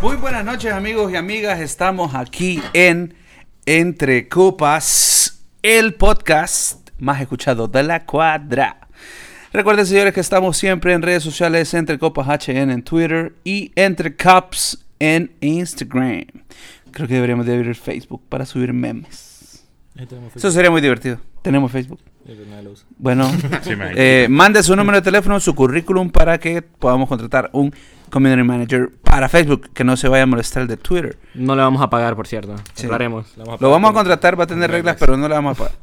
Muy 0.00 0.16
buenas 0.16 0.44
noches 0.44 0.72
amigos 0.72 1.12
y 1.12 1.16
amigas, 1.16 1.60
estamos 1.60 2.14
aquí 2.14 2.62
en 2.72 3.14
Entre 3.66 4.28
Copas, 4.28 5.44
el 5.62 5.94
podcast 5.94 6.88
más 6.98 7.20
escuchado 7.20 7.68
de 7.68 7.82
la 7.82 8.06
cuadra. 8.06 8.88
Recuerden 9.52 9.84
señores 9.84 10.14
que 10.14 10.20
estamos 10.20 10.56
siempre 10.56 10.94
en 10.94 11.02
redes 11.02 11.22
sociales, 11.22 11.74
Entre 11.74 11.98
Copas 11.98 12.28
HN 12.28 12.70
en 12.70 12.82
Twitter 12.82 13.34
y 13.44 13.72
Entre 13.74 14.16
Cups 14.16 14.85
en 14.98 15.32
Instagram. 15.40 16.26
Creo 16.90 17.08
que 17.08 17.14
deberíamos 17.14 17.46
de 17.46 17.54
abrir 17.54 17.74
Facebook 17.74 18.22
para 18.28 18.46
subir 18.46 18.72
memes. 18.72 19.66
Eso 20.34 20.50
sería 20.50 20.70
muy 20.70 20.80
divertido. 20.80 21.18
Tenemos 21.42 21.72
Facebook. 21.72 22.00
Bueno, 22.98 23.30
Sí, 23.62 23.76
me 23.76 23.92
eh, 23.94 24.28
mande 24.28 24.62
su 24.62 24.74
número 24.74 24.98
de 24.98 25.02
teléfono, 25.02 25.38
su 25.38 25.54
currículum 25.54 26.10
para 26.10 26.38
que 26.38 26.60
podamos 26.60 27.08
contratar 27.08 27.50
un 27.52 27.72
community 28.10 28.42
manager 28.42 28.90
para 29.02 29.28
Facebook, 29.28 29.70
que 29.72 29.84
no 29.84 29.96
se 29.96 30.08
vaya 30.08 30.24
a 30.24 30.26
molestar 30.26 30.62
el 30.62 30.68
de 30.68 30.76
Twitter. 30.76 31.18
No 31.34 31.54
le 31.54 31.62
vamos 31.62 31.80
a 31.82 31.88
pagar, 31.88 32.16
por 32.16 32.26
cierto. 32.26 32.56
Sí. 32.74 32.86
Lo 32.86 32.94
haremos. 32.94 33.36
Lo 33.36 33.70
vamos 33.70 33.90
a 33.90 33.94
contratar, 33.94 34.38
va 34.38 34.44
a 34.44 34.46
tener 34.46 34.70
reglas, 34.70 34.96
pero 34.98 35.16
no 35.16 35.28
le 35.28 35.34
vamos 35.34 35.56
a 35.56 35.64
pagar. 35.64 35.78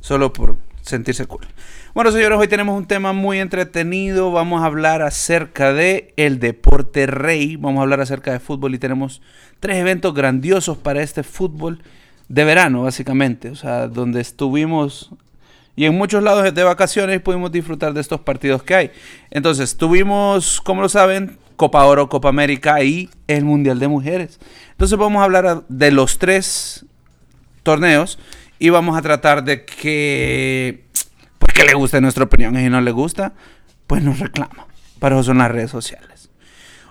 Solo 0.00 0.32
por 0.32 0.56
sentirse 0.84 1.26
cool. 1.26 1.46
Bueno, 1.94 2.12
señores, 2.12 2.38
hoy 2.38 2.48
tenemos 2.48 2.76
un 2.76 2.86
tema 2.86 3.12
muy 3.12 3.38
entretenido. 3.40 4.30
Vamos 4.30 4.62
a 4.62 4.66
hablar 4.66 5.02
acerca 5.02 5.72
de 5.72 6.12
el 6.16 6.38
deporte 6.38 7.06
rey. 7.06 7.56
Vamos 7.56 7.80
a 7.80 7.82
hablar 7.82 8.00
acerca 8.00 8.32
de 8.32 8.40
fútbol 8.40 8.74
y 8.74 8.78
tenemos 8.78 9.22
tres 9.60 9.78
eventos 9.78 10.14
grandiosos 10.14 10.76
para 10.76 11.02
este 11.02 11.22
fútbol 11.22 11.82
de 12.28 12.44
verano, 12.44 12.82
básicamente. 12.82 13.48
O 13.50 13.56
sea, 13.56 13.88
donde 13.88 14.20
estuvimos 14.20 15.10
y 15.76 15.86
en 15.86 15.96
muchos 15.96 16.22
lados 16.22 16.54
de 16.54 16.62
vacaciones 16.62 17.20
pudimos 17.20 17.50
disfrutar 17.50 17.94
de 17.94 18.00
estos 18.00 18.20
partidos 18.20 18.62
que 18.62 18.74
hay. 18.74 18.90
Entonces, 19.30 19.76
tuvimos, 19.76 20.60
como 20.60 20.82
lo 20.82 20.88
saben, 20.88 21.38
Copa 21.56 21.84
Oro, 21.84 22.08
Copa 22.08 22.28
América 22.28 22.82
y 22.82 23.10
el 23.26 23.44
Mundial 23.44 23.80
de 23.80 23.88
Mujeres. 23.88 24.38
Entonces, 24.72 24.96
vamos 24.98 25.20
a 25.20 25.24
hablar 25.24 25.64
de 25.68 25.90
los 25.90 26.18
tres 26.18 26.84
torneos 27.64 28.18
y 28.58 28.70
vamos 28.70 28.96
a 28.96 29.02
tratar 29.02 29.44
de 29.44 29.64
que, 29.64 30.84
porque 31.38 31.64
le 31.64 31.74
guste 31.74 32.00
nuestra 32.00 32.24
opinión 32.24 32.54
y 32.56 32.60
si 32.64 32.70
no 32.70 32.80
le 32.80 32.90
gusta, 32.92 33.32
pues 33.86 34.02
nos 34.02 34.18
reclama. 34.18 34.66
Para 34.98 35.16
eso 35.16 35.24
son 35.24 35.38
las 35.38 35.50
redes 35.50 35.70
sociales. 35.70 36.30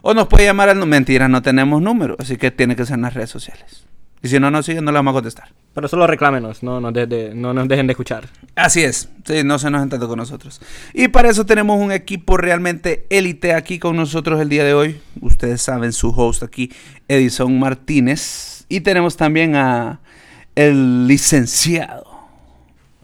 O 0.02 0.14
nos 0.14 0.28
puede 0.28 0.46
llamar 0.46 0.70
al... 0.70 0.86
Mentira, 0.86 1.28
no 1.30 1.42
tenemos 1.42 1.82
número, 1.82 2.16
así 2.20 2.38
que 2.38 2.52
tiene 2.52 2.76
que 2.76 2.86
ser 2.86 2.96
en 2.96 3.04
las 3.04 3.14
redes 3.14 3.30
sociales. 3.30 3.86
Y 4.22 4.30
si 4.30 4.40
no 4.40 4.52
nos 4.52 4.66
siguen, 4.66 4.86
no 4.86 4.92
le 4.92 4.98
vamos 5.00 5.12
a 5.12 5.16
contestar. 5.16 5.50
Pero 5.74 5.88
solo 5.90 6.08
reclámenos, 6.08 6.64
no 6.64 6.80
nos, 6.80 6.94
de- 6.94 7.08
de- 7.08 7.36
no 7.36 7.54
nos 7.54 7.68
dejen 7.68 7.88
de 7.88 7.92
escuchar. 7.92 8.30
Así 8.56 8.82
es, 8.82 9.10
sí, 9.26 9.44
no 9.44 9.60
se 9.60 9.70
nos 9.70 9.84
entiende 9.84 10.08
con 10.08 10.18
nosotros. 10.18 10.62
Y 10.94 11.10
para 11.10 11.30
eso 11.30 11.46
tenemos 11.46 11.78
un 11.80 11.92
equipo 11.92 12.38
realmente 12.38 13.06
élite 13.10 13.54
aquí 13.54 13.80
con 13.80 13.96
nosotros 13.98 14.40
el 14.40 14.48
día 14.50 14.64
de 14.64 14.74
hoy. 14.74 15.02
Ustedes 15.20 15.62
saben, 15.62 15.92
su 15.92 16.10
host 16.10 16.44
aquí, 16.44 16.72
Edison 17.10 17.58
Martínez. 17.60 18.66
Y 18.70 18.82
tenemos 18.82 19.18
también 19.18 19.56
a 19.58 20.00
el 20.56 21.08
licenciado. 21.08 22.06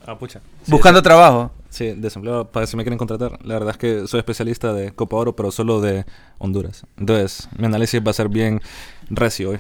Ah, 0.05 0.17
pucha. 0.17 0.42
Buscando 0.67 1.02
trabajo. 1.02 1.52
Sí, 1.69 1.94
desempleado 1.95 2.45
para 2.50 2.66
si 2.66 2.75
me 2.75 2.83
quieren 2.83 2.97
contratar. 2.97 3.38
La 3.45 3.53
verdad 3.55 3.72
es 3.72 3.78
que 3.78 4.08
soy 4.08 4.19
especialista 4.19 4.73
de 4.73 4.92
Copa 4.92 5.17
Oro, 5.17 5.36
pero 5.36 5.52
solo 5.52 5.81
de 5.81 6.05
Honduras. 6.39 6.86
Entonces, 6.97 7.47
mi 7.58 7.66
análisis 7.66 8.02
va 8.05 8.11
a 8.11 8.14
ser 8.14 8.27
bien 8.30 8.61
recio 9.09 9.52
hoy. 9.52 9.59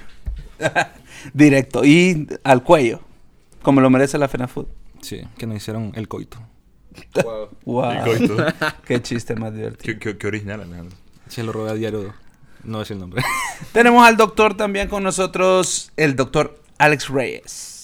Directo 1.33 1.85
y 1.85 2.27
al 2.43 2.63
cuello, 2.63 3.01
como 3.61 3.81
lo 3.81 3.89
merece 3.89 4.17
la 4.17 4.27
FENAFUT. 4.27 4.67
Sí, 5.01 5.21
que 5.37 5.45
nos 5.47 5.57
hicieron 5.57 5.91
el 5.95 6.07
coito. 6.07 6.39
Wow. 7.65 7.91
El 7.91 8.27
coito. 8.27 8.45
Qué 8.85 9.01
chiste 9.01 9.35
más 9.35 9.53
divertido. 9.53 9.93
qué, 9.93 9.99
qué- 9.99 10.17
qué 10.17 10.27
original, 10.27 10.61
Alejandro. 10.61 10.97
Sí, 11.27 11.43
lo 11.43 11.51
robé 11.51 11.69
a 11.69 11.73
diario. 11.75 12.13
No 12.63 12.81
es 12.81 12.89
el 12.91 12.99
nombre. 12.99 13.23
Tenemos 13.71 14.05
al 14.05 14.17
doctor 14.17 14.57
también 14.57 14.87
con 14.89 15.03
nosotros, 15.03 15.91
el 15.95 16.15
doctor 16.15 16.59
Alex 16.79 17.07
Reyes. 17.09 17.75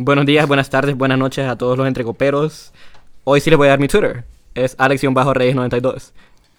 Buenos 0.00 0.26
días, 0.26 0.46
buenas 0.46 0.70
tardes, 0.70 0.96
buenas 0.96 1.18
noches 1.18 1.44
a 1.48 1.58
todos 1.58 1.76
los 1.76 1.88
entrecoperos. 1.88 2.72
Hoy 3.24 3.40
sí 3.40 3.50
les 3.50 3.56
voy 3.56 3.66
a 3.66 3.70
dar 3.70 3.80
mi 3.80 3.88
Twitter. 3.88 4.24
Es 4.54 4.76
Alex-Reyes92. 4.78 6.12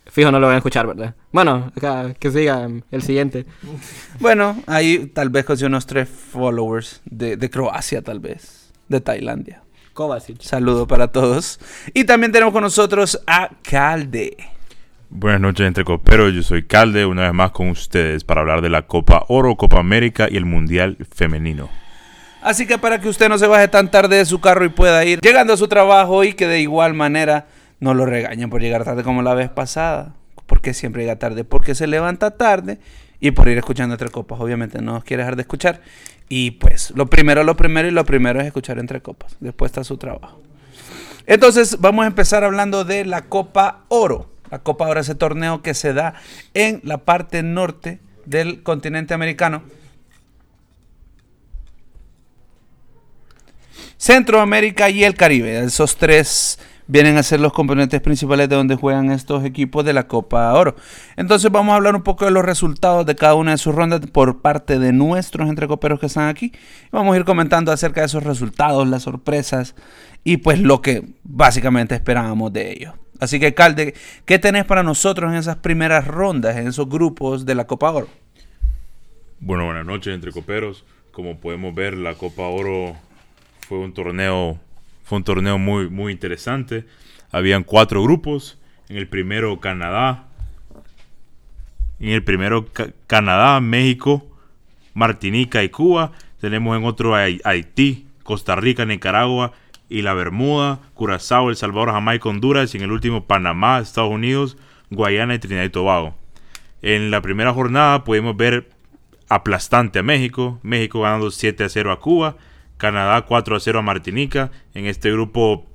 Fijo, 0.08 0.30
no 0.30 0.42
lo 0.42 0.48
van 0.48 0.56
a 0.56 0.58
escuchar, 0.58 0.86
¿verdad? 0.86 1.16
Bueno, 1.32 1.72
acá, 1.74 2.14
que 2.20 2.32
siga 2.32 2.68
um, 2.68 2.82
el 2.92 3.02
siguiente. 3.02 3.46
Bueno, 4.20 4.62
ahí 4.68 5.10
tal 5.14 5.30
vez 5.30 5.46
con 5.46 5.56
unos 5.64 5.86
tres 5.86 6.10
followers 6.10 7.02
de, 7.06 7.38
de 7.38 7.50
Croacia, 7.50 8.02
tal 8.02 8.20
vez, 8.20 8.74
de 8.90 9.00
Tailandia. 9.00 9.64
Kovacic. 9.94 10.42
Saludo 10.42 10.86
para 10.86 11.08
todos. 11.08 11.62
Y 11.94 12.04
también 12.04 12.34
tenemos 12.34 12.52
con 12.52 12.64
nosotros 12.64 13.22
a 13.26 13.52
Calde. 13.62 14.36
Buenas 15.10 15.40
noches, 15.40 15.66
entre 15.66 15.86
coperos. 15.86 16.34
Yo 16.34 16.44
soy 16.44 16.64
Calde, 16.64 17.06
una 17.06 17.22
vez 17.22 17.34
más 17.34 17.52
con 17.52 17.70
ustedes 17.70 18.26
para 18.26 18.42
hablar 18.42 18.62
de 18.62 18.70
la 18.70 18.86
Copa 18.86 19.24
Oro, 19.30 19.56
Copa 19.56 19.80
América 19.80 20.28
y 20.30 20.36
el 20.36 20.44
Mundial 20.44 20.98
Femenino. 21.10 21.70
Así 22.42 22.66
que 22.66 22.78
para 22.78 23.00
que 23.02 23.10
usted 23.10 23.30
no 23.30 23.38
se 23.38 23.48
baje 23.48 23.68
tan 23.68 23.92
tarde 23.92 24.18
de 24.18 24.26
su 24.26 24.40
carro 24.40 24.66
y 24.66 24.70
pueda 24.70 25.04
ir 25.06 25.20
llegando 25.22 25.54
a 25.54 25.58
su 25.58 25.68
trabajo 25.68 26.24
y 26.24 26.34
que 26.34 26.48
de 26.48 26.62
igual 26.62 26.94
manera 26.94 27.48
no 27.80 27.94
lo 27.94 28.06
regañen 28.06 28.50
por 28.50 28.62
llegar 28.62 28.84
tarde 28.84 29.04
como 29.04 29.22
la 29.22 29.34
vez 29.34 29.50
pasada. 29.50 30.16
Porque 30.46 30.74
siempre 30.74 31.04
llega 31.04 31.18
tarde, 31.18 31.44
porque 31.44 31.76
se 31.76 31.86
levanta 31.86 32.32
tarde 32.32 32.80
y 33.20 33.32
por 33.32 33.48
ir 33.50 33.58
escuchando 33.58 33.94
Entre 33.94 34.10
Copas. 34.10 34.40
Obviamente 34.40 34.82
no 34.82 35.02
quiere 35.02 35.24
dejar 35.24 35.36
de 35.36 35.42
escuchar. 35.44 35.82
Y 36.28 36.52
pues 36.52 36.92
lo 36.96 37.08
primero, 37.08 37.44
lo 37.44 37.56
primero 37.56 37.88
y 37.88 37.92
lo 37.92 38.06
primero 38.06 38.40
es 38.40 38.48
escuchar 38.48 38.80
Entre 38.80 39.02
Copas. 39.02 39.36
Después 39.40 39.70
está 39.70 39.84
su 39.84 39.98
trabajo. 39.98 40.42
Entonces 41.26 41.80
vamos 41.80 42.06
a 42.06 42.08
empezar 42.08 42.44
hablando 42.44 42.86
de 42.86 43.06
la 43.06 43.24
Copa 43.24 43.84
Oro. 43.90 44.30
La 44.50 44.60
Copa 44.60 44.88
Oro 44.88 45.00
es 45.00 45.08
ese 45.08 45.16
torneo 45.16 45.62
que 45.62 45.74
se 45.74 45.94
da 45.94 46.16
en 46.54 46.82
la 46.84 47.00
parte 47.00 47.44
norte 47.44 48.00
del 48.26 48.64
continente 48.64 49.14
americano. 49.14 49.62
Centroamérica 54.00 54.90
y 54.90 55.04
el 55.04 55.14
Caribe. 55.14 55.60
Esos 55.60 55.98
tres 55.98 56.58
vienen 56.88 57.18
a 57.18 57.24
ser 57.24 57.42
los 57.42 57.52
componentes 57.52 58.00
principales 58.00 58.48
de 58.48 58.56
donde 58.56 58.76
juegan 58.76 59.12
estos 59.12 59.44
equipos 59.44 59.84
de 59.84 59.92
la 59.92 60.08
Copa 60.08 60.54
Oro. 60.54 60.78
Entonces 61.18 61.52
vamos 61.52 61.74
a 61.74 61.76
hablar 61.76 61.98
un 61.98 62.02
poco 62.02 62.24
de 62.24 62.32
los 62.32 62.46
resultados 62.46 63.06
de 63.06 63.18
cada 63.18 63.36
una 63.36 63.52
de 63.52 63.58
sus 63.58 63.76
rondas 63.76 64.00
por 64.10 64.42
parte 64.42 64.80
de 64.80 64.94
nuestros 64.94 65.50
entrecoperos 65.50 66.00
que 66.00 66.06
están 66.06 66.30
aquí. 66.30 66.54
Vamos 66.94 67.14
a 67.14 67.18
ir 67.18 67.26
comentando 67.26 67.74
acerca 67.74 68.00
de 68.00 68.08
esos 68.08 68.24
resultados, 68.24 68.88
las 68.88 69.04
sorpresas 69.04 69.76
y 70.24 70.38
pues 70.38 70.60
lo 70.60 70.82
que 70.82 71.04
básicamente 71.24 71.94
esperábamos 71.94 72.54
de 72.54 72.72
ellos. 72.72 72.94
Así 73.20 73.38
que 73.38 73.54
Calde, 73.54 73.96
¿qué 74.24 74.40
tenés 74.40 74.64
para 74.64 74.82
nosotros 74.82 75.30
en 75.30 75.38
esas 75.38 75.58
primeras 75.58 76.08
rondas, 76.08 76.56
en 76.56 76.70
esos 76.70 76.88
grupos 76.88 77.46
de 77.46 77.54
la 77.54 77.68
Copa 77.68 77.92
Oro? 77.92 78.08
Bueno, 79.42 79.66
buenas 79.66 79.86
noches, 79.86 80.16
entre 80.16 80.32
coperos. 80.32 80.86
Como 81.12 81.38
podemos 81.42 81.76
ver, 81.76 81.98
la 81.98 82.14
Copa 82.14 82.44
Oro 82.44 82.96
fue 83.70 83.78
un 83.78 83.94
torneo, 83.94 84.58
fue 85.04 85.20
un 85.20 85.24
torneo 85.24 85.60
muy, 85.60 85.90
muy 85.92 86.12
interesante. 86.12 86.86
Habían 87.32 87.64
cuatro 87.64 88.02
grupos. 88.02 88.58
En 88.90 88.98
el 88.98 89.08
primero, 89.08 89.60
Canadá. 89.60 90.26
En 92.00 92.10
el 92.10 92.24
primero, 92.24 92.66
Ca- 92.74 92.90
Canadá, 93.06 93.60
México, 93.60 94.26
Martinica 94.96 95.64
y 95.64 95.70
Cuba. 95.70 96.14
Tenemos 96.42 96.76
en 96.76 96.84
otro 96.86 97.14
Hai- 97.16 97.42
Haití, 97.44 98.08
Costa 98.24 98.56
Rica, 98.56 98.86
Nicaragua 98.86 99.52
y 99.88 100.02
la 100.02 100.16
Bermuda, 100.16 100.80
Curazao, 100.96 101.52
El 101.52 101.56
Salvador, 101.56 101.92
Jamaica, 101.92 102.28
Honduras. 102.28 102.74
Y 102.74 102.78
en 102.80 102.86
el 102.86 102.92
último, 102.92 103.26
Panamá, 103.26 103.78
Estados 103.78 104.12
Unidos, 104.12 104.58
Guayana 104.90 105.36
y 105.36 105.40
Trinidad 105.40 105.66
y 105.66 105.70
Tobago. 105.70 106.16
En 106.82 107.12
la 107.12 107.22
primera 107.22 107.54
jornada 107.54 108.04
pudimos 108.04 108.36
ver 108.36 108.68
aplastante 109.28 110.00
a 110.00 110.04
México, 110.04 110.60
México 110.64 111.02
ganando 111.02 111.30
7 111.30 111.66
a 111.66 111.70
0 111.70 111.92
a 111.92 112.00
Cuba, 112.00 112.36
Canadá 112.80 113.24
4 113.24 113.58
a 113.58 113.60
0 113.60 113.80
a 113.80 113.82
Martinica. 113.82 114.52
En 114.74 114.86
este 114.86 115.12
grupo, 115.12 115.68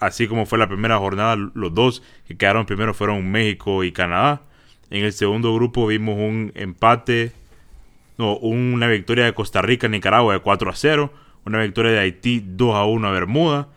así 0.00 0.26
como 0.26 0.46
fue 0.46 0.58
la 0.58 0.66
primera 0.66 0.98
jornada, 0.98 1.36
los 1.36 1.72
dos 1.74 2.02
que 2.26 2.36
quedaron 2.36 2.66
primero 2.66 2.94
fueron 2.94 3.30
México 3.30 3.84
y 3.84 3.92
Canadá. 3.92 4.42
En 4.90 5.04
el 5.04 5.12
segundo 5.12 5.54
grupo 5.54 5.86
vimos 5.86 6.16
un 6.16 6.50
empate, 6.54 7.32
no, 8.16 8.36
una 8.38 8.88
victoria 8.88 9.26
de 9.26 9.34
Costa 9.34 9.60
Rica, 9.60 9.86
Nicaragua 9.86 10.32
de 10.32 10.40
4 10.40 10.70
a 10.70 10.74
0, 10.74 11.12
una 11.44 11.60
victoria 11.60 11.92
de 11.92 11.98
Haití 11.98 12.42
2 12.44 12.74
a 12.74 12.84
1 12.84 13.06
a 13.06 13.10
Bermuda. 13.10 13.68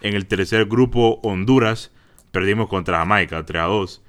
En 0.00 0.14
el 0.14 0.26
tercer 0.26 0.64
grupo, 0.64 1.20
Honduras, 1.22 1.92
perdimos 2.32 2.68
contra 2.68 2.98
Jamaica 2.98 3.44
3 3.44 3.62
a 3.62 3.66
2. 3.66 4.02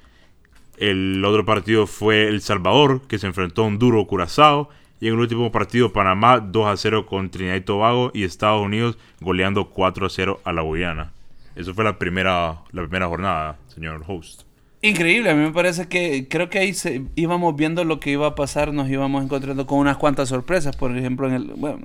El 0.78 1.26
otro 1.26 1.46
partido 1.46 1.88
fue 1.88 2.30
El 2.30 2.42
Salvador, 2.42 3.02
que 3.10 3.20
se 3.20 3.28
enfrentó 3.28 3.64
a 3.64 3.68
un 3.68 3.80
duro 3.80 4.08
Curazao. 4.08 4.70
Y 5.02 5.08
en 5.08 5.16
el 5.16 5.20
último 5.20 5.52
partido, 5.52 5.92
Panamá 5.92 6.40
2 6.40 6.68
a 6.68 6.78
0 6.78 7.08
con 7.08 7.32
Trinidad 7.32 7.56
y 7.56 7.62
Tobago. 7.62 8.12
Y 8.14 8.24
Estados 8.24 8.64
Unidos 8.64 9.00
goleando 9.20 9.70
4 9.72 10.06
a 10.06 10.10
0 10.10 10.40
a 10.46 10.54
la 10.54 10.62
Guyana. 10.62 11.12
Eso 11.56 11.74
fue 11.74 11.84
la 11.84 11.98
primera, 11.98 12.60
la 12.72 12.84
primera 12.84 13.08
jornada, 13.08 13.58
señor 13.68 14.04
host. 14.08 14.44
Increíble, 14.84 15.30
a 15.30 15.36
mí 15.36 15.44
me 15.44 15.52
parece 15.52 15.88
que 15.88 16.28
creo 16.28 16.50
que 16.50 16.58
ahí 16.58 16.74
se, 16.74 17.04
íbamos 17.16 17.56
viendo 17.56 17.84
lo 17.84 18.00
que 18.00 18.12
iba 18.12 18.26
a 18.26 18.34
pasar, 18.34 18.74
nos 18.74 18.90
íbamos 18.90 19.24
encontrando 19.24 19.68
con 19.68 19.78
unas 19.78 19.98
cuantas 19.98 20.30
sorpresas, 20.30 20.76
por 20.76 20.98
ejemplo, 20.98 21.28
en 21.28 21.34
el, 21.34 21.54
bueno, 21.56 21.80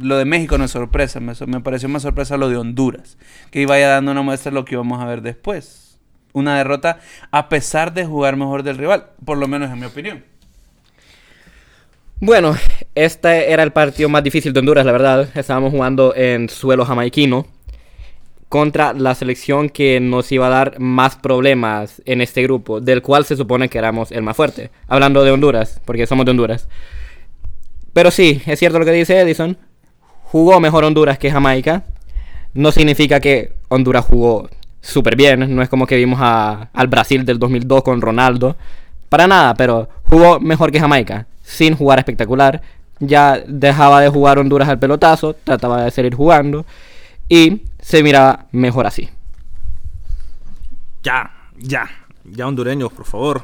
lo 0.00 0.16
de 0.16 0.24
México 0.24 0.58
no 0.58 0.64
es 0.64 0.72
sorpresa, 0.72 1.20
me, 1.20 1.32
me 1.46 1.60
pareció 1.60 1.88
más 1.88 2.02
sorpresa 2.02 2.36
lo 2.36 2.48
de 2.48 2.56
Honduras, 2.56 3.18
que 3.52 3.60
iba 3.60 3.78
ya 3.78 3.90
dando 3.90 4.10
una 4.10 4.22
muestra 4.22 4.50
de 4.50 4.56
lo 4.56 4.64
que 4.64 4.74
íbamos 4.74 5.00
a 5.00 5.06
ver 5.06 5.22
después. 5.22 6.00
Una 6.32 6.56
derrota 6.56 6.98
a 7.30 7.48
pesar 7.48 7.92
de 7.94 8.04
jugar 8.04 8.34
mejor 8.36 8.64
del 8.64 8.78
rival, 8.78 9.10
por 9.24 9.38
lo 9.38 9.46
menos 9.46 9.70
en 9.70 9.78
mi 9.78 9.86
opinión. 9.86 10.24
Bueno, 12.20 12.54
este 12.94 13.50
era 13.52 13.62
el 13.62 13.72
partido 13.72 14.08
más 14.08 14.22
difícil 14.22 14.52
de 14.52 14.60
Honduras, 14.60 14.84
la 14.84 14.92
verdad. 14.92 15.28
Estábamos 15.34 15.70
jugando 15.72 16.14
en 16.14 16.48
suelo 16.48 16.84
jamaiquino 16.84 17.46
contra 18.48 18.92
la 18.92 19.14
selección 19.14 19.68
que 19.70 20.00
nos 20.00 20.30
iba 20.32 20.48
a 20.48 20.50
dar 20.50 20.80
más 20.80 21.16
problemas 21.16 22.02
en 22.04 22.20
este 22.20 22.42
grupo, 22.42 22.80
del 22.80 23.00
cual 23.00 23.24
se 23.24 23.36
supone 23.36 23.68
que 23.68 23.78
éramos 23.78 24.10
el 24.12 24.22
más 24.22 24.36
fuerte. 24.36 24.70
Hablando 24.88 25.22
de 25.24 25.30
Honduras, 25.30 25.80
porque 25.84 26.06
somos 26.06 26.24
de 26.26 26.32
Honduras. 26.32 26.68
Pero 27.92 28.10
sí, 28.10 28.42
es 28.46 28.58
cierto 28.58 28.78
lo 28.78 28.84
que 28.84 28.92
dice 28.92 29.18
Edison. 29.20 29.56
Jugó 30.24 30.60
mejor 30.60 30.84
Honduras 30.84 31.18
que 31.18 31.30
Jamaica. 31.30 31.84
No 32.52 32.70
significa 32.72 33.20
que 33.20 33.52
Honduras 33.68 34.04
jugó 34.04 34.48
súper 34.80 35.16
bien. 35.16 35.54
No 35.54 35.62
es 35.62 35.68
como 35.68 35.86
que 35.86 35.96
vimos 35.96 36.18
a- 36.22 36.68
al 36.72 36.88
Brasil 36.88 37.24
del 37.24 37.38
2002 37.38 37.82
con 37.82 38.00
Ronaldo. 38.00 38.56
Para 39.08 39.26
nada, 39.26 39.54
pero 39.54 39.88
jugó 40.08 40.38
mejor 40.40 40.70
que 40.70 40.80
Jamaica. 40.80 41.26
Sin 41.50 41.74
jugar 41.74 41.98
espectacular. 41.98 42.62
Ya 43.00 43.42
dejaba 43.46 44.00
de 44.00 44.08
jugar 44.08 44.38
Honduras 44.38 44.68
al 44.68 44.78
pelotazo. 44.78 45.34
Trataba 45.34 45.82
de 45.82 45.90
seguir 45.90 46.14
jugando. 46.14 46.64
Y 47.28 47.62
se 47.80 48.02
miraba 48.02 48.46
mejor 48.52 48.86
así. 48.86 49.10
Ya, 51.02 51.30
ya, 51.56 51.88
ya 52.24 52.46
hondureños, 52.46 52.92
por 52.92 53.06
favor. 53.06 53.42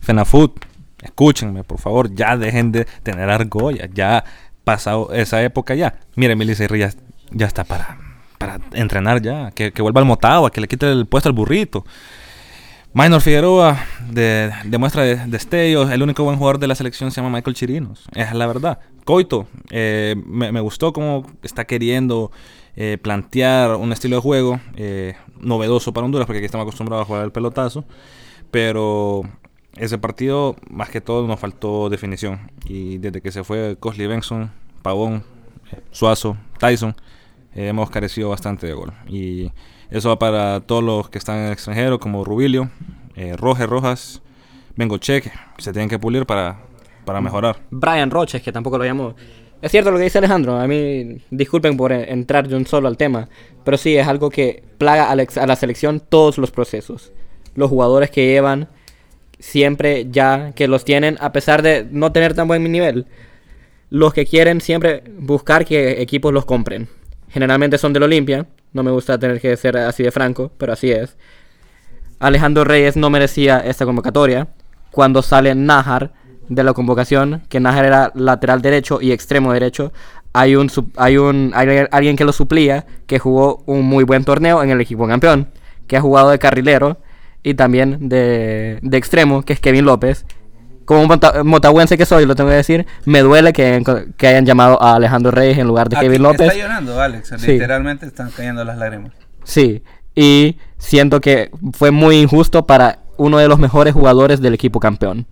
FENAFUT, 0.00 0.64
escúchenme, 1.02 1.64
por 1.64 1.78
favor, 1.78 2.12
ya 2.12 2.36
dejen 2.36 2.72
de 2.72 2.84
tener 3.02 3.30
argollas, 3.30 3.88
ya 3.94 4.24
pasado 4.64 5.12
esa 5.12 5.42
época 5.42 5.74
ya. 5.74 6.00
Mire, 6.16 6.34
Melissa 6.34 6.66
ya, 6.76 6.90
ya 7.30 7.46
está 7.46 7.64
para, 7.64 7.98
para 8.38 8.58
entrenar 8.72 9.22
ya, 9.22 9.50
que, 9.52 9.72
que 9.72 9.82
vuelva 9.82 10.00
al 10.00 10.06
Motagua, 10.06 10.50
que 10.50 10.60
le 10.60 10.68
quite 10.68 10.90
el 10.90 11.06
puesto 11.06 11.28
al 11.28 11.34
burrito. 11.34 11.84
Minor 12.98 13.20
Figueroa 13.20 13.78
de, 14.10 14.50
demuestra 14.64 15.04
de- 15.04 15.14
destellos. 15.26 15.88
El 15.88 16.02
único 16.02 16.24
buen 16.24 16.36
jugador 16.36 16.58
de 16.58 16.66
la 16.66 16.74
selección 16.74 17.12
se 17.12 17.20
llama 17.20 17.36
Michael 17.36 17.54
Chirinos. 17.54 18.04
Es 18.12 18.34
la 18.34 18.44
verdad. 18.48 18.80
Coito, 19.04 19.46
eh, 19.70 20.16
me, 20.26 20.50
me 20.50 20.58
gustó 20.60 20.92
cómo 20.92 21.24
está 21.44 21.64
queriendo 21.64 22.32
eh, 22.74 22.98
plantear 23.00 23.76
un 23.76 23.92
estilo 23.92 24.16
de 24.16 24.22
juego 24.22 24.60
eh, 24.74 25.14
novedoso 25.40 25.92
para 25.92 26.06
Honduras, 26.06 26.26
porque 26.26 26.38
aquí 26.38 26.46
estamos 26.46 26.64
acostumbrados 26.64 27.04
a 27.04 27.06
jugar 27.06 27.24
el 27.24 27.30
pelotazo. 27.30 27.84
Pero 28.50 29.22
ese 29.76 29.96
partido, 29.98 30.56
más 30.68 30.88
que 30.88 31.00
todo, 31.00 31.24
nos 31.28 31.38
faltó 31.38 31.90
definición. 31.90 32.50
Y 32.64 32.98
desde 32.98 33.20
que 33.20 33.30
se 33.30 33.44
fue 33.44 33.76
Cosley 33.78 34.08
Benson, 34.08 34.50
Pavón, 34.82 35.22
eh, 35.70 35.76
Suazo, 35.92 36.36
Tyson, 36.58 36.96
eh, 37.54 37.68
hemos 37.68 37.90
carecido 37.90 38.30
bastante 38.30 38.66
de 38.66 38.72
gol. 38.72 38.92
Y 39.06 39.52
eso 39.90 40.08
va 40.08 40.18
para 40.18 40.60
todos 40.60 40.82
los 40.82 41.08
que 41.08 41.18
están 41.18 41.38
en 41.38 41.46
el 41.46 41.52
extranjero, 41.52 41.98
como 41.98 42.24
Rubilio, 42.24 42.70
eh, 43.16 43.34
Roger 43.36 43.68
Rojas, 43.68 44.22
Bengoche, 44.76 45.22
que 45.22 45.32
se 45.58 45.72
tienen 45.72 45.88
que 45.88 45.98
pulir 45.98 46.26
para, 46.26 46.60
para 47.04 47.20
mejorar. 47.20 47.56
Brian 47.70 48.10
Roches, 48.10 48.42
que 48.42 48.52
tampoco 48.52 48.78
lo 48.78 48.84
llamó. 48.84 49.14
Es 49.60 49.72
cierto 49.72 49.90
lo 49.90 49.98
que 49.98 50.04
dice 50.04 50.18
Alejandro, 50.18 50.56
a 50.56 50.68
mí 50.68 51.18
disculpen 51.30 51.76
por 51.76 51.90
entrar 51.90 52.46
yo 52.46 52.62
solo 52.64 52.86
al 52.86 52.96
tema, 52.96 53.28
pero 53.64 53.76
sí 53.76 53.96
es 53.96 54.06
algo 54.06 54.30
que 54.30 54.62
plaga 54.78 55.10
a 55.10 55.16
la, 55.16 55.26
a 55.34 55.46
la 55.46 55.56
selección 55.56 56.00
todos 56.00 56.38
los 56.38 56.52
procesos. 56.52 57.12
Los 57.56 57.68
jugadores 57.68 58.10
que 58.10 58.26
llevan 58.26 58.68
siempre 59.40 60.06
ya 60.10 60.52
que 60.54 60.68
los 60.68 60.84
tienen, 60.84 61.16
a 61.20 61.32
pesar 61.32 61.62
de 61.62 61.86
no 61.90 62.12
tener 62.12 62.34
tan 62.34 62.46
buen 62.46 62.70
nivel, 62.70 63.06
los 63.90 64.12
que 64.12 64.26
quieren 64.26 64.60
siempre 64.60 65.02
buscar 65.18 65.64
que 65.64 66.02
equipos 66.02 66.32
los 66.32 66.44
compren. 66.44 66.88
Generalmente 67.28 67.78
son 67.78 67.92
del 67.92 68.04
Olimpia, 68.04 68.46
no 68.72 68.82
me 68.82 68.90
gusta 68.90 69.18
tener 69.18 69.40
que 69.40 69.56
ser 69.56 69.76
así 69.76 70.02
de 70.02 70.10
franco, 70.10 70.52
pero 70.58 70.72
así 70.72 70.90
es. 70.90 71.16
Alejandro 72.18 72.64
Reyes 72.64 72.96
no 72.96 73.10
merecía 73.10 73.58
esta 73.58 73.84
convocatoria. 73.84 74.48
Cuando 74.90 75.22
sale 75.22 75.54
Najar 75.54 76.12
de 76.48 76.64
la 76.64 76.72
convocación, 76.72 77.42
que 77.48 77.60
Najar 77.60 77.84
era 77.84 78.12
lateral 78.14 78.62
derecho 78.62 79.00
y 79.00 79.12
extremo 79.12 79.52
derecho, 79.52 79.92
hay 80.32 80.56
un 80.56 80.70
hay 80.96 81.16
un 81.16 81.52
hay 81.54 81.86
alguien 81.90 82.16
que 82.16 82.24
lo 82.24 82.32
suplía 82.32 82.86
que 83.06 83.18
jugó 83.18 83.62
un 83.66 83.84
muy 83.84 84.04
buen 84.04 84.24
torneo 84.24 84.62
en 84.62 84.70
el 84.70 84.80
equipo 84.80 85.06
campeón, 85.06 85.48
que 85.86 85.96
ha 85.96 86.00
jugado 86.00 86.30
de 86.30 86.38
carrilero 86.38 86.98
y 87.42 87.54
también 87.54 88.08
de, 88.08 88.78
de 88.82 88.96
extremo, 88.96 89.42
que 89.42 89.52
es 89.52 89.60
Kevin 89.60 89.84
López. 89.84 90.26
Como 90.88 91.02
un 91.02 91.08
mota- 91.08 91.44
motahuense 91.44 91.98
que 91.98 92.06
soy, 92.06 92.24
lo 92.24 92.34
tengo 92.34 92.48
que 92.48 92.56
decir, 92.56 92.86
me 93.04 93.20
duele 93.20 93.52
que, 93.52 93.82
que 94.16 94.26
hayan 94.26 94.46
llamado 94.46 94.82
a 94.82 94.94
Alejandro 94.94 95.30
Reyes 95.30 95.58
en 95.58 95.66
lugar 95.66 95.90
de 95.90 95.98
Aquí 95.98 96.06
Kevin 96.06 96.22
López. 96.22 96.40
Está 96.48 96.54
llorando, 96.58 96.98
Alex. 96.98 97.34
Sí. 97.36 97.52
Literalmente 97.52 98.06
están 98.06 98.30
cayendo 98.34 98.64
las 98.64 98.78
lágrimas. 98.78 99.12
Sí, 99.44 99.82
y 100.14 100.56
siento 100.78 101.20
que 101.20 101.50
fue 101.74 101.90
muy 101.90 102.16
injusto 102.16 102.64
para 102.66 103.00
uno 103.18 103.36
de 103.36 103.48
los 103.48 103.58
mejores 103.58 103.92
jugadores 103.92 104.40
del 104.40 104.54
equipo 104.54 104.80
campeón. 104.80 105.26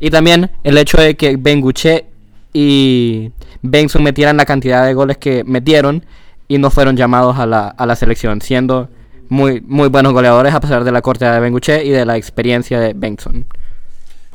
Y 0.00 0.08
también 0.08 0.50
el 0.62 0.78
hecho 0.78 0.96
de 0.96 1.14
que 1.14 1.36
Benguche 1.36 2.06
y 2.54 3.32
Benson 3.60 4.02
metieran 4.02 4.38
la 4.38 4.46
cantidad 4.46 4.86
de 4.86 4.94
goles 4.94 5.18
que 5.18 5.44
metieron 5.44 6.06
y 6.48 6.56
no 6.56 6.70
fueron 6.70 6.96
llamados 6.96 7.38
a 7.38 7.44
la, 7.44 7.68
a 7.68 7.84
la 7.84 7.96
selección, 7.96 8.40
siendo 8.40 8.88
muy, 9.28 9.60
muy 9.60 9.88
buenos 9.90 10.14
goleadores 10.14 10.54
a 10.54 10.60
pesar 10.60 10.84
de 10.84 10.92
la 10.92 11.02
corta 11.02 11.26
edad 11.26 11.34
de 11.34 11.40
Benguche 11.40 11.84
y 11.84 11.90
de 11.90 12.06
la 12.06 12.16
experiencia 12.16 12.80
de 12.80 12.94
Benson. 12.94 13.44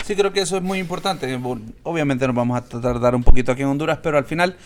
Sí, 0.10 0.16
creo 0.16 0.34
que 0.34 0.40
eso 0.40 0.58
es 0.58 0.64
muy 0.64 0.80
importante. 0.80 1.36
Bo- 1.38 1.60
Obviamente 1.84 2.26
nos 2.26 2.36
vamos 2.36 2.58
a 2.58 2.66
tardar 2.68 3.14
un 3.14 3.22
poquito 3.22 3.52
aquí 3.52 3.62
en 3.62 3.68
Honduras, 3.68 4.00
pero 4.02 4.18
al 4.18 4.26
final, 4.26 4.58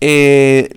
eh, 0.00 0.70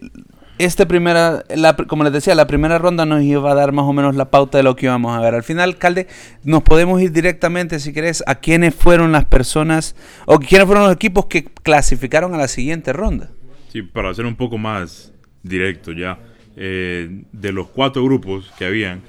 este 0.58 0.86
primera, 0.86 1.46
la 1.56 1.78
como 1.78 2.04
les 2.04 2.12
decía, 2.12 2.36
la 2.36 2.46
primera 2.46 2.78
ronda 2.78 3.06
nos 3.06 3.24
iba 3.24 3.50
a 3.50 3.56
dar 3.56 3.72
más 3.72 3.86
o 3.86 3.94
menos 3.94 4.14
la 4.18 4.30
pauta 4.30 4.58
de 4.58 4.66
lo 4.66 4.76
que 4.76 4.88
íbamos 4.88 5.18
a 5.18 5.22
ver. 5.22 5.34
Al 5.34 5.44
final, 5.44 5.78
Calde, 5.78 6.08
nos 6.44 6.62
podemos 6.62 7.02
ir 7.02 7.14
directamente, 7.14 7.80
si 7.80 7.94
querés, 7.94 8.22
a 8.28 8.36
quiénes 8.36 8.76
fueron 8.76 9.14
las 9.14 9.24
personas 9.24 9.96
o 10.26 10.40
quiénes 10.40 10.68
fueron 10.68 10.84
los 10.84 10.94
equipos 10.94 11.28
que 11.28 11.46
clasificaron 11.46 12.34
a 12.34 12.38
la 12.38 12.50
siguiente 12.50 12.92
ronda. 12.92 13.30
Sí, 13.72 13.82
para 13.82 14.14
ser 14.14 14.26
un 14.26 14.36
poco 14.36 14.58
más 14.58 15.14
directo 15.42 15.94
ya, 15.94 16.20
eh, 16.58 17.24
de 17.32 17.52
los 17.54 17.70
cuatro 17.70 18.04
grupos 18.04 18.52
que 18.58 18.66
habían, 18.66 19.04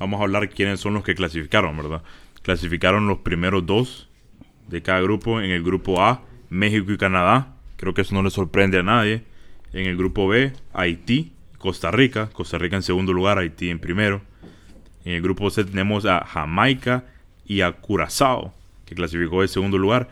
vamos 0.00 0.18
a 0.20 0.24
hablar 0.24 0.48
quiénes 0.50 0.80
son 0.80 0.94
los 0.94 1.04
que 1.04 1.14
clasificaron, 1.14 1.76
¿verdad? 1.76 2.02
Clasificaron 2.42 3.06
los 3.06 3.18
primeros 3.18 3.64
dos 3.64 4.07
de 4.68 4.82
cada 4.82 5.00
grupo. 5.00 5.40
En 5.40 5.50
el 5.50 5.62
grupo 5.62 6.02
A, 6.02 6.22
México 6.50 6.92
y 6.92 6.98
Canadá. 6.98 7.54
Creo 7.76 7.94
que 7.94 8.02
eso 8.02 8.14
no 8.14 8.22
le 8.22 8.30
sorprende 8.30 8.78
a 8.78 8.82
nadie. 8.82 9.24
En 9.72 9.86
el 9.86 9.96
grupo 9.96 10.28
B, 10.28 10.52
Haití, 10.72 11.32
Costa 11.58 11.90
Rica. 11.90 12.30
Costa 12.32 12.58
Rica 12.58 12.76
en 12.76 12.82
segundo 12.82 13.12
lugar, 13.12 13.38
Haití 13.38 13.70
en 13.70 13.78
primero. 13.78 14.22
En 15.04 15.14
el 15.14 15.22
grupo 15.22 15.50
C 15.50 15.64
tenemos 15.64 16.04
a 16.06 16.24
Jamaica 16.24 17.04
y 17.46 17.62
a 17.62 17.72
Curazao, 17.72 18.52
que 18.84 18.94
clasificó 18.94 19.42
en 19.42 19.48
segundo 19.48 19.78
lugar. 19.78 20.08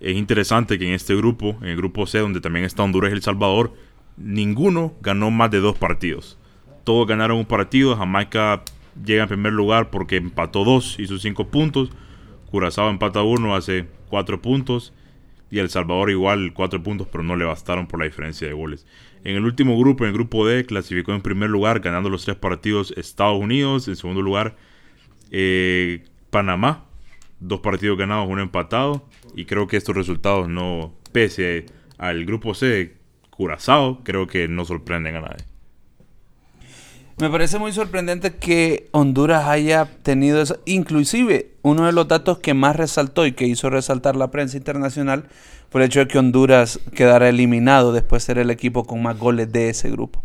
Es 0.00 0.16
interesante 0.16 0.78
que 0.78 0.86
en 0.86 0.94
este 0.94 1.14
grupo, 1.16 1.58
en 1.60 1.68
el 1.68 1.76
grupo 1.76 2.06
C, 2.06 2.18
donde 2.18 2.40
también 2.40 2.64
está 2.64 2.82
Honduras 2.82 3.10
y 3.10 3.14
El 3.14 3.22
Salvador, 3.22 3.74
ninguno 4.16 4.94
ganó 5.00 5.30
más 5.30 5.50
de 5.50 5.60
dos 5.60 5.76
partidos. 5.76 6.38
Todos 6.84 7.06
ganaron 7.06 7.38
un 7.38 7.46
partido. 7.46 7.96
Jamaica 7.96 8.62
llega 9.04 9.24
en 9.24 9.28
primer 9.28 9.52
lugar 9.52 9.90
porque 9.90 10.16
empató 10.16 10.64
dos, 10.64 10.98
hizo 10.98 11.18
cinco 11.18 11.48
puntos. 11.48 11.90
Curazao 12.50 12.88
empata 12.88 13.22
uno, 13.22 13.54
hace 13.54 13.86
cuatro 14.08 14.42
puntos. 14.42 14.92
Y 15.50 15.60
El 15.60 15.70
Salvador 15.70 16.10
igual 16.10 16.52
cuatro 16.52 16.82
puntos, 16.82 17.06
pero 17.10 17.24
no 17.24 17.34
le 17.36 17.44
bastaron 17.44 17.86
por 17.86 18.00
la 18.00 18.06
diferencia 18.06 18.46
de 18.46 18.52
goles. 18.52 18.86
En 19.24 19.34
el 19.36 19.44
último 19.44 19.78
grupo, 19.78 20.04
en 20.04 20.08
el 20.08 20.14
grupo 20.14 20.46
D, 20.46 20.66
clasificó 20.66 21.14
en 21.14 21.22
primer 21.22 21.48
lugar, 21.48 21.80
ganando 21.80 22.10
los 22.10 22.24
tres 22.24 22.36
partidos 22.36 22.92
Estados 22.96 23.40
Unidos. 23.40 23.88
En 23.88 23.96
segundo 23.96 24.20
lugar, 24.20 24.56
eh, 25.30 26.04
Panamá. 26.30 26.84
Dos 27.40 27.60
partidos 27.60 27.96
ganados, 27.96 28.28
uno 28.28 28.42
empatado. 28.42 29.08
Y 29.34 29.44
creo 29.44 29.66
que 29.66 29.76
estos 29.76 29.94
resultados 29.94 30.48
no, 30.48 30.94
pese 31.12 31.66
al 31.96 32.24
grupo 32.24 32.54
C, 32.54 32.96
Curazao, 33.30 34.02
creo 34.04 34.26
que 34.26 34.48
no 34.48 34.64
sorprenden 34.64 35.16
a 35.16 35.20
nadie. 35.20 35.44
Me 37.20 37.28
parece 37.30 37.58
muy 37.58 37.72
sorprendente 37.72 38.36
que 38.36 38.88
Honduras 38.92 39.48
haya 39.48 39.88
tenido 40.04 40.40
eso. 40.40 40.58
Inclusive, 40.66 41.50
uno 41.62 41.86
de 41.86 41.92
los 41.92 42.06
datos 42.06 42.38
que 42.38 42.54
más 42.54 42.76
resaltó 42.76 43.26
y 43.26 43.32
que 43.32 43.44
hizo 43.44 43.70
resaltar 43.70 44.14
la 44.14 44.30
prensa 44.30 44.56
internacional 44.56 45.24
fue 45.68 45.80
el 45.80 45.88
hecho 45.88 45.98
de 45.98 46.06
que 46.06 46.18
Honduras 46.18 46.78
quedara 46.94 47.28
eliminado 47.28 47.92
después 47.92 48.22
de 48.22 48.26
ser 48.26 48.38
el 48.38 48.50
equipo 48.50 48.84
con 48.84 49.02
más 49.02 49.18
goles 49.18 49.52
de 49.52 49.68
ese 49.68 49.90
grupo. 49.90 50.22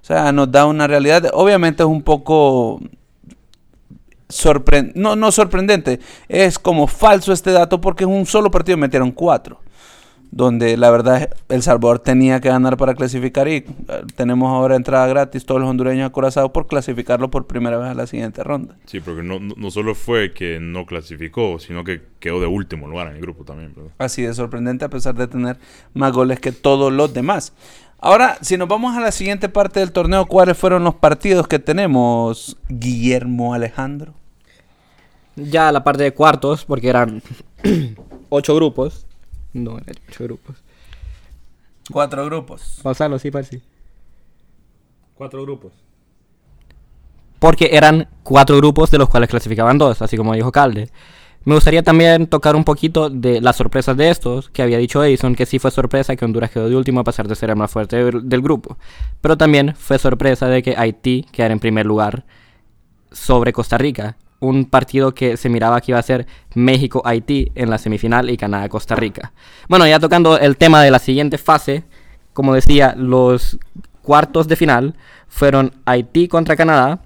O 0.00 0.04
sea, 0.06 0.30
nos 0.30 0.52
da 0.52 0.66
una 0.66 0.86
realidad. 0.86 1.28
Obviamente 1.34 1.82
es 1.82 1.88
un 1.88 2.02
poco 2.02 2.80
sorprendente. 4.28 5.00
No, 5.00 5.16
no 5.16 5.32
sorprendente. 5.32 5.98
Es 6.28 6.60
como 6.60 6.86
falso 6.86 7.32
este 7.32 7.50
dato 7.50 7.80
porque 7.80 8.04
en 8.04 8.10
un 8.10 8.24
solo 8.24 8.52
partido 8.52 8.78
metieron 8.78 9.10
cuatro. 9.10 9.58
Donde 10.30 10.76
la 10.76 10.90
verdad 10.90 11.30
El 11.48 11.62
Salvador 11.62 11.98
tenía 11.98 12.40
que 12.40 12.48
ganar 12.48 12.76
para 12.76 12.94
clasificar 12.94 13.48
y 13.48 13.56
eh, 13.56 13.64
tenemos 14.14 14.50
ahora 14.50 14.76
entrada 14.76 15.06
gratis 15.06 15.46
todos 15.46 15.60
los 15.60 15.70
hondureños 15.70 16.08
acorazados 16.08 16.50
por 16.50 16.66
clasificarlo 16.66 17.30
por 17.30 17.46
primera 17.46 17.78
vez 17.78 17.88
a 17.88 17.94
la 17.94 18.06
siguiente 18.06 18.42
ronda. 18.44 18.76
Sí, 18.86 19.00
porque 19.00 19.22
no, 19.22 19.38
no, 19.38 19.54
no 19.56 19.70
solo 19.70 19.94
fue 19.94 20.32
que 20.32 20.58
no 20.60 20.86
clasificó, 20.86 21.58
sino 21.58 21.84
que 21.84 22.02
quedó 22.20 22.40
de 22.40 22.46
último 22.46 22.86
lugar 22.88 23.08
en 23.08 23.14
el 23.14 23.20
grupo 23.20 23.44
también. 23.44 23.72
¿verdad? 23.74 23.92
Así 23.98 24.22
de 24.22 24.34
sorprendente 24.34 24.84
a 24.84 24.88
pesar 24.88 25.14
de 25.14 25.26
tener 25.26 25.58
más 25.94 26.12
goles 26.12 26.40
que 26.40 26.52
todos 26.52 26.92
los 26.92 27.14
demás. 27.14 27.52
Ahora, 27.98 28.36
si 28.42 28.58
nos 28.58 28.68
vamos 28.68 28.96
a 28.96 29.00
la 29.00 29.10
siguiente 29.10 29.48
parte 29.48 29.80
del 29.80 29.90
torneo, 29.90 30.26
¿cuáles 30.26 30.56
fueron 30.58 30.84
los 30.84 30.96
partidos 30.96 31.48
que 31.48 31.58
tenemos, 31.58 32.58
Guillermo 32.68 33.54
Alejandro? 33.54 34.12
Ya 35.34 35.72
la 35.72 35.82
parte 35.82 36.02
de 36.02 36.12
cuartos, 36.12 36.64
porque 36.64 36.88
eran 36.88 37.22
ocho 38.28 38.54
grupos. 38.54 39.05
No, 39.56 39.78
eran 39.78 39.96
ocho 40.08 40.24
grupos. 40.24 40.56
Cuatro 41.90 42.24
grupos. 42.26 42.80
Gonzalo, 42.82 43.18
sí, 43.18 43.30
parece. 43.30 43.62
Cuatro 45.14 45.42
grupos. 45.42 45.72
Porque 47.38 47.70
eran 47.72 48.08
cuatro 48.22 48.56
grupos 48.58 48.90
de 48.90 48.98
los 48.98 49.08
cuales 49.08 49.30
clasificaban 49.30 49.78
dos, 49.78 50.02
así 50.02 50.16
como 50.16 50.34
dijo 50.34 50.52
Calde. 50.52 50.90
Me 51.44 51.54
gustaría 51.54 51.82
también 51.82 52.26
tocar 52.26 52.54
un 52.54 52.64
poquito 52.64 53.08
de 53.08 53.40
las 53.40 53.56
sorpresas 53.56 53.96
de 53.96 54.10
estos, 54.10 54.50
que 54.50 54.62
había 54.62 54.78
dicho 54.78 55.02
Edison, 55.02 55.34
que 55.34 55.46
sí 55.46 55.58
fue 55.58 55.70
sorpresa 55.70 56.16
que 56.16 56.24
Honduras 56.24 56.50
quedó 56.50 56.68
de 56.68 56.76
último 56.76 57.00
a 57.00 57.04
pesar 57.04 57.28
de 57.28 57.36
ser 57.36 57.50
el 57.50 57.56
más 57.56 57.70
fuerte 57.70 57.96
del, 58.04 58.28
del 58.28 58.42
grupo. 58.42 58.76
Pero 59.22 59.38
también 59.38 59.74
fue 59.74 59.98
sorpresa 59.98 60.48
de 60.48 60.62
que 60.62 60.76
Haití 60.76 61.24
quedara 61.32 61.54
en 61.54 61.60
primer 61.60 61.86
lugar 61.86 62.26
sobre 63.10 63.52
Costa 63.52 63.78
Rica. 63.78 64.16
Un 64.40 64.66
partido 64.66 65.14
que 65.14 65.36
se 65.36 65.48
miraba 65.48 65.80
que 65.80 65.92
iba 65.92 65.98
a 65.98 66.02
ser 66.02 66.26
México-Haití 66.54 67.52
en 67.54 67.70
la 67.70 67.78
semifinal 67.78 68.30
y 68.30 68.36
Canadá-Costa 68.36 68.94
Rica. 68.94 69.32
Bueno, 69.68 69.86
ya 69.86 69.98
tocando 69.98 70.38
el 70.38 70.56
tema 70.56 70.82
de 70.82 70.90
la 70.90 70.98
siguiente 70.98 71.38
fase, 71.38 71.84
como 72.32 72.54
decía, 72.54 72.94
los 72.96 73.58
cuartos 74.02 74.46
de 74.46 74.56
final 74.56 74.94
fueron 75.26 75.72
Haití 75.84 76.28
contra 76.28 76.56
Canadá, 76.56 77.00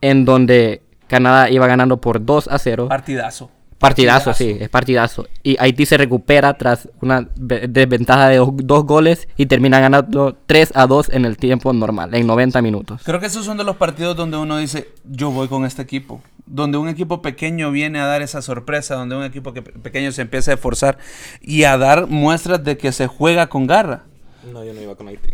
en 0.00 0.24
donde 0.24 0.82
Canadá 1.08 1.50
iba 1.50 1.66
ganando 1.66 2.00
por 2.00 2.24
2 2.24 2.48
a 2.48 2.58
0. 2.58 2.88
Partidazo. 2.88 3.50
Partidazo, 3.78 4.34
sí, 4.34 4.56
es 4.58 4.68
partidazo. 4.68 5.28
Y 5.44 5.56
Haití 5.60 5.86
se 5.86 5.96
recupera 5.96 6.54
tras 6.58 6.88
una 7.00 7.28
ve- 7.36 7.68
desventaja 7.68 8.28
de 8.28 8.38
dos, 8.38 8.84
goles 8.84 9.28
y 9.36 9.46
termina 9.46 9.78
ganando 9.78 10.36
3 10.46 10.72
a 10.74 10.86
2 10.88 11.10
en 11.10 11.24
el 11.24 11.36
tiempo 11.36 11.72
normal, 11.72 12.12
en 12.14 12.26
90 12.26 12.60
minutos. 12.60 13.02
Creo 13.04 13.20
que 13.20 13.26
esos 13.26 13.44
son 13.44 13.56
de 13.56 13.62
los 13.62 13.76
partidos 13.76 14.16
donde 14.16 14.36
uno 14.36 14.56
dice, 14.58 14.88
yo 15.04 15.30
voy 15.30 15.46
con 15.46 15.64
este 15.64 15.82
equipo. 15.82 16.20
Donde 16.46 16.76
un 16.78 16.88
equipo 16.88 17.22
pequeño 17.22 17.70
viene 17.70 18.00
a 18.00 18.06
dar 18.06 18.20
esa 18.22 18.42
sorpresa, 18.42 18.96
donde 18.96 19.14
un 19.16 19.22
equipo 19.22 19.52
que- 19.52 19.62
pequeño 19.62 20.10
se 20.10 20.22
empieza 20.22 20.50
a 20.50 20.54
esforzar 20.54 20.98
y 21.40 21.62
a 21.64 21.78
dar 21.78 22.08
muestras 22.08 22.64
de 22.64 22.76
que 22.78 22.90
se 22.90 23.06
juega 23.06 23.48
con 23.48 23.66
garra. 23.68 24.02
No, 24.52 24.64
yo 24.64 24.74
no 24.74 24.80
iba 24.80 24.96
con 24.96 25.06
Haití. 25.06 25.30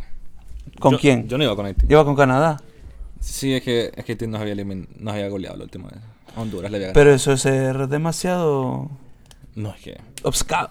¿Con 0.81 0.93
Yo- 0.93 0.99
quién? 0.99 1.29
Yo 1.29 1.39
no 1.39 1.45
iba 1.45 1.57
con 1.57 1.65
Haití. 1.67 1.87
Iba 1.89 2.05
con 2.05 2.15
Canadá. 2.17 2.59
Sí, 3.21 3.55
es 3.55 3.63
que, 3.63 3.91
es 3.95 4.05
que 4.05 4.13
Haití 4.13 4.27
nos 4.27 4.41
había, 4.41 4.55
nos 4.57 5.15
había 5.15 5.29
goleado 5.29 5.57
la 5.57 5.65
última 5.65 5.89
vez. 5.89 5.99
Honduras 6.37 6.71
le 6.71 6.77
había 6.79 6.89
ganado. 6.89 7.01
Pero 7.05 7.15
eso 7.15 7.33
es 7.33 7.41
ser 7.43 7.89
demasiado 7.89 8.91
No, 9.55 9.71
es 9.75 9.81
que... 9.83 10.01
obscado. 10.23 10.71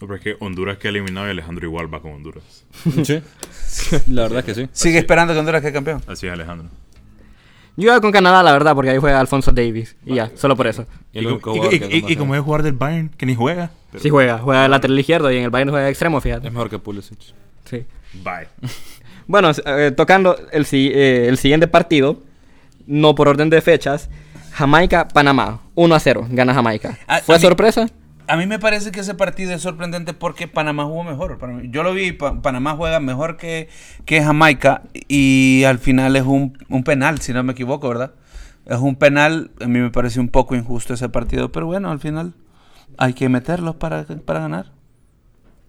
No, 0.00 0.08
pero 0.08 0.16
es 0.16 0.20
que 0.22 0.36
Honduras 0.40 0.78
queda 0.78 0.90
eliminado 0.90 1.26
y 1.28 1.30
Alejandro 1.30 1.66
igual 1.66 1.92
va 1.92 2.00
con 2.02 2.12
Honduras. 2.12 2.42
sí. 3.04 3.20
la 4.08 4.22
verdad 4.22 4.40
es 4.40 4.44
que 4.44 4.54
sí. 4.54 4.68
Sigue 4.72 4.98
esperando 4.98 5.32
que 5.32 5.38
Honduras 5.40 5.62
quede 5.62 5.72
campeón. 5.72 6.02
Así 6.06 6.26
es, 6.26 6.32
Alejandro. 6.32 6.68
Yo 7.76 7.84
iba 7.84 8.00
con 8.00 8.12
Canadá, 8.12 8.42
la 8.44 8.52
verdad, 8.52 8.74
porque 8.74 8.90
ahí 8.90 8.98
juega 8.98 9.18
Alfonso 9.18 9.50
Davis. 9.50 9.96
Y 10.06 10.14
ya, 10.14 10.30
solo 10.36 10.54
por 10.56 10.68
eso. 10.68 10.86
Y 11.12 11.24
jugador 11.24 11.70
que 11.70 12.02
no 12.14 12.18
como 12.18 12.34
es 12.36 12.40
jugador 12.40 12.62
del 12.62 12.74
Bayern, 12.74 13.08
que 13.08 13.26
ni 13.26 13.34
juega. 13.34 13.70
Sí 13.98 14.10
juega, 14.10 14.38
juega 14.38 14.62
de 14.62 14.68
lateral 14.68 14.98
izquierdo 14.98 15.32
y 15.32 15.38
en 15.38 15.44
el 15.44 15.50
Bayern 15.50 15.70
juega 15.70 15.86
de 15.86 15.90
extremo, 15.90 16.20
fíjate. 16.20 16.46
Es 16.46 16.52
mejor 16.52 16.70
que 16.70 16.78
Pulisic. 16.78 17.18
Sí. 17.64 17.84
Bye. 18.22 18.48
Bueno, 19.26 19.52
eh, 19.64 19.90
tocando 19.96 20.36
el, 20.52 20.66
si- 20.66 20.90
eh, 20.92 21.28
el 21.28 21.38
siguiente 21.38 21.66
partido, 21.66 22.22
no 22.86 23.14
por 23.14 23.26
orden 23.26 23.48
de 23.48 23.62
fechas, 23.62 24.10
Jamaica-Panamá, 24.54 25.60
1 25.74 25.94
a 25.94 26.00
0, 26.00 26.26
gana 26.30 26.54
Jamaica. 26.54 26.98
A- 27.06 27.20
¿Fue 27.20 27.36
a 27.36 27.38
mí- 27.38 27.42
sorpresa? 27.42 27.88
A 28.26 28.36
mí 28.38 28.46
me 28.46 28.58
parece 28.58 28.90
que 28.90 29.00
ese 29.00 29.14
partido 29.14 29.52
es 29.52 29.60
sorprendente 29.60 30.14
porque 30.14 30.48
Panamá 30.48 30.84
jugó 30.84 31.04
mejor. 31.04 31.38
Yo 31.70 31.82
lo 31.82 31.92
vi, 31.92 32.12
Pa- 32.12 32.40
Panamá 32.40 32.74
juega 32.74 32.98
mejor 32.98 33.36
que, 33.36 33.68
que 34.06 34.22
Jamaica 34.22 34.82
y 35.08 35.64
al 35.64 35.78
final 35.78 36.16
es 36.16 36.22
un, 36.22 36.56
un 36.70 36.84
penal, 36.84 37.20
si 37.20 37.32
no 37.34 37.42
me 37.42 37.52
equivoco, 37.52 37.88
¿verdad? 37.88 38.12
Es 38.64 38.78
un 38.78 38.96
penal, 38.96 39.50
a 39.60 39.66
mí 39.66 39.78
me 39.78 39.90
parece 39.90 40.20
un 40.20 40.28
poco 40.28 40.54
injusto 40.56 40.94
ese 40.94 41.10
partido, 41.10 41.52
pero 41.52 41.66
bueno, 41.66 41.90
al 41.90 42.00
final 42.00 42.32
hay 42.96 43.12
que 43.12 43.28
meterlos 43.28 43.76
para, 43.76 44.04
para 44.24 44.40
ganar. 44.40 44.72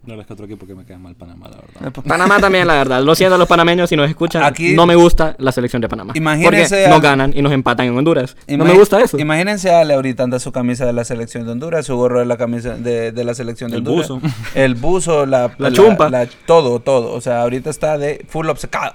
No 0.06 0.20
es 0.20 0.26
que 0.26 0.32
otro 0.32 0.46
equipo 0.46 0.66
que 0.66 0.74
me 0.74 0.84
queda 0.84 0.98
mal 0.98 1.14
Panamá, 1.16 1.48
la 1.48 1.56
verdad. 1.56 1.92
Pues, 1.92 2.06
Panamá 2.06 2.38
también, 2.38 2.66
la 2.66 2.74
verdad. 2.74 3.02
Lo 3.02 3.14
siento 3.16 3.34
a 3.34 3.38
los 3.38 3.48
panameños 3.48 3.88
si 3.90 3.96
nos 3.96 4.08
escuchan. 4.08 4.42
Aquí- 4.44 4.74
no 4.74 4.86
me 4.86 4.94
gusta 4.94 5.34
la 5.38 5.50
selección 5.52 5.82
de 5.82 5.88
Panamá. 5.88 6.12
Imagínense 6.16 6.68
Porque 6.76 6.86
a- 6.86 6.88
nos 6.90 7.00
ganan 7.00 7.32
y 7.36 7.42
nos 7.42 7.52
empatan 7.52 7.86
en 7.86 7.96
Honduras. 7.98 8.36
no 8.48 8.64
me 8.64 8.74
gusta 8.74 9.00
eso. 9.00 9.18
Imagínense 9.18 9.70
a 9.70 9.80
Ale 9.80 9.94
ahorita 9.94 10.22
anda 10.22 10.38
su 10.38 10.52
camisa 10.52 10.86
de 10.86 10.92
la 10.92 11.04
selección 11.04 11.44
de 11.44 11.52
Honduras, 11.52 11.86
su 11.86 11.96
gorro 11.96 12.20
de 12.20 12.26
la 12.26 12.36
camisa 12.36 12.76
de, 12.76 13.10
de 13.10 13.24
la 13.24 13.34
selección 13.34 13.70
de 13.70 13.78
El 13.78 13.86
Honduras. 13.88 14.08
buzo. 14.08 14.20
El 14.54 14.74
buzo, 14.76 15.26
la, 15.26 15.50
La 15.58 15.72
chumpa. 15.72 16.08
la- 16.08 16.26
todo, 16.46 16.78
todo. 16.80 17.12
O 17.12 17.20
sea, 17.20 17.42
ahorita 17.42 17.68
está 17.70 17.98
de 17.98 18.24
full 18.28 18.48
obcecado. 18.48 18.94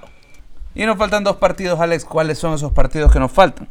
Y 0.74 0.86
nos 0.86 0.96
faltan 0.96 1.22
dos 1.24 1.36
partidos, 1.36 1.78
Alex. 1.78 2.06
¿Cuáles 2.06 2.38
son 2.38 2.54
esos 2.54 2.72
partidos 2.72 3.12
que 3.12 3.18
nos 3.20 3.30
faltan? 3.30 3.68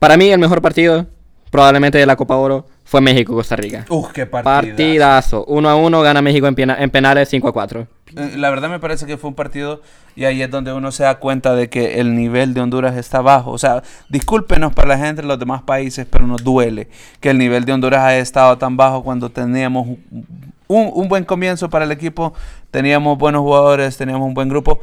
Para 0.00 0.16
mí, 0.16 0.28
el 0.30 0.40
mejor 0.40 0.60
partido, 0.60 1.06
probablemente 1.52 1.98
de 1.98 2.06
la 2.06 2.16
Copa 2.16 2.34
Oro, 2.36 2.66
fue 2.82 3.02
México-Costa 3.02 3.56
Rica. 3.56 3.84
Uf, 3.90 4.10
qué 4.10 4.24
partido. 4.24 4.54
Partidazo. 4.74 5.44
1 5.44 5.68
a 5.68 5.76
1, 5.76 6.00
gana 6.00 6.22
México 6.22 6.46
en, 6.46 6.54
pena- 6.54 6.76
en 6.80 6.88
penales 6.88 7.28
5 7.28 7.46
a 7.48 7.52
4. 7.52 7.86
Eh, 8.16 8.32
La 8.38 8.48
verdad 8.48 8.70
me 8.70 8.80
parece 8.80 9.04
que 9.04 9.18
fue 9.18 9.28
un 9.28 9.34
partido 9.36 9.82
y 10.16 10.24
ahí 10.24 10.40
es 10.40 10.50
donde 10.50 10.72
uno 10.72 10.90
se 10.92 11.02
da 11.02 11.16
cuenta 11.18 11.54
de 11.54 11.68
que 11.68 12.00
el 12.00 12.16
nivel 12.16 12.54
de 12.54 12.62
Honduras 12.62 12.96
está 12.96 13.20
bajo. 13.20 13.50
O 13.50 13.58
sea, 13.58 13.82
discúlpenos 14.08 14.72
para 14.72 14.88
la 14.88 14.98
gente 14.98 15.20
de 15.20 15.28
los 15.28 15.38
demás 15.38 15.60
países, 15.62 16.06
pero 16.10 16.26
nos 16.26 16.42
duele 16.42 16.88
que 17.20 17.28
el 17.28 17.36
nivel 17.36 17.66
de 17.66 17.72
Honduras 17.74 18.00
haya 18.02 18.18
estado 18.18 18.56
tan 18.56 18.78
bajo 18.78 19.04
cuando 19.04 19.28
teníamos 19.28 19.86
un, 19.86 20.90
un 20.94 21.08
buen 21.08 21.24
comienzo 21.24 21.68
para 21.68 21.84
el 21.84 21.92
equipo, 21.92 22.32
teníamos 22.70 23.18
buenos 23.18 23.42
jugadores, 23.42 23.96
teníamos 23.98 24.26
un 24.26 24.32
buen 24.32 24.48
grupo, 24.48 24.80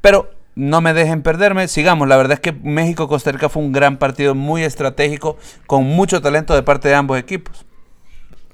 pero 0.00 0.30
no 0.58 0.80
me 0.80 0.92
dejen 0.92 1.22
perderme, 1.22 1.68
sigamos. 1.68 2.08
La 2.08 2.16
verdad 2.16 2.32
es 2.34 2.40
que 2.40 2.52
México-Costa 2.52 3.30
Rica 3.30 3.48
fue 3.48 3.62
un 3.62 3.70
gran 3.70 3.96
partido, 3.96 4.34
muy 4.34 4.64
estratégico, 4.64 5.38
con 5.68 5.84
mucho 5.84 6.20
talento 6.20 6.52
de 6.52 6.64
parte 6.64 6.88
de 6.88 6.96
ambos 6.96 7.16
equipos. 7.16 7.64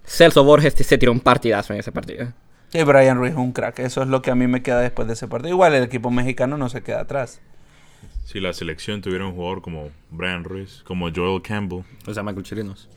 Celso 0.04 0.44
Borges 0.44 0.74
se 0.74 0.98
tiró 0.98 1.12
un 1.12 1.20
partidazo 1.20 1.72
en 1.72 1.80
ese 1.80 1.92
partido. 1.92 2.34
Y 2.74 2.82
Brian 2.82 3.16
Ruiz 3.16 3.32
es 3.32 3.38
un 3.38 3.52
crack, 3.52 3.78
eso 3.78 4.02
es 4.02 4.08
lo 4.08 4.20
que 4.20 4.30
a 4.30 4.34
mí 4.34 4.46
me 4.46 4.62
queda 4.62 4.80
después 4.80 5.08
de 5.08 5.14
ese 5.14 5.28
partido. 5.28 5.54
Igual 5.54 5.74
el 5.74 5.82
equipo 5.82 6.10
mexicano 6.10 6.58
no 6.58 6.68
se 6.68 6.82
queda 6.82 7.00
atrás. 7.00 7.40
Si 8.26 8.38
la 8.38 8.52
selección 8.52 9.00
tuviera 9.00 9.24
un 9.26 9.34
jugador 9.34 9.62
como 9.62 9.88
Brian 10.10 10.44
Ruiz, 10.44 10.82
como 10.84 11.10
Joel 11.10 11.40
Campbell. 11.40 11.84
O 12.06 12.12
sea, 12.12 12.22
Michael 12.22 12.44
Chirinos. 12.44 12.90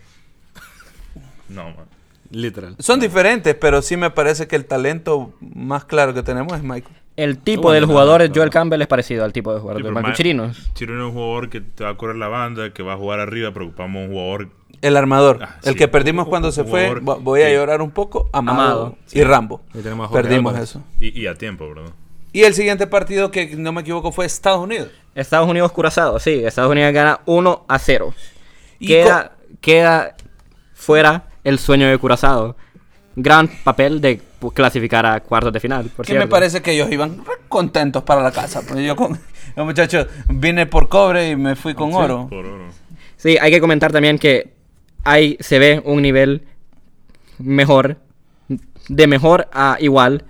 No, 1.47 1.63
man. 1.63 1.85
Literal. 2.29 2.75
Son 2.79 2.99
diferentes, 2.99 3.55
pero 3.55 3.81
sí 3.81 3.95
me 3.95 4.09
parece 4.09 4.47
que 4.47 4.57
el 4.57 4.65
talento 4.65 5.33
más 5.39 5.85
claro 5.85 6.13
que 6.13 6.23
tenemos 6.23 6.51
es 6.51 6.61
Michael. 6.61 7.06
El 7.17 7.39
tipo 7.39 7.63
Bueno, 7.63 7.73
del 7.75 7.85
jugador 7.85 8.21
no. 8.29 8.33
Joel 8.33 8.49
Campbell 8.51 8.81
es 8.81 8.87
parecido 8.87 9.25
al 9.25 9.33
tipo 9.33 9.53
de 9.53 9.59
jugador 9.59 9.81
Sí, 9.81 9.85
de 9.87 9.91
Marco 9.91 10.09
Ma- 10.09 10.13
Chirinos. 10.15 10.69
Chirino 10.75 10.99
es 10.99 11.05
un 11.07 11.13
jugador 11.13 11.49
que 11.49 11.59
te 11.61 11.83
va 11.83 11.89
a 11.89 11.97
correr 11.97 12.15
la 12.15 12.27
banda, 12.29 12.71
que 12.73 12.83
va 12.83 12.93
a 12.93 12.97
jugar 12.97 13.19
arriba, 13.19 13.51
preocupamos 13.51 14.05
un 14.07 14.11
jugador 14.13 14.49
El 14.81 14.95
armador, 14.95 15.39
Ah, 15.41 15.57
el 15.63 15.73
sí. 15.73 15.79
que 15.79 15.87
perdimos 15.87 16.27
cuando 16.27 16.51
se 16.51 16.61
Un 16.61 16.67
fue, 16.67 16.87
jugador 16.89 17.21
voy 17.23 17.41
a 17.41 17.51
llorar 17.51 17.81
un 17.81 17.89
poco, 17.91 18.29
Amado, 18.31 18.61
Amado, 18.61 18.97
y 19.11 19.23
Rambo. 19.23 19.61
Y 19.73 19.79
tenemos 19.79 20.05
a 20.05 20.09
Jorge 20.09 20.23
Perdimos 20.23 20.51
Álvarez. 20.51 20.69
eso. 20.69 20.83
y, 20.99 21.19
y 21.19 21.25
a 21.27 21.33
tiempo, 21.33 21.67
¿verdad? 21.67 21.91
Y 22.33 22.43
el 22.43 22.53
siguiente 22.53 22.85
partido, 22.85 23.31
que 23.31 23.55
no 23.55 23.71
me 23.71 23.81
equivoco, 23.81 24.11
fue 24.11 24.27
Estados 24.27 24.59
Unidos. 24.63 24.89
Estados 25.15 25.49
Unidos 25.49 25.71
curazado, 25.71 26.19
sí. 26.19 26.43
Estados 26.45 26.69
Unidos 26.71 26.93
gana 26.93 27.21
1 27.25 27.65
a 27.67 27.79
0. 27.79 28.13
Y 28.77 28.87
Queda, 28.89 29.31
queda 29.59 30.15
fuera 30.75 31.23
el 31.43 31.57
sueño 31.57 31.87
de 31.87 31.97
Curazao. 31.97 32.55
Gran 33.15 33.47
papel 33.63 34.01
de 34.01 34.21
clasificar 34.53 35.05
a 35.05 35.19
cuartos 35.21 35.51
de 35.53 35.59
final, 35.59 35.85
por 35.95 36.05
Que 36.05 36.13
me 36.17 36.27
parece 36.27 36.61
que 36.61 36.71
ellos 36.73 36.91
iban 36.91 37.23
contentos 37.47 38.03
para 38.03 38.21
la 38.21 38.31
casa. 38.31 38.61
Porque 38.67 38.83
yo 38.85 38.95
con 38.95 39.19
los 39.55 39.65
muchachos 39.65 40.07
vine 40.29 40.65
por 40.65 40.89
cobre 40.89 41.29
y 41.29 41.35
me 41.35 41.55
fui 41.55 41.73
con 41.73 41.93
oro. 41.93 42.27
Por 42.29 42.45
oro. 42.45 42.67
Sí, 43.15 43.37
hay 43.41 43.51
que 43.51 43.59
comentar 43.59 43.91
también 43.91 44.19
que 44.19 44.53
ahí 45.03 45.37
se 45.39 45.57
ve 45.59 45.81
un 45.85 46.01
nivel 46.01 46.43
mejor, 47.39 47.97
de 48.89 49.07
mejor 49.07 49.47
a 49.51 49.77
igual, 49.79 50.25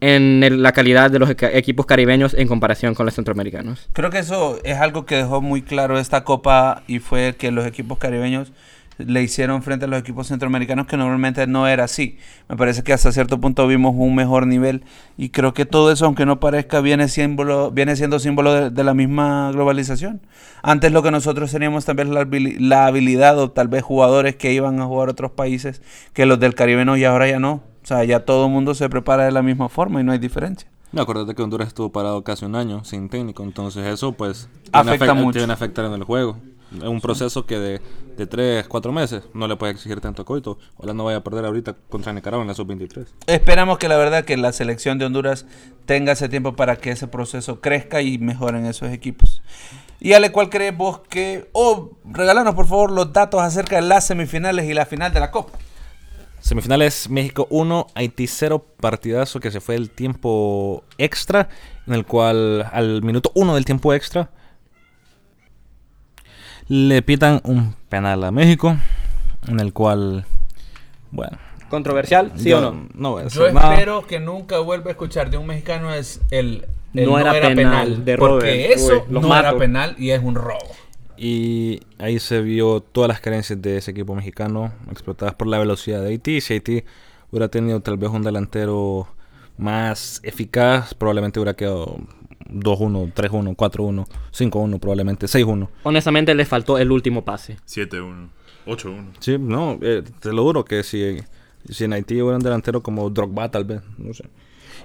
en 0.00 0.44
el- 0.44 0.62
la 0.62 0.70
calidad 0.72 1.10
de 1.10 1.18
los 1.18 1.28
equipos 1.30 1.84
caribeños 1.84 2.32
en 2.34 2.46
comparación 2.46 2.94
con 2.94 3.04
los 3.06 3.14
centroamericanos. 3.16 3.88
Creo 3.92 4.10
que 4.10 4.18
eso 4.20 4.60
es 4.62 4.76
algo 4.78 5.04
que 5.06 5.16
dejó 5.16 5.40
muy 5.40 5.62
claro 5.62 5.98
esta 5.98 6.22
copa 6.22 6.82
y 6.86 7.00
fue 7.00 7.34
que 7.36 7.50
los 7.50 7.66
equipos 7.66 7.98
caribeños 7.98 8.52
le 8.98 9.22
hicieron 9.22 9.62
frente 9.62 9.86
a 9.86 9.88
los 9.88 10.00
equipos 10.00 10.26
centroamericanos 10.26 10.86
que 10.86 10.96
normalmente 10.96 11.46
no 11.46 11.66
era 11.66 11.84
así. 11.84 12.18
Me 12.48 12.56
parece 12.56 12.82
que 12.82 12.92
hasta 12.92 13.12
cierto 13.12 13.40
punto 13.40 13.66
vimos 13.66 13.94
un 13.96 14.14
mejor 14.14 14.46
nivel 14.46 14.84
y 15.16 15.30
creo 15.30 15.54
que 15.54 15.64
todo 15.66 15.90
eso, 15.90 16.06
aunque 16.06 16.26
no 16.26 16.40
parezca, 16.40 16.80
viene, 16.80 17.08
símbolo, 17.08 17.70
viene 17.70 17.96
siendo 17.96 18.18
símbolo 18.18 18.52
de, 18.52 18.70
de 18.70 18.84
la 18.84 18.94
misma 18.94 19.50
globalización. 19.52 20.20
Antes 20.62 20.92
lo 20.92 21.02
que 21.02 21.10
nosotros 21.10 21.50
teníamos 21.50 21.86
vez 21.86 22.08
la, 22.08 22.26
la 22.58 22.86
habilidad 22.86 23.38
o 23.38 23.50
tal 23.50 23.68
vez 23.68 23.82
jugadores 23.82 24.36
que 24.36 24.52
iban 24.52 24.80
a 24.80 24.86
jugar 24.86 25.08
a 25.08 25.12
otros 25.12 25.30
países 25.30 25.80
que 26.12 26.26
los 26.26 26.38
del 26.40 26.54
Caribe 26.54 26.84
no 26.84 26.96
y 26.96 27.04
ahora 27.04 27.28
ya 27.28 27.38
no. 27.38 27.62
sea, 27.88 28.04
ya 28.04 28.20
todo 28.20 28.46
el 28.46 28.52
mundo 28.52 28.74
se 28.74 28.88
prepara 28.88 29.24
de 29.24 29.32
la 29.32 29.42
misma 29.42 29.68
forma 29.68 30.00
y 30.00 30.04
no 30.04 30.12
hay 30.12 30.18
diferencia. 30.18 30.68
Me 30.92 31.00
acuerdo 31.00 31.26
que 31.34 31.42
Honduras 31.42 31.68
estuvo 31.68 31.90
parado 31.90 32.22
casi 32.22 32.44
un 32.44 32.54
año 32.54 32.84
sin 32.84 33.08
técnico, 33.08 33.42
entonces 33.42 33.86
eso 33.86 34.12
pues 34.12 34.48
Afecta 34.72 35.06
tiene, 35.06 35.20
mucho. 35.22 35.38
tiene 35.38 35.52
afectar 35.52 35.84
en 35.84 35.92
el 35.92 36.02
juego. 36.04 36.38
Es 36.76 36.84
un 36.84 37.00
proceso 37.00 37.46
que 37.46 37.58
de, 37.58 37.80
de 38.16 38.26
3, 38.26 38.68
4 38.68 38.92
meses 38.92 39.24
no 39.32 39.48
le 39.48 39.56
puede 39.56 39.72
exigir 39.72 40.00
tanto 40.00 40.22
a 40.22 40.24
Coito. 40.24 40.58
Ojalá 40.76 40.92
no 40.92 41.04
vaya 41.04 41.18
a 41.18 41.24
perder 41.24 41.46
ahorita 41.46 41.74
contra 41.88 42.12
Nicaragua 42.12 42.42
en 42.42 42.48
la 42.48 42.54
sub-23. 42.54 43.06
Esperamos 43.26 43.78
que 43.78 43.88
la 43.88 43.96
verdad 43.96 44.24
que 44.24 44.36
la 44.36 44.52
selección 44.52 44.98
de 44.98 45.06
Honduras 45.06 45.46
tenga 45.86 46.12
ese 46.12 46.28
tiempo 46.28 46.56
para 46.56 46.76
que 46.76 46.90
ese 46.90 47.08
proceso 47.08 47.60
crezca 47.60 48.02
y 48.02 48.18
mejoren 48.18 48.66
esos 48.66 48.90
equipos. 48.90 49.42
Y 50.00 50.12
Ale, 50.12 50.30
¿cuál 50.30 50.50
crees 50.50 50.76
vos 50.76 51.00
que... 51.08 51.48
O 51.52 51.92
regálanos 52.04 52.54
por 52.54 52.66
favor 52.66 52.92
los 52.92 53.12
datos 53.12 53.40
acerca 53.40 53.76
de 53.76 53.82
las 53.82 54.06
semifinales 54.06 54.66
y 54.66 54.74
la 54.74 54.84
final 54.84 55.12
de 55.12 55.20
la 55.20 55.30
Copa. 55.30 55.58
Semifinales 56.40 57.08
México 57.10 57.48
1, 57.50 57.88
Haití 57.94 58.26
0, 58.26 58.64
partidazo 58.78 59.40
que 59.40 59.50
se 59.50 59.60
fue 59.60 59.74
el 59.74 59.90
tiempo 59.90 60.84
extra, 60.98 61.48
en 61.86 61.94
el 61.94 62.04
cual 62.04 62.68
al 62.72 63.02
minuto 63.02 63.32
1 63.34 63.54
del 63.54 63.64
tiempo 63.64 63.92
extra 63.92 64.30
le 66.68 67.02
pitan 67.02 67.40
un 67.44 67.74
penal 67.88 68.24
a 68.24 68.30
México, 68.30 68.76
en 69.46 69.60
el 69.60 69.72
cual, 69.72 70.26
bueno, 71.10 71.38
¿Controversial? 71.70 72.32
¿Sí 72.36 72.48
yo 72.48 72.58
o 72.58 72.60
no? 72.72 72.88
No 72.94 73.10
voy 73.12 73.24
a 73.24 73.28
Yo 73.28 73.42
decir 73.42 73.54
nada. 73.54 73.74
espero 73.74 74.06
que 74.06 74.20
nunca 74.20 74.58
vuelva 74.58 74.88
a 74.88 74.92
escuchar 74.92 75.30
de 75.30 75.36
un 75.36 75.46
mexicano 75.46 75.92
es 75.92 76.20
el, 76.30 76.66
el 76.94 77.04
No 77.04 77.18
era 77.18 77.32
penal 77.32 78.04
de 78.04 78.16
porque 78.16 78.72
eso 78.72 79.04
Uy, 79.06 79.20
no 79.20 79.36
era 79.36 79.56
penal 79.56 79.94
y 79.98 80.10
es 80.10 80.22
un 80.22 80.34
robo. 80.34 80.58
Y 81.16 81.80
ahí 81.98 82.18
se 82.20 82.40
vio 82.40 82.80
todas 82.80 83.08
las 83.08 83.20
carencias 83.20 83.60
de 83.60 83.76
ese 83.78 83.90
equipo 83.90 84.14
mexicano, 84.14 84.72
explotadas 84.90 85.34
por 85.34 85.48
la 85.48 85.58
velocidad 85.58 86.00
de 86.00 86.08
Haití. 86.10 86.40
Si 86.40 86.54
Haití 86.54 86.84
hubiera 87.30 87.48
tenido 87.48 87.80
tal 87.80 87.96
vez 87.98 88.10
un 88.10 88.22
delantero 88.22 89.08
más 89.58 90.20
eficaz, 90.22 90.94
probablemente 90.94 91.38
hubiera 91.40 91.54
quedado 91.54 91.98
2-1, 92.48 93.12
3-1, 93.14 93.56
4-1, 93.56 94.06
5-1, 94.32 94.78
probablemente 94.80 95.26
6-1. 95.26 95.68
Honestamente, 95.82 96.34
le 96.34 96.44
faltó 96.44 96.78
el 96.78 96.90
último 96.90 97.24
pase. 97.24 97.56
7-1. 97.66 98.28
8-1. 98.66 99.04
Sí, 99.20 99.36
no, 99.38 99.78
eh, 99.80 100.02
te 100.20 100.32
lo 100.32 100.42
juro 100.42 100.64
que 100.64 100.82
si, 100.82 101.18
si 101.68 101.84
en 101.84 101.92
Haití 101.94 102.20
hubiera 102.20 102.36
un 102.36 102.42
delantero 102.42 102.82
como 102.82 103.08
Drogba, 103.10 103.50
tal 103.50 103.64
vez, 103.64 103.80
no 103.96 104.12
sé. 104.12 104.24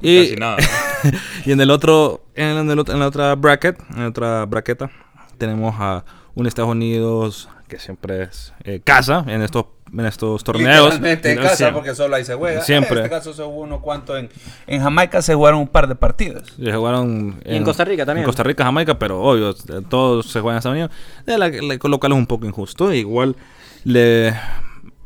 Y, 0.01 0.23
Casi 0.23 0.35
nada. 0.35 0.57
y 1.45 1.51
en 1.51 1.61
el 1.61 1.69
otro, 1.69 2.25
en, 2.35 2.69
el 2.69 2.79
otro- 2.79 2.93
en 2.93 2.99
la 2.99 3.07
otra 3.07 3.35
bracket, 3.35 3.77
en 3.91 3.99
la 4.01 4.07
otra 4.09 4.45
braqueta, 4.45 4.89
tenemos 5.37 5.75
a 5.77 6.03
un 6.35 6.47
Estados 6.47 6.71
Unidos 6.71 7.49
que 7.73 7.79
siempre 7.79 8.23
es 8.23 8.53
eh, 8.63 8.81
casa 8.83 9.23
en 9.27 9.41
estos, 9.41 9.65
en 9.91 10.05
estos 10.05 10.43
torneos. 10.43 10.85
Literalmente 10.95 11.31
en 11.31 11.37
casa 11.37 11.55
siempre. 11.55 11.73
porque 11.75 11.95
solo 11.95 12.15
ahí 12.15 12.23
se 12.25 12.35
juega. 12.35 12.61
Siempre. 12.61 12.99
En 12.99 13.05
este 13.05 13.09
caso 13.09 13.33
se 13.33 13.41
jugó 13.43 13.61
uno 13.61 13.81
cuanto 13.81 14.15
en, 14.17 14.29
en 14.67 14.81
Jamaica 14.81 15.21
se 15.21 15.33
jugaron 15.33 15.59
un 15.61 15.67
par 15.67 15.87
de 15.87 15.95
partidos. 15.95 16.53
Se 16.61 16.71
jugaron 16.73 17.39
Y 17.45 17.55
en 17.55 17.63
Costa 17.63 17.83
Rica 17.85 18.05
también. 18.05 18.23
En 18.23 18.27
Costa 18.27 18.43
Rica, 18.43 18.63
Jamaica, 18.63 18.97
pero 18.99 19.21
obvio, 19.21 19.49
eh, 19.51 19.81
todos 19.89 20.27
se 20.27 20.39
juegan 20.41 20.55
en 20.55 20.57
Estados 20.59 20.75
Unidos. 20.75 20.91
De 21.25 21.37
la- 21.37 21.49
la- 21.49 21.79
lo 21.89 21.99
cual 21.99 22.11
es 22.11 22.17
un 22.17 22.27
poco 22.27 22.45
injusto. 22.45 22.93
Igual 22.93 23.35
le 23.83 24.33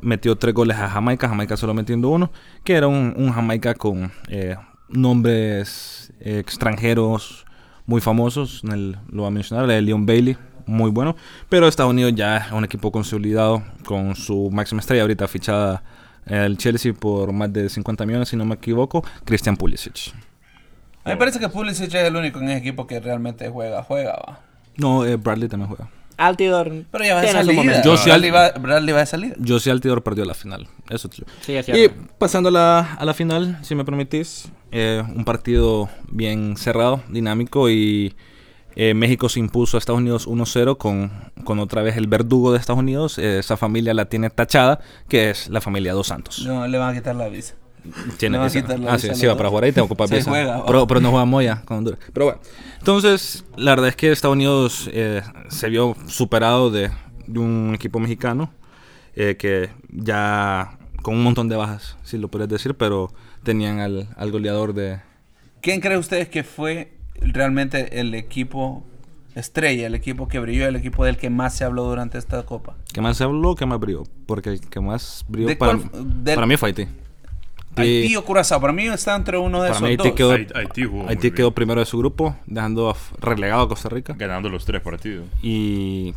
metió 0.01 0.35
tres 0.35 0.53
goles 0.53 0.77
a 0.77 0.89
Jamaica, 0.89 1.27
Jamaica 1.29 1.57
solo 1.57 1.73
metiendo 1.73 2.09
uno, 2.09 2.31
que 2.63 2.73
era 2.75 2.87
un, 2.87 3.13
un 3.17 3.31
Jamaica 3.31 3.73
con 3.73 4.11
eh, 4.27 4.55
nombres 4.89 6.11
eh, 6.19 6.39
extranjeros 6.39 7.45
muy 7.85 8.01
famosos. 8.01 8.61
En 8.63 8.71
el- 8.71 8.97
lo 9.09 9.23
va 9.23 9.29
a 9.29 9.31
mencionar, 9.31 9.63
el 9.65 9.69
de 9.71 9.81
Leon 9.81 10.05
Bailey, 10.05 10.37
muy 10.67 10.91
bueno. 10.91 11.15
Pero 11.49 11.67
Estados 11.67 11.91
Unidos 11.91 12.13
ya 12.15 12.37
es 12.37 12.51
un 12.51 12.63
equipo 12.63 12.91
consolidado 12.91 13.63
con 13.85 14.15
su 14.15 14.49
máxima 14.51 14.81
estrella, 14.81 15.01
ahorita 15.01 15.27
fichada 15.27 15.83
el 16.25 16.57
Chelsea 16.57 16.93
por 16.93 17.31
más 17.31 17.51
de 17.51 17.69
50 17.69 18.05
millones, 18.05 18.29
si 18.29 18.35
no 18.35 18.45
me 18.45 18.55
equivoco, 18.55 19.03
Christian 19.25 19.57
Pulisic. 19.57 20.13
A 21.03 21.09
mí 21.09 21.13
me 21.13 21.17
parece 21.17 21.39
que 21.39 21.47
Pulisic 21.49 21.87
es 21.87 21.95
el 21.95 22.15
único 22.15 22.39
en 22.39 22.49
ese 22.49 22.57
equipo 22.57 22.85
que 22.85 22.99
realmente 22.99 23.49
juega, 23.49 23.81
juega, 23.81 24.11
va. 24.11 24.39
No, 24.75 25.05
eh, 25.05 25.15
Bradley 25.15 25.47
también 25.47 25.69
juega. 25.69 25.89
Altidor. 26.17 26.85
Pero 26.91 27.05
ya 27.05 27.15
va 27.15 27.21
de 27.21 27.31
salida. 27.31 27.81
Yo 27.83 27.95
sí 27.95 28.09
Bradley, 28.09 28.31
va, 28.31 28.49
Bradley 28.51 28.93
va 28.93 28.99
de 29.01 29.05
salida. 29.05 29.35
Yo 29.37 29.59
sí 29.59 29.69
Altidor 29.69 30.03
perdió 30.03 30.25
la 30.25 30.33
final. 30.33 30.67
Eso 30.89 31.09
Sí, 31.41 31.55
es 31.55 31.69
Y 31.69 31.89
pasando 32.17 32.49
a 32.49 32.51
la, 32.51 32.93
a 32.95 33.05
la 33.05 33.13
final, 33.13 33.59
si 33.61 33.75
me 33.75 33.85
permitís, 33.85 34.51
eh, 34.71 35.03
un 35.15 35.25
partido 35.25 35.89
bien 36.09 36.57
cerrado, 36.57 37.01
dinámico 37.09 37.69
y 37.69 38.15
eh, 38.79 38.93
México 38.93 39.27
se 39.27 39.39
impuso 39.39 39.75
a 39.75 39.79
Estados 39.79 39.99
Unidos 40.01 40.27
1-0 40.27 40.77
con, 40.77 41.11
con 41.43 41.57
otra 41.57 41.81
vez 41.81 41.97
el 41.97 42.05
verdugo 42.05 42.51
de 42.51 42.59
Estados 42.59 42.79
Unidos. 42.79 43.17
Eh, 43.17 43.39
esa 43.39 43.57
familia 43.57 43.95
la 43.95 44.05
tiene 44.05 44.29
tachada, 44.29 44.79
que 45.09 45.31
es 45.31 45.49
la 45.49 45.61
familia 45.61 45.93
Dos 45.93 46.07
Santos. 46.07 46.45
No, 46.45 46.67
le 46.67 46.77
van 46.77 46.91
a 46.91 46.93
quitar 46.93 47.15
la 47.15 47.27
visa. 47.27 47.55
Tiene 48.19 48.37
visa. 48.37 48.59
la 48.77 48.91
Ah, 48.93 48.95
visa 48.97 49.15
sí, 49.15 49.21
sí, 49.21 49.25
va 49.25 49.35
para 49.35 49.49
jugar 49.49 49.63
ahí, 49.63 49.71
tengo 49.71 49.87
que 49.87 49.93
ocupar 49.93 50.09
visa. 50.15 50.29
juega, 50.29 50.63
pero, 50.67 50.85
pero 50.85 50.99
no 50.99 51.09
juega 51.09 51.25
Moya 51.25 51.63
con 51.65 51.77
Honduras. 51.79 51.99
Pero 52.13 52.27
bueno, 52.27 52.39
entonces, 52.77 53.45
la 53.55 53.71
verdad 53.71 53.89
es 53.89 53.95
que 53.95 54.11
Estados 54.11 54.35
Unidos 54.35 54.87
eh, 54.93 55.23
se 55.49 55.69
vio 55.69 55.95
superado 56.05 56.69
de, 56.69 56.91
de 57.25 57.39
un 57.39 57.71
equipo 57.73 57.99
mexicano 57.99 58.51
que 59.15 59.71
ya 59.89 60.77
con 61.01 61.15
un 61.15 61.23
montón 61.23 61.49
de 61.49 61.55
bajas, 61.55 61.97
si 62.03 62.19
lo 62.19 62.27
puedes 62.27 62.47
decir, 62.47 62.75
pero 62.75 63.11
tenían 63.41 63.79
al, 63.79 64.09
al 64.15 64.31
goleador 64.31 64.73
de... 64.75 64.99
¿Quién 65.61 65.81
cree 65.81 65.97
ustedes 65.97 66.29
que 66.29 66.43
fue 66.43 66.96
realmente 67.21 67.99
el 67.99 68.13
equipo 68.15 68.83
estrella, 69.35 69.85
el 69.87 69.95
equipo 69.95 70.27
que 70.27 70.39
brilló, 70.39 70.67
el 70.67 70.75
equipo 70.75 71.05
del 71.05 71.17
que 71.17 71.29
más 71.29 71.55
se 71.55 71.63
habló 71.63 71.83
durante 71.83 72.17
esta 72.17 72.43
copa? 72.43 72.75
¿Qué 72.93 73.01
más 73.01 73.17
se 73.17 73.23
habló? 73.23 73.55
¿Qué 73.55 73.65
más 73.65 73.79
brilló? 73.79 74.03
Porque 74.25 74.49
el 74.49 74.59
que 74.61 74.79
más 74.79 75.25
brilló 75.27 75.47
¿De 75.47 75.55
para, 75.55 75.77
cuál- 75.77 76.23
del- 76.23 76.35
para 76.35 76.47
mí 76.47 76.57
fue 76.57 76.69
Haití. 76.69 76.87
Haití 77.75 78.15
o 78.15 78.25
Curazao. 78.25 78.59
Para 78.59 78.73
mí 78.73 78.87
está 78.87 79.15
entre 79.15 79.37
uno 79.37 79.61
de 79.61 79.69
Para 79.69 79.77
esos 79.77 79.83
mí 79.83 79.89
Haití 79.89 80.03
dos. 80.09 80.13
quedó, 80.15 80.31
Haití- 80.31 80.85
jugó 80.87 81.07
quedó 81.35 81.51
primero 81.51 81.79
de 81.79 81.85
su 81.85 81.99
grupo, 81.99 82.35
dejando 82.47 82.95
relegado 83.21 83.61
a 83.61 83.67
Costa 83.69 83.89
Rica. 83.89 84.15
Ganando 84.17 84.49
los 84.49 84.65
tres 84.65 84.81
partidos. 84.81 85.27
y 85.43 86.15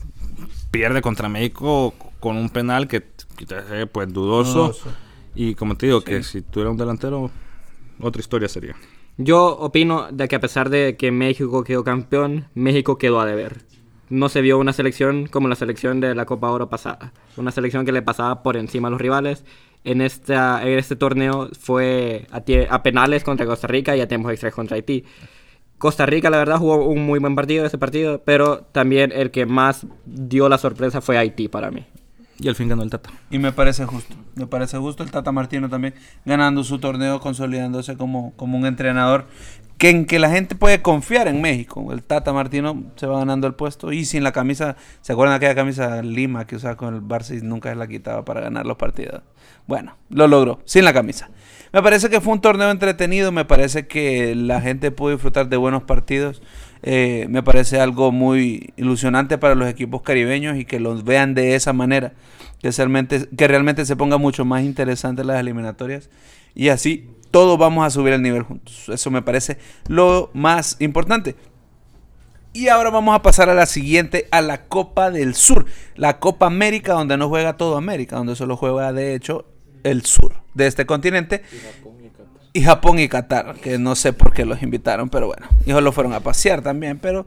pierde 0.71 1.03
contra 1.03 1.29
México 1.29 1.93
con 2.21 2.37
un 2.39 2.49
penal 2.49 2.89
que, 2.89 3.03
que 3.37 3.87
pues 3.87 4.11
dudoso. 4.13 4.69
Dudoso. 4.69 4.91
Y 5.35 5.55
como 5.55 5.77
te 5.77 5.87
digo, 5.87 6.01
que 6.03 6.23
si 6.23 6.41
tuviera 6.43 6.71
un 6.71 6.77
delantero, 6.79 7.31
otra 8.01 8.21
historia 8.21 8.49
sería. 8.49 8.75
Yo 9.23 9.55
opino 9.59 10.09
de 10.11 10.29
que 10.29 10.37
a 10.37 10.41
pesar 10.41 10.71
de 10.71 10.97
que 10.97 11.13
México 11.13 11.63
quedó 11.63 11.85
campeón, 11.85 12.47
México 12.55 12.97
quedó 12.97 13.21
a 13.21 13.27
deber. 13.27 13.59
No 14.09 14.31
se 14.31 14.41
vio 14.41 14.59
una 14.59 14.73
selección 14.73 15.27
como 15.27 15.47
la 15.47 15.57
selección 15.57 16.01
de 16.01 16.15
la 16.15 16.25
Copa 16.25 16.51
Oro 16.51 16.71
pasada. 16.71 17.13
Una 17.37 17.51
selección 17.51 17.85
que 17.85 17.93
le 17.93 18.01
pasaba 18.01 18.43
por 18.43 18.57
encima 18.57 18.89
a 18.89 18.91
los 18.91 18.99
rivales. 18.99 19.45
En, 19.85 20.01
esta, 20.01 20.67
en 20.67 20.79
este 20.79 20.97
torneo 20.97 21.51
fue 21.53 22.29
a, 22.31 22.43
a 22.75 22.83
penales 22.83 23.23
contra 23.23 23.45
Costa 23.45 23.67
Rica 23.67 23.95
y 23.95 24.01
a 24.01 24.09
tiempos 24.09 24.33
extras 24.33 24.55
contra 24.55 24.77
Haití. 24.77 25.05
Costa 25.77 26.07
Rica, 26.07 26.31
la 26.31 26.39
verdad, 26.39 26.57
jugó 26.57 26.83
un 26.87 27.05
muy 27.05 27.19
buen 27.19 27.35
partido 27.35 27.67
ese 27.67 27.77
partido, 27.77 28.23
pero 28.25 28.63
también 28.73 29.13
el 29.15 29.31
que 29.31 29.45
más 29.45 29.87
dio 30.07 30.49
la 30.49 30.57
sorpresa 30.57 31.03
fue 31.03 31.19
Haití 31.19 31.49
para 31.49 31.71
mí. 31.71 31.85
Y 32.41 32.49
al 32.49 32.55
fin 32.55 32.69
ganó 32.69 32.83
el 32.83 32.91
Tata. 32.91 33.11
Y 33.31 33.39
me 33.39 33.53
parece 33.53 33.85
justo. 33.85 34.15
Me 34.35 34.47
parece 34.47 34.79
justo 34.79 35.03
el 35.03 35.11
Tata 35.11 35.31
Martino 35.31 35.69
también 35.69 35.95
ganando 36.25 36.65
su 36.65 36.79
torneo, 36.79 37.21
consolidándose 37.21 37.99
como, 37.99 38.33
como 38.37 38.57
un 38.57 38.65
entrenador 38.65 39.27
que 39.77 39.91
en 39.91 40.05
que 40.05 40.19
la 40.19 40.31
gente 40.31 40.55
puede 40.55 40.83
confiar 40.83 41.29
en 41.29 41.41
México. 41.41 41.93
El 41.93 42.03
Tata 42.03 42.33
Martino 42.33 42.85
se 42.97 43.07
va 43.07 43.19
ganando 43.19 43.47
el 43.47 43.55
puesto 43.55 43.93
y 43.93 44.05
sin 44.05 44.25
la 44.25 44.33
camisa, 44.33 44.77
¿se 45.01 45.13
acuerdan 45.13 45.37
aquella 45.37 45.55
camisa 45.55 46.03
Lima 46.03 46.47
que 46.47 46.57
usaba 46.57 46.77
con 46.77 46.95
el 46.95 47.03
Barça 47.03 47.37
y 47.37 47.43
nunca 47.43 47.71
se 47.71 47.77
la 47.77 47.87
quitaba 47.87 48.25
para 48.25 48.41
ganar 48.41 48.67
los 48.67 48.77
partidos? 48.77 49.23
Bueno, 49.67 49.97
lo 50.09 50.27
logró, 50.27 50.61
sin 50.65 50.85
la 50.85 50.93
camisa. 50.93 51.31
Me 51.73 51.83
parece 51.83 52.11
que 52.11 52.21
fue 52.21 52.33
un 52.33 52.41
torneo 52.41 52.71
entretenido, 52.71 53.33
me 53.33 53.45
parece 53.45 53.87
que 53.87 54.35
la 54.35 54.61
gente 54.61 54.91
pudo 54.91 55.13
disfrutar 55.13 55.49
de 55.49 55.57
buenos 55.57 55.85
partidos. 55.85 56.43
Eh, 56.83 57.27
me 57.29 57.43
parece 57.43 57.79
algo 57.81 58.11
muy 58.11 58.73
ilusionante 58.77 59.39
para 59.39 59.55
los 59.55 59.69
equipos 59.69 60.03
caribeños 60.03 60.57
y 60.57 60.65
que 60.65 60.81
los 60.81 61.05
vean 61.05 61.35
de 61.35 61.55
esa 61.55 61.73
manera. 61.73 62.13
Que 62.61 62.71
realmente, 62.71 63.29
que 63.37 63.49
realmente 63.49 63.85
se 63.87 63.97
ponga 63.97 64.19
mucho 64.19 64.45
más 64.45 64.63
interesante 64.63 65.25
las 65.25 65.41
eliminatorias. 65.41 66.11
Y 66.55 66.69
así 66.69 67.09
todos 67.31 67.59
vamos 67.59 67.87
a 67.87 67.91
subir 67.91 68.13
el 68.13 68.23
nivel 68.23 68.43
juntos. 68.43 68.89
Eso 68.89 69.11
me 69.11 69.23
parece 69.23 69.59
lo 69.89 70.31
más 70.35 70.77
importante. 70.81 71.37
Y 72.53 72.69
ahora 72.69 72.91
vamos 72.91 73.15
a 73.15 73.23
pasar 73.23 73.49
a 73.49 73.55
la 73.55 73.67
siguiente, 73.67 74.27
a 74.33 74.41
la 74.41 74.65
Copa 74.67 75.11
del 75.11 75.35
Sur. 75.35 75.67
La 75.95 76.19
Copa 76.19 76.47
América, 76.47 76.95
donde 76.95 77.17
no 77.17 77.29
juega 77.29 77.57
todo 77.57 77.77
América, 77.77 78.17
donde 78.17 78.35
solo 78.35 78.57
juega 78.57 78.93
de 78.93 79.15
hecho 79.15 79.47
el 79.85 80.05
sur 80.05 80.35
de 80.55 80.67
este 80.67 80.85
continente. 80.85 81.43
Y 82.53 82.63
Japón 82.63 82.99
y 82.99 83.09
Qatar, 83.09 83.55
que 83.57 83.79
no 83.79 83.95
sé 83.95 84.13
por 84.13 84.33
qué 84.33 84.45
los 84.45 84.63
invitaron, 84.63 85.09
pero 85.09 85.29
bueno, 85.29 85.47
ellos 85.67 85.83
lo 85.83 85.93
fueron 85.93 86.13
a 86.15 86.21
pasear 86.21 86.63
también, 86.63 86.99
pero 86.99 87.25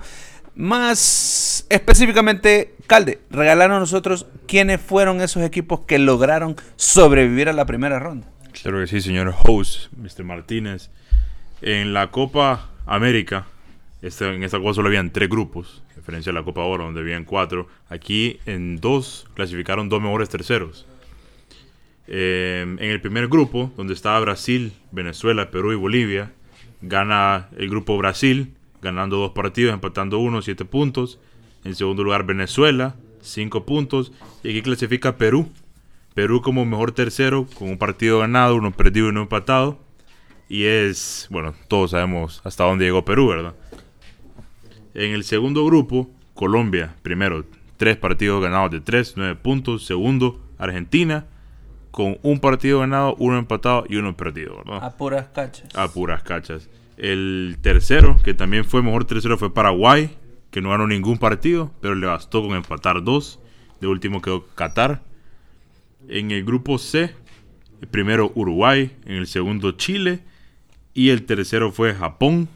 más 0.56 1.66
específicamente, 1.70 2.76
Calde, 2.88 3.22
regalaron 3.32 3.78
a 3.78 3.80
nosotros 3.80 4.28
quiénes 4.48 4.82
fueron 4.82 5.22
esos 5.22 5.44
equipos 5.44 5.82
que 5.82 5.98
lograron 5.98 6.56
sobrevivir 6.76 7.50
a 7.50 7.54
la 7.54 7.66
primera 7.66 8.00
ronda. 8.00 8.28
Claro 8.62 8.80
que 8.80 8.88
sí, 8.88 9.02
señor 9.02 9.34
host, 9.46 9.92
Mr. 9.98 10.24
Martínez. 10.24 10.90
En 11.62 11.94
la 11.94 12.12
Copa 12.12 12.70
América, 12.86 13.46
esta- 14.02 14.34
en 14.34 14.44
esta 14.44 14.60
cosa 14.60 14.76
solo 14.76 14.90
habían 14.90 15.12
tres 15.12 15.30
grupos, 15.30 15.82
a 16.06 16.32
la 16.34 16.44
Copa 16.44 16.62
Oro, 16.62 16.84
donde 16.84 17.00
habían 17.00 17.24
cuatro. 17.24 17.68
Aquí 17.90 18.40
en 18.46 18.76
dos 18.82 19.26
clasificaron 19.36 19.88
dos 19.88 20.02
mejores 20.02 20.28
terceros. 20.30 20.86
Eh, 22.08 22.62
en 22.64 22.90
el 22.90 23.02
primer 23.02 23.28
grupo, 23.28 23.72
donde 23.78 23.94
estaba 23.94 24.20
Brasil, 24.20 24.74
Venezuela, 24.92 25.52
Perú 25.52 25.72
y 25.72 25.76
Bolivia, 25.76 26.32
gana 26.82 27.48
el 27.58 27.70
grupo 27.70 27.98
Brasil, 27.98 28.54
ganando 28.82 29.18
dos 29.18 29.32
partidos, 29.32 29.74
empatando 29.74 30.20
uno, 30.20 30.42
siete 30.42 30.66
puntos. 30.66 31.20
En 31.64 31.76
segundo 31.76 32.04
lugar, 32.04 32.26
Venezuela, 32.26 32.96
cinco 33.22 33.66
puntos. 33.66 34.12
Y 34.44 34.50
aquí 34.50 34.62
clasifica 34.62 35.18
Perú. 35.18 35.50
Perú 36.14 36.42
como 36.42 36.66
mejor 36.66 36.92
tercero, 36.92 37.48
con 37.58 37.70
un 37.70 37.78
partido 37.78 38.20
ganado, 38.20 38.56
uno 38.56 38.72
perdido 38.72 39.08
y 39.08 39.10
uno 39.10 39.22
empatado. 39.24 39.80
Y 40.50 40.66
es, 40.66 41.28
bueno, 41.32 41.56
todos 41.68 41.92
sabemos 41.92 42.42
hasta 42.44 42.66
dónde 42.66 42.86
llegó 42.86 43.06
Perú, 43.06 43.30
¿verdad? 43.30 43.56
En 44.94 45.14
el 45.14 45.24
segundo 45.24 45.66
grupo, 45.66 46.12
Colombia, 46.36 46.96
primero, 47.02 47.46
tres 47.78 47.98
partidos 47.98 48.44
ganados 48.44 48.70
de 48.72 48.82
tres, 48.82 49.14
nueve 49.16 49.36
puntos. 49.36 49.86
Segundo, 49.86 50.40
Argentina, 50.60 51.26
con 51.94 52.18
un 52.24 52.40
partido 52.40 52.80
ganado, 52.80 53.16
uno 53.20 53.38
empatado 53.38 53.86
y 53.88 53.98
uno 53.98 54.18
perdido, 54.18 54.58
¿verdad? 54.58 54.84
A 54.84 54.98
puras 54.98 55.28
cachas. 55.28 55.76
A 55.76 55.88
puras 55.88 56.24
cachas. 56.24 56.68
El 56.98 57.60
tercero, 57.62 58.18
que 58.24 58.34
también 58.34 58.66
fue 58.66 58.82
mejor 58.82 59.06
tercero, 59.06 59.38
fue 59.38 59.54
Paraguay, 59.54 60.18
que 60.50 60.60
no 60.60 60.72
ganó 60.72 60.88
ningún 60.88 61.20
partido, 61.20 61.72
pero 61.82 61.94
le 61.94 62.08
bastó 62.08 62.42
con 62.42 62.58
empatar 62.58 63.04
dos. 63.04 63.40
De 63.80 63.86
último 63.86 64.24
quedó 64.24 64.48
Qatar. 64.56 65.04
En 66.10 66.32
el 66.32 66.44
grupo 66.44 66.80
C, 66.80 67.14
el 67.80 67.88
primero 67.88 68.32
Uruguay, 68.34 68.98
en 69.06 69.18
el 69.18 69.28
segundo 69.28 69.74
Chile 69.74 70.22
y 70.96 71.10
el 71.10 71.28
tercero 71.28 71.72
fue 71.72 71.94
Japón, 71.94 72.50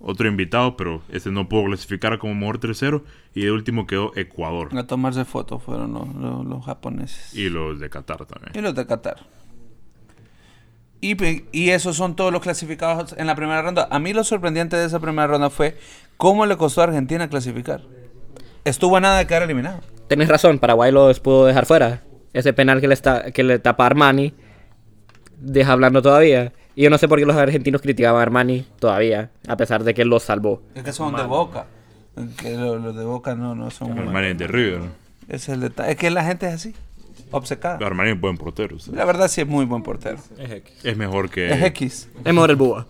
otro 0.00 0.28
invitado, 0.28 0.76
pero 0.76 1.02
este 1.10 1.30
no 1.30 1.48
pudo 1.48 1.64
clasificar 1.66 2.18
como 2.18 2.34
mejor 2.34 2.58
tercero. 2.58 3.04
Y 3.34 3.42
de 3.42 3.52
último 3.52 3.86
quedó 3.86 4.12
Ecuador 4.16 4.68
A 4.76 4.86
tomarse 4.86 5.24
fotos 5.24 5.62
fueron 5.62 5.92
los, 5.92 6.14
los- 6.14 6.46
los 6.46 6.64
japoneses. 6.64 7.34
y 7.34 7.48
los 7.50 7.78
de 7.80 7.88
Qatar 7.90 8.24
también. 8.26 8.52
Y 8.54 8.60
los 8.60 8.74
de 8.74 8.86
Qatar. 8.86 9.16
Y, 11.00 11.16
y 11.52 11.70
esos 11.70 11.96
son 11.96 12.16
todos 12.16 12.32
los 12.32 12.42
clasificados 12.42 13.14
en 13.16 13.26
la 13.28 13.36
primera 13.36 13.62
ronda. 13.62 13.86
A 13.90 13.98
mí 14.00 14.12
lo 14.12 14.24
sorprendente 14.24 14.76
de 14.76 14.86
esa 14.86 14.98
primera 14.98 15.28
ronda 15.28 15.48
fue 15.50 15.76
cómo 16.16 16.44
le 16.46 16.56
costó 16.56 16.80
a 16.80 16.84
Argentina 16.84 17.28
clasificar. 17.28 17.82
Estuvo 18.64 18.96
a 18.96 19.00
nada 19.00 19.18
de 19.18 19.26
quedar 19.26 19.42
eliminado. 19.42 19.80
Tenés 20.08 20.28
razón, 20.28 20.58
Paraguay 20.58 20.90
los 20.90 21.20
pudo 21.20 21.46
dejar 21.46 21.66
fuera. 21.66 22.02
Ese 22.32 22.52
penal 22.52 22.80
que 22.80 22.88
le, 22.88 22.94
está, 22.94 23.30
que 23.30 23.44
le 23.44 23.58
tapa 23.60 23.86
Armani, 23.86 24.34
deja 25.38 25.72
hablando 25.72 26.02
todavía. 26.02 26.52
Y 26.78 26.82
yo 26.82 26.90
no 26.90 26.98
sé 26.98 27.08
por 27.08 27.18
qué 27.18 27.26
los 27.26 27.34
argentinos 27.34 27.82
criticaban 27.82 28.20
a 28.20 28.22
Armani 28.22 28.64
todavía, 28.78 29.32
a 29.48 29.56
pesar 29.56 29.82
de 29.82 29.94
que 29.94 30.02
él 30.02 30.08
los 30.08 30.22
salvó. 30.22 30.62
Es 30.76 30.84
que 30.84 30.92
son 30.92 31.12
de 31.16 31.24
boca. 31.24 31.66
Que 32.40 32.56
lo- 32.56 32.78
los 32.78 32.94
de 32.94 33.02
boca 33.04 33.34
no, 33.34 33.56
no 33.56 33.68
son. 33.72 33.98
Armani 33.98 34.28
es 34.28 34.38
de 34.38 34.46
River. 34.46 34.82
Es 35.26 35.48
el 35.48 35.58
detalle. 35.58 35.90
Es 35.90 35.96
que 35.96 36.08
la 36.12 36.22
gente 36.22 36.46
es 36.46 36.54
así. 36.54 36.76
Obcecada. 37.32 37.84
Armani 37.84 38.10
es 38.12 38.20
buen 38.20 38.36
portero. 38.38 38.76
La 38.92 39.04
verdad 39.04 39.26
sí 39.26 39.40
es 39.40 39.46
muy 39.48 39.64
buen 39.64 39.82
portero. 39.82 40.18
Es 40.38 40.52
X. 40.52 40.72
Es 40.84 40.96
mejor 40.96 41.30
que. 41.30 41.52
Es 41.52 41.64
X. 41.64 42.08
Es 42.24 42.32
mejor 42.32 42.50
el 42.50 42.56
Búho. 42.56 42.86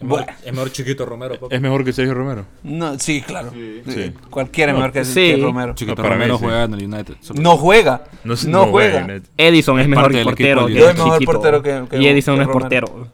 Es 0.00 0.06
mejor, 0.06 0.26
es 0.44 0.52
mejor 0.52 0.72
chiquito 0.72 1.04
Romero. 1.04 1.38
Es 1.50 1.60
mejor 1.60 1.84
que 1.84 1.92
Sergio 1.92 2.14
Romero. 2.14 2.46
No, 2.62 2.98
sí, 2.98 3.20
claro. 3.20 3.50
Sí. 3.52 4.12
Cualquiera 4.30 4.72
es 4.72 4.78
mejor 4.78 4.92
que, 4.92 5.04
Sí. 5.04 5.34
que 5.36 5.42
Romero. 5.42 5.74
Chiquito 5.74 5.96
No, 5.96 6.02
para 6.02 6.14
mí 6.16 6.20
Romero 6.22 6.38
sí. 6.38 6.44
juega 6.44 6.64
en 6.64 6.74
el 6.74 6.84
United. 6.86 7.14
No 7.34 7.56
juega. 7.58 8.04
No, 8.24 8.66
juega. 8.66 9.06
Edison 9.36 9.78
es, 9.78 9.84
Es 9.84 9.88
mejor 9.90 10.12
portero 10.24 10.66
que 10.66 10.74
Yo 10.74 10.88
es 10.88 10.96
mejor 10.96 11.24
portero 11.24 11.62
que- 11.62 11.84
que- 11.90 11.98
y 11.98 12.06
Edison 12.08 12.34
que 12.36 12.44
no 12.44 12.50
es 12.50 12.52
portero. 12.52 13.08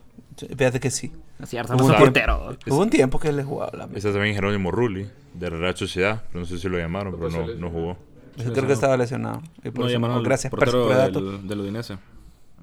Fíjate 0.56 0.78
que 0.80 0.90
sí. 0.90 1.12
Es 1.42 1.48
cierto, 1.50 1.74
Hubo 1.74 1.82
un 1.82 1.88
tiempo- 1.88 2.04
portero. 2.04 2.56
Hubo 2.68 2.82
un 2.82 2.90
tiempo 2.90 3.18
que 3.18 3.28
él 3.28 3.36
le 3.36 3.42
jugaba 3.44 3.72
la 3.76 3.88
Está 3.94 4.12
también 4.12 4.34
Jerónimo 4.34 4.70
Rulli, 4.70 5.06
de 5.34 5.50
la 5.50 5.56
Real 5.56 5.76
Sociedad. 5.76 6.22
pero 6.28 6.40
No 6.40 6.46
sé 6.46 6.58
si 6.58 6.68
lo 6.68 6.78
llamaron, 6.78 7.14
pero 7.18 7.30
no, 7.30 7.46
no 7.54 7.70
jugó. 7.70 7.96
Yo 8.36 8.52
creo 8.52 8.66
que 8.66 8.74
estaba 8.74 8.96
lesionado. 8.96 9.42
Y 9.64 9.70
por 9.70 9.80
No, 9.80 9.86
eso- 9.86 9.92
llamaron 9.94 10.18
al 10.18 10.22
gracias 10.24 10.50
por 10.50 10.60
portero 10.60 10.82
por 10.84 10.92
el 10.92 10.98
dato. 10.98 11.20
del, 11.20 11.48
del 11.48 11.60
Udinese. 11.60 11.96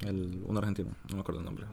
El, 0.05 0.41
un 0.45 0.57
argentino, 0.57 0.89
no 1.09 1.15
me 1.15 1.21
acuerdo 1.21 1.39
el 1.39 1.45
nombre. 1.45 1.65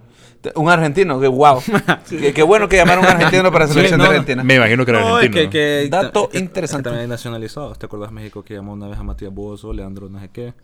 Un 0.55 0.71
argentino, 0.71 1.21
que 1.21 1.27
wow. 1.29 1.61
qué, 2.09 2.33
qué 2.33 2.43
bueno 2.43 2.69
que 2.69 2.77
llamaron 2.77 3.05
a 3.05 3.09
un 3.09 3.15
argentino 3.17 3.51
para 3.53 3.65
la 3.65 3.69
Sí, 3.69 3.75
selección 3.75 3.99
no, 3.99 4.05
de 4.05 4.11
no. 4.11 4.13
Argentina. 4.15 4.45
Me 4.45 4.55
imagino 4.57 4.85
que 4.85 4.91
era 4.93 5.01
No, 5.01 5.19
es 5.19 5.27
argentino. 5.27 5.51
que, 5.51 5.59
que- 5.85 5.89
Dato 5.91 6.29
que- 6.29 6.33
que- 6.39 6.45
interesante. 6.45 6.83
que 6.83 6.85
también 6.91 7.03
hay 7.03 7.09
nacionalizados. 7.09 7.79
¿Te 7.79 7.87
acuerdas 7.87 8.13
México 8.13 8.43
que 8.43 8.55
llamó 8.55 8.73
una 8.73 8.89
vez 8.89 8.99
a 8.99 9.03
Matías 9.03 9.33
Bozo, 9.35 9.73
Leandro, 9.73 10.09
no 10.09 10.21
sé 10.21 10.29
qué? 10.33 10.55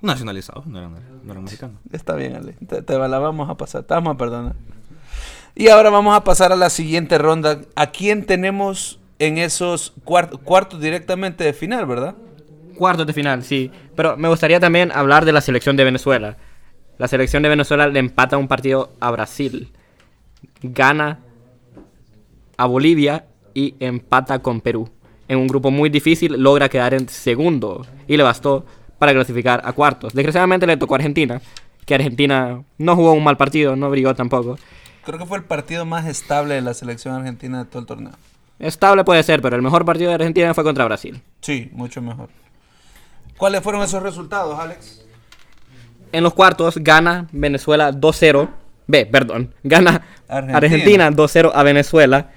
Nacionalizados, 0.00 0.66
no 0.66 0.78
eran, 0.78 0.94
no 1.24 1.32
eran 1.32 1.42
mexicanos. 1.44 1.76
Está 1.92 2.14
bien, 2.14 2.36
Ale. 2.36 2.52
Te, 2.68 2.82
te 2.82 2.98
la 2.98 3.18
vamos 3.18 3.50
a 3.50 3.56
pasar. 3.56 3.82
Te 3.82 3.94
vamos 3.94 4.14
a 4.14 4.16
perdonar. 4.16 4.54
Y 5.56 5.68
ahora 5.68 5.90
vamos 5.90 6.16
a 6.16 6.22
pasar 6.22 6.52
a 6.52 6.56
la 6.56 6.70
siguiente 6.70 7.18
ronda. 7.18 7.60
¿A 7.74 7.88
quién 7.90 8.24
tenemos 8.24 9.00
en 9.18 9.38
esos 9.38 9.92
cuart- 10.04 10.38
cuartos 10.44 10.80
directamente 10.80 11.42
de 11.42 11.52
final, 11.52 11.84
verdad? 11.86 12.14
Cuartos 12.76 13.08
de 13.08 13.12
final, 13.12 13.42
sí. 13.42 13.72
Pero 13.96 14.16
me 14.16 14.28
gustaría 14.28 14.60
también 14.60 14.92
hablar 14.92 15.24
de 15.24 15.32
la 15.32 15.40
selección 15.40 15.76
de 15.76 15.82
Venezuela. 15.82 16.36
La 16.98 17.06
selección 17.06 17.44
de 17.44 17.48
Venezuela 17.48 17.86
le 17.86 18.00
empata 18.00 18.36
un 18.36 18.48
partido 18.48 18.92
a 18.98 19.10
Brasil. 19.12 19.72
Gana 20.62 21.20
a 22.56 22.66
Bolivia 22.66 23.26
y 23.54 23.76
empata 23.78 24.40
con 24.40 24.60
Perú. 24.60 24.90
En 25.28 25.38
un 25.38 25.46
grupo 25.46 25.70
muy 25.70 25.90
difícil 25.90 26.32
logra 26.42 26.68
quedar 26.68 26.94
en 26.94 27.08
segundo 27.08 27.86
y 28.08 28.16
le 28.16 28.24
bastó 28.24 28.66
para 28.98 29.12
clasificar 29.12 29.62
a 29.64 29.72
cuartos. 29.72 30.12
Desgraciadamente 30.12 30.66
le 30.66 30.76
tocó 30.76 30.94
a 30.94 30.96
Argentina, 30.96 31.40
que 31.86 31.94
Argentina 31.94 32.64
no 32.78 32.96
jugó 32.96 33.12
un 33.12 33.22
mal 33.22 33.36
partido, 33.36 33.76
no 33.76 33.90
brilló 33.90 34.14
tampoco. 34.14 34.58
Creo 35.04 35.18
que 35.18 35.26
fue 35.26 35.38
el 35.38 35.44
partido 35.44 35.86
más 35.86 36.06
estable 36.06 36.54
de 36.54 36.62
la 36.62 36.74
selección 36.74 37.14
argentina 37.14 37.60
de 37.60 37.64
todo 37.66 37.78
el 37.78 37.86
torneo. 37.86 38.12
Estable 38.58 39.04
puede 39.04 39.22
ser, 39.22 39.40
pero 39.40 39.54
el 39.54 39.62
mejor 39.62 39.84
partido 39.84 40.08
de 40.08 40.16
Argentina 40.16 40.52
fue 40.52 40.64
contra 40.64 40.84
Brasil. 40.84 41.22
Sí, 41.42 41.70
mucho 41.72 42.02
mejor. 42.02 42.28
¿Cuáles 43.36 43.62
fueron 43.62 43.82
esos 43.82 44.02
resultados, 44.02 44.58
Alex? 44.58 45.07
En 46.12 46.24
los 46.24 46.34
cuartos 46.34 46.78
gana 46.78 47.26
Venezuela 47.32 47.92
2-0. 47.92 48.48
Ve, 48.86 49.06
perdón. 49.06 49.54
Gana 49.62 50.02
Argentina. 50.28 50.56
Argentina, 50.56 51.10
2-0 51.10 51.52
a 51.54 51.62
Venezuela. 51.62 52.30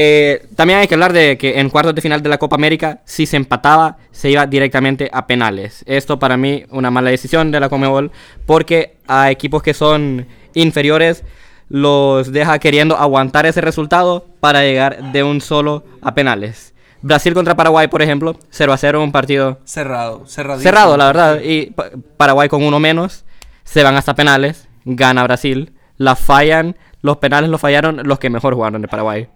Eh, 0.00 0.46
también 0.54 0.78
hay 0.78 0.86
que 0.86 0.94
hablar 0.94 1.12
de 1.12 1.36
que 1.36 1.58
en 1.58 1.70
cuartos 1.70 1.92
de 1.94 2.00
final 2.00 2.22
de 2.22 2.28
la 2.28 2.38
Copa 2.38 2.54
América, 2.54 3.00
si 3.04 3.26
se 3.26 3.36
empataba, 3.36 3.96
se 4.12 4.30
iba 4.30 4.46
directamente 4.46 5.10
a 5.12 5.26
penales. 5.26 5.82
Esto 5.88 6.20
para 6.20 6.36
mí 6.36 6.64
una 6.70 6.90
mala 6.90 7.10
decisión 7.10 7.50
de 7.50 7.58
la 7.58 7.68
Comebol, 7.68 8.12
porque 8.46 8.96
a 9.08 9.30
equipos 9.32 9.60
que 9.62 9.74
son 9.74 10.26
inferiores 10.54 11.24
los 11.68 12.32
deja 12.32 12.58
queriendo 12.58 12.96
aguantar 12.96 13.46
ese 13.46 13.60
resultado 13.60 14.24
para 14.40 14.62
llegar 14.62 15.12
de 15.12 15.22
un 15.22 15.40
solo 15.40 15.84
a 16.00 16.14
penales. 16.14 16.74
Brasil 17.02 17.34
contra 17.34 17.54
Paraguay, 17.56 17.88
por 17.88 18.02
ejemplo, 18.02 18.36
0 18.50 18.72
a 18.72 18.76
0 18.76 19.02
un 19.02 19.12
partido 19.12 19.58
Cerrado, 19.64 20.26
cerradísimo. 20.26 20.70
cerrado, 20.70 20.96
la 20.96 21.06
verdad. 21.06 21.40
Y 21.42 21.66
Pa- 21.70 21.90
Paraguay 22.16 22.48
con 22.48 22.62
uno 22.64 22.80
menos, 22.80 23.24
se 23.64 23.82
van 23.82 23.96
hasta 23.96 24.14
penales, 24.14 24.68
gana 24.84 25.22
Brasil, 25.24 25.72
la 25.96 26.16
fallan, 26.16 26.76
los 27.02 27.18
penales 27.18 27.50
los 27.50 27.60
fallaron 27.60 28.00
los 28.04 28.18
que 28.18 28.30
mejor 28.30 28.54
jugaron 28.54 28.82
de 28.82 28.88
Paraguay. 28.88 29.28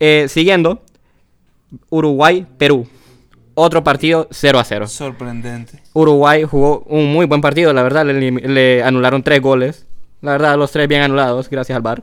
Eh, 0.00 0.26
siguiendo, 0.28 0.82
Uruguay-Perú, 1.90 2.86
otro 3.54 3.84
partido 3.84 4.28
0 4.30 4.58
a 4.58 4.64
0. 4.64 4.86
Sorprendente. 4.88 5.80
Uruguay 5.92 6.42
jugó 6.44 6.80
un 6.86 7.12
muy 7.12 7.26
buen 7.26 7.40
partido, 7.40 7.72
la 7.72 7.82
verdad, 7.82 8.04
le, 8.06 8.82
anularon 8.82 9.22
tres 9.22 9.40
goles, 9.40 9.86
la 10.20 10.32
verdad, 10.32 10.56
los 10.56 10.70
tres 10.72 10.88
bien 10.88 11.02
anulados, 11.02 11.48
gracias 11.50 11.76
al 11.76 11.82
VAR. 11.82 12.02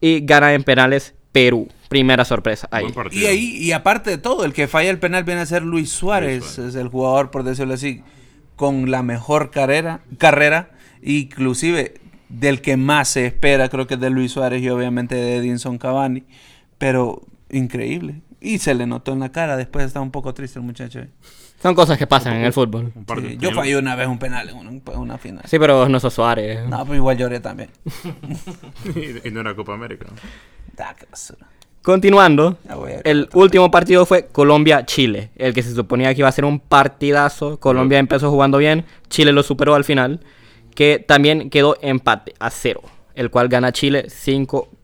Y 0.00 0.20
gana 0.24 0.54
en 0.54 0.62
penales 0.62 1.14
Perú, 1.38 1.68
primera 1.88 2.24
sorpresa 2.24 2.68
ahí. 2.72 2.86
Y 3.12 3.26
ahí, 3.26 3.56
y 3.58 3.70
aparte 3.70 4.10
de 4.10 4.18
todo, 4.18 4.44
el 4.44 4.52
que 4.52 4.66
falla 4.66 4.90
el 4.90 4.98
penal 4.98 5.22
viene 5.22 5.40
a 5.40 5.46
ser 5.46 5.62
Luis 5.62 5.88
Suárez. 5.88 6.40
Luis 6.40 6.50
Suárez. 6.50 6.74
Es 6.74 6.80
el 6.80 6.88
jugador, 6.88 7.30
por 7.30 7.44
decirlo 7.44 7.74
así, 7.74 8.02
con 8.56 8.90
la 8.90 9.04
mejor 9.04 9.52
carrera, 9.52 10.00
carrera, 10.18 10.70
inclusive 11.00 11.94
del 12.28 12.60
que 12.60 12.76
más 12.76 13.10
se 13.10 13.24
espera, 13.24 13.68
creo 13.68 13.86
que 13.86 13.94
es 13.94 14.00
de 14.00 14.10
Luis 14.10 14.32
Suárez 14.32 14.60
y 14.62 14.68
obviamente 14.68 15.14
de 15.14 15.36
Edinson 15.36 15.78
Cavani. 15.78 16.24
Pero 16.76 17.22
increíble. 17.50 18.20
Y 18.40 18.58
se 18.58 18.74
le 18.74 18.88
notó 18.88 19.12
en 19.12 19.20
la 19.20 19.30
cara, 19.30 19.56
después 19.56 19.86
estaba 19.86 20.02
un 20.02 20.10
poco 20.10 20.34
triste 20.34 20.58
el 20.58 20.64
muchacho. 20.64 21.02
Son 21.60 21.74
cosas 21.74 21.98
que 21.98 22.06
pasan 22.06 22.34
en 22.36 22.44
el 22.44 22.52
fútbol. 22.52 22.92
Un 22.94 23.04
par 23.04 23.20
de- 23.20 23.30
Sí, 23.30 23.36
yo 23.40 23.50
fallé 23.52 23.76
una 23.76 23.96
vez 23.96 24.06
un 24.06 24.18
penal 24.18 24.48
en 24.48 24.56
una, 24.56 24.70
en 24.70 24.98
una 24.98 25.18
final. 25.18 25.42
Sí, 25.46 25.58
pero 25.58 25.88
no 25.88 25.98
sos 25.98 26.14
Suárez. 26.14 26.68
No, 26.68 26.84
pero 26.84 26.94
igual 26.94 27.16
lloré 27.18 27.40
también. 27.40 27.70
y 29.24 29.30
no 29.30 29.40
era 29.40 29.54
Copa 29.54 29.74
América. 29.74 30.06
Ah, 30.78 30.94
qué 30.98 31.06
basura. 31.10 31.46
Continuando, 31.82 32.58
Ya 32.68 32.74
voy 32.76 32.92
a- 32.92 33.00
el 33.04 33.28
último 33.34 33.70
partido 33.70 34.04
fue 34.06 34.26
Colombia-Chile, 34.26 35.30
el 35.36 35.54
que 35.54 35.62
se 35.62 35.74
suponía 35.74 36.12
que 36.14 36.20
iba 36.20 36.28
a 36.28 36.32
ser 36.32 36.44
un 36.44 36.60
partidazo. 36.60 37.58
Colombia 37.58 37.98
empezó 37.98 38.30
jugando 38.30 38.58
bien, 38.58 38.84
Chile 39.08 39.32
lo 39.32 39.42
superó 39.42 39.74
al 39.74 39.84
final, 39.84 40.20
que 40.74 41.04
también 41.06 41.50
quedó 41.50 41.76
empate 41.80 42.34
a 42.38 42.50
cero, 42.50 42.82
el 43.14 43.30
cual 43.30 43.48
gana 43.48 43.72
Chile 43.72 44.06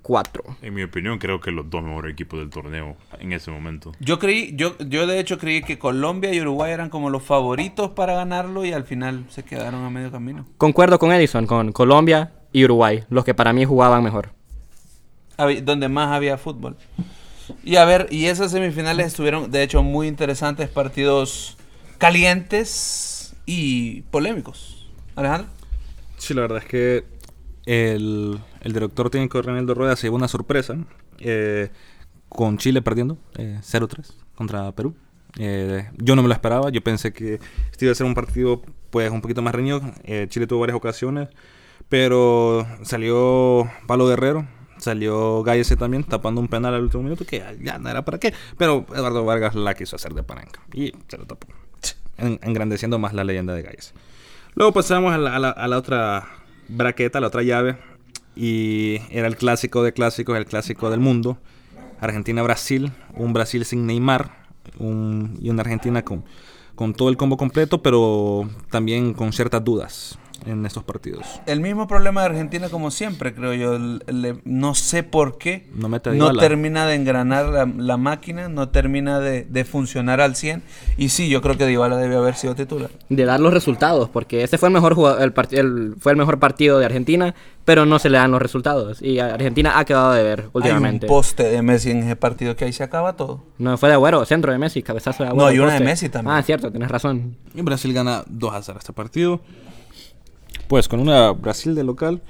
5-4. 0.04 0.56
En 0.62 0.74
mi 0.74 0.82
opinión, 0.82 1.18
creo 1.18 1.40
que 1.40 1.50
los 1.50 1.68
dos 1.70 1.82
mejores 1.82 2.12
equipos 2.12 2.38
del 2.38 2.50
torneo 2.50 2.96
en 3.18 3.32
ese 3.32 3.50
momento. 3.50 3.92
Yo 4.00 4.18
creí, 4.18 4.54
yo, 4.54 4.76
yo 4.78 5.06
de 5.06 5.18
hecho 5.18 5.38
creí 5.38 5.62
que 5.62 5.78
Colombia 5.78 6.32
y 6.32 6.40
Uruguay 6.40 6.72
eran 6.72 6.90
como 6.90 7.10
los 7.10 7.22
favoritos 7.22 7.90
para 7.90 8.14
ganarlo 8.14 8.64
y 8.64 8.72
al 8.72 8.84
final 8.84 9.24
se 9.28 9.42
quedaron 9.42 9.84
a 9.84 9.90
medio 9.90 10.10
camino. 10.10 10.46
Concuerdo 10.58 10.98
con 10.98 11.12
Edison, 11.12 11.46
con 11.46 11.72
Colombia 11.72 12.32
y 12.52 12.64
Uruguay, 12.64 13.04
los 13.08 13.24
que 13.24 13.34
para 13.34 13.52
mí 13.52 13.64
jugaban 13.64 14.04
mejor. 14.04 14.30
Donde 15.62 15.88
más 15.88 16.12
había 16.12 16.38
fútbol. 16.38 16.76
Y 17.64 17.76
a 17.76 17.84
ver, 17.84 18.06
y 18.10 18.26
esas 18.26 18.52
semifinales 18.52 19.08
estuvieron 19.08 19.50
de 19.50 19.62
hecho 19.62 19.82
muy 19.82 20.06
interesantes, 20.06 20.68
partidos 20.68 21.56
calientes 21.98 23.34
y 23.46 24.02
polémicos. 24.02 24.86
Alejandro. 25.16 25.48
Sí, 26.18 26.34
la 26.34 26.42
verdad 26.42 26.58
es 26.58 26.64
que 26.64 27.04
el, 27.66 28.38
el 28.64 28.72
director 28.72 29.08
técnico 29.10 29.40
Reinaldo 29.40 29.74
Rueda 29.74 29.94
se 29.96 30.06
llevó 30.08 30.16
una 30.16 30.28
sorpresa 30.28 30.76
eh, 31.18 31.70
con 32.28 32.58
Chile 32.58 32.82
perdiendo 32.82 33.18
eh, 33.36 33.60
0-3 33.62 34.12
contra 34.34 34.72
Perú. 34.72 34.94
Eh, 35.38 35.88
yo 35.96 36.14
no 36.16 36.22
me 36.22 36.28
lo 36.28 36.34
esperaba, 36.34 36.70
yo 36.70 36.80
pensé 36.82 37.12
que 37.12 37.40
este 37.70 37.84
iba 37.84 37.92
a 37.92 37.94
ser 37.94 38.06
un 38.06 38.14
partido 38.14 38.62
pues 38.90 39.10
un 39.10 39.20
poquito 39.20 39.42
más 39.42 39.54
reñido. 39.54 39.80
Eh, 40.04 40.26
Chile 40.28 40.46
tuvo 40.46 40.60
varias 40.60 40.76
ocasiones, 40.76 41.28
pero 41.88 42.66
salió 42.82 43.68
Palo 43.86 44.06
Guerrero, 44.06 44.46
salió 44.78 45.42
Gallese 45.42 45.76
también 45.76 46.04
tapando 46.04 46.40
un 46.40 46.48
penal 46.48 46.74
al 46.74 46.82
último 46.82 47.02
minuto 47.02 47.24
que 47.24 47.42
ya 47.60 47.78
no 47.78 47.88
era 47.88 48.04
para 48.04 48.18
qué, 48.18 48.32
pero 48.58 48.86
Eduardo 48.94 49.24
Vargas 49.24 49.54
la 49.54 49.74
quiso 49.74 49.96
hacer 49.96 50.14
de 50.14 50.22
palanca 50.22 50.60
y 50.72 50.92
se 51.08 51.18
lo 51.18 51.26
tapó, 51.26 51.46
en- 52.16 52.38
engrandeciendo 52.42 52.98
más 52.98 53.12
la 53.12 53.24
leyenda 53.24 53.54
de 53.54 53.62
Gallese. 53.62 53.92
Luego 54.54 54.72
pasamos 54.72 55.12
a 55.12 55.18
la, 55.18 55.34
a 55.36 55.38
la- 55.38 55.50
a 55.50 55.68
la 55.68 55.78
otra 55.78 56.28
braqueta, 56.68 57.20
la 57.20 57.26
otra 57.28 57.42
llave. 57.42 57.76
Y 58.36 59.00
era 59.10 59.26
el 59.28 59.36
clásico 59.36 59.82
de 59.82 59.92
clásicos, 59.92 60.36
el 60.36 60.46
clásico 60.46 60.90
del 60.90 61.00
mundo. 61.00 61.38
Argentina-Brasil. 62.00 62.92
Un 63.14 63.32
Brasil 63.32 63.64
sin 63.64 63.86
Neymar. 63.86 64.44
un- 64.78 65.38
y 65.42 65.50
una 65.50 65.60
Argentina 65.60 66.02
con, 66.02 66.24
con 66.74 66.94
todo 66.94 67.08
el 67.10 67.16
combo 67.18 67.36
completo, 67.36 67.82
pero 67.82 68.48
también 68.70 69.12
con 69.12 69.32
ciertas 69.32 69.62
dudas 69.62 70.18
en 70.46 70.66
estos 70.66 70.82
partidos. 70.84 71.24
El 71.46 71.60
mismo 71.60 71.86
problema 71.88 72.20
de 72.20 72.26
Argentina 72.26 72.68
como 72.68 72.90
siempre, 72.90 73.34
creo 73.34 73.54
yo. 73.54 73.74
El- 73.76 74.40
no 74.44 74.74
sé 74.74 75.02
por 75.02 75.38
qué. 75.38 75.66
No 75.74 75.88
no 75.88 76.34
termina 76.36 76.86
de 76.86 76.94
engranar 76.96 77.46
la, 77.46 77.64
la 77.66 77.96
máquina, 77.96 78.48
no 78.48 78.68
termina 78.68 79.20
de, 79.20 79.44
de 79.44 79.64
funcionar 79.64 80.20
al 80.20 80.36
100. 80.36 80.62
Y 80.98 81.08
sí, 81.08 81.28
yo 81.28 81.40
creo 81.40 81.56
que 81.56 81.66
Dybala 81.66 81.96
debe 81.96 82.16
haber 82.16 82.34
sido 82.34 82.54
titular. 82.54 82.90
De 83.08 83.24
dar 83.24 83.40
los 83.40 83.52
resultados, 83.54 84.08
porque 84.10 84.42
ese 84.42 84.58
fue 84.58 84.68
el 84.68 84.74
mejor 84.74 84.96
el, 85.20 85.32
el- 85.58 85.94
fue 85.98 86.12
el 86.12 86.18
mejor 86.18 86.38
partido 86.38 86.78
de 86.78 86.84
Argentina, 86.86 87.34
pero 87.64 87.86
no 87.86 87.98
se 87.98 88.10
le 88.10 88.18
dan 88.18 88.30
los 88.30 88.42
resultados. 88.42 89.00
Y 89.00 89.18
Argentina 89.20 89.78
ha 89.78 89.84
quedado 89.86 90.12
de 90.12 90.22
ver 90.22 90.48
últimamente. 90.52 91.06
Hay 91.06 91.10
un 91.10 91.16
poste 91.16 91.44
de 91.44 91.62
Messi 91.62 91.90
en 91.90 92.02
ese 92.02 92.16
partido 92.16 92.54
que 92.56 92.66
ahí 92.66 92.72
se 92.72 92.82
acaba 92.82 93.14
todo. 93.16 93.42
No, 93.58 93.78
fue 93.78 93.88
de 93.88 93.94
Agüero, 93.94 94.22
centro 94.26 94.52
de 94.52 94.58
Messi, 94.58 94.82
cabezazo 94.82 95.22
de 95.22 95.30
No, 95.30 95.46
Agüero. 95.46 95.48
hay 95.48 95.58
una 95.58 95.66
de 95.68 95.78
poste. 95.78 95.84
Messi 95.84 96.08
también. 96.10 96.36
Ah, 96.36 96.42
cierto, 96.42 96.70
tienes 96.70 96.90
razón. 96.90 97.36
Y 97.54 97.62
Brasil 97.62 97.94
gana 97.94 98.24
2 98.26 98.54
a 98.54 98.62
0 98.62 98.78
este 98.78 98.92
partido. 98.92 99.40
Pues 100.68 100.88
con 100.88 101.00
una 101.00 101.30
Brasil 101.32 101.74
de 101.74 101.84
local 101.84 102.22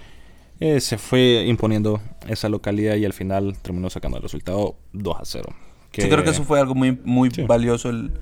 eh, 0.61 0.81
se 0.81 0.99
fue 0.99 1.45
imponiendo 1.47 2.01
esa 2.29 2.49
localidad 2.49 2.97
y 2.97 3.05
al 3.05 3.13
final 3.13 3.57
terminó 3.63 3.91
sacando 3.91 4.17
el 4.19 4.23
resultado 4.23 4.77
2 4.93 5.17
a 5.19 5.25
0. 5.25 5.45
Sí, 5.93 6.09
creo 6.09 6.25
que 6.25 6.31
eso 6.31 6.45
fue 6.45 6.59
algo 6.59 6.75
muy, 6.75 6.99
muy 7.05 7.31
Sí. 7.31 7.43
valioso 7.43 7.89
el, 7.89 8.13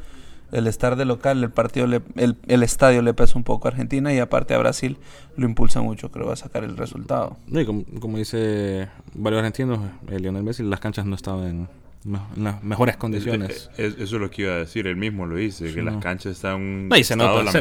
el 0.53 0.66
estar 0.66 0.96
de 0.96 1.07
local. 1.07 1.42
El 1.42 1.51
partido, 1.51 1.87
le- 1.87 2.03
el, 2.16 2.37
el 2.46 2.62
estadio 2.62 3.01
le 3.01 3.14
pesa 3.14 3.38
un 3.38 3.44
poco 3.44 3.66
a 3.66 3.70
Argentina 3.70 4.12
y 4.12 4.18
aparte 4.18 4.53
a 4.55 4.59
Brasil 4.59 4.98
lo 5.37 5.46
impulsa 5.46 5.81
mucho, 5.81 6.11
creo, 6.11 6.31
a 6.31 6.37
sacar 6.37 6.64
el 6.64 6.77
resultado. 6.77 7.38
Y 7.48 7.64
como, 7.64 7.85
como 8.01 8.18
dice 8.18 8.88
varios 9.14 9.38
argentinos, 9.38 9.79
eh, 10.09 10.18
Lionel 10.20 10.42
Messi, 10.42 10.62
las 10.62 10.81
canchas 10.81 11.07
no 11.07 11.14
estaban 11.14 11.44
en, 11.46 11.68
me- 12.04 12.18
en 12.36 12.44
las 12.44 12.62
mejores 12.62 12.96
condiciones. 12.96 13.70
Eso 13.76 14.02
es 14.02 14.12
lo 14.12 14.30
que 14.30 14.42
iba 14.42 14.54
a 14.54 14.58
decir, 14.58 14.86
él 14.86 14.96
mismo 14.96 15.26
lo 15.26 15.36
dice, 15.36 15.72
que 15.72 15.82
las 15.82 15.94
no. 15.94 16.00
canchas 16.00 16.32
están 16.32 16.88
No, 16.88 16.96
y 16.96 17.04
se 17.04 17.16
nota, 17.16 17.50
se. 17.52 17.60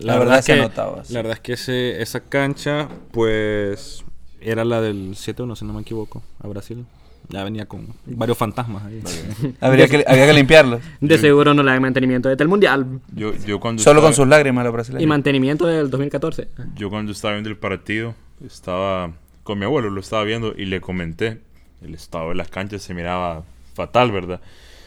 La 0.00 0.18
verdad 0.18 0.42
se 0.42 0.54
que, 0.54 0.60
notaba, 0.62 1.04
sí. 1.04 1.12
La 1.14 1.20
verdad 1.20 1.34
es 1.34 1.40
que 1.40 1.52
ese, 1.54 2.02
esa 2.02 2.20
cancha, 2.20 2.88
pues, 3.12 4.04
era 4.40 4.64
la 4.64 4.80
del 4.80 5.14
7-1, 5.14 5.56
si 5.56 5.64
no 5.64 5.72
me 5.72 5.82
equivoco, 5.82 6.22
a 6.40 6.48
Brasil. 6.48 6.84
Ya 7.30 7.44
venía 7.44 7.66
con 7.66 7.86
varios 8.06 8.38
fantasmas 8.38 8.84
ahí. 8.86 9.02
Habría 9.60 9.86
que, 9.86 10.02
había 10.06 10.26
que 10.26 10.32
limpiarlo. 10.32 10.80
De 11.00 11.18
seguro 11.18 11.52
no 11.52 11.62
le 11.62 11.70
dan 11.72 11.82
mantenimiento 11.82 12.28
desde 12.30 12.42
el 12.42 12.48
Mundial. 12.48 13.00
Yo, 13.14 13.34
yo 13.34 13.60
cuando 13.60 13.82
Solo 13.82 14.00
con 14.00 14.14
sus 14.14 14.26
lágrimas 14.26 14.64
los 14.64 14.72
Y 14.72 14.74
brasileños. 14.74 15.08
mantenimiento 15.08 15.66
del 15.66 15.90
2014. 15.90 16.48
Yo 16.74 16.88
cuando 16.88 17.12
estaba 17.12 17.34
viendo 17.34 17.50
el 17.50 17.58
partido, 17.58 18.14
estaba 18.46 19.12
con 19.42 19.58
mi 19.58 19.66
abuelo, 19.66 19.90
lo 19.90 20.00
estaba 20.00 20.24
viendo 20.24 20.54
y 20.56 20.64
le 20.66 20.80
comenté, 20.80 21.40
el 21.82 21.94
estado 21.94 22.30
de 22.30 22.34
las 22.36 22.48
canchas 22.48 22.80
se 22.82 22.94
miraba 22.94 23.44
fatal, 23.78 24.10
¿verdad? 24.12 24.40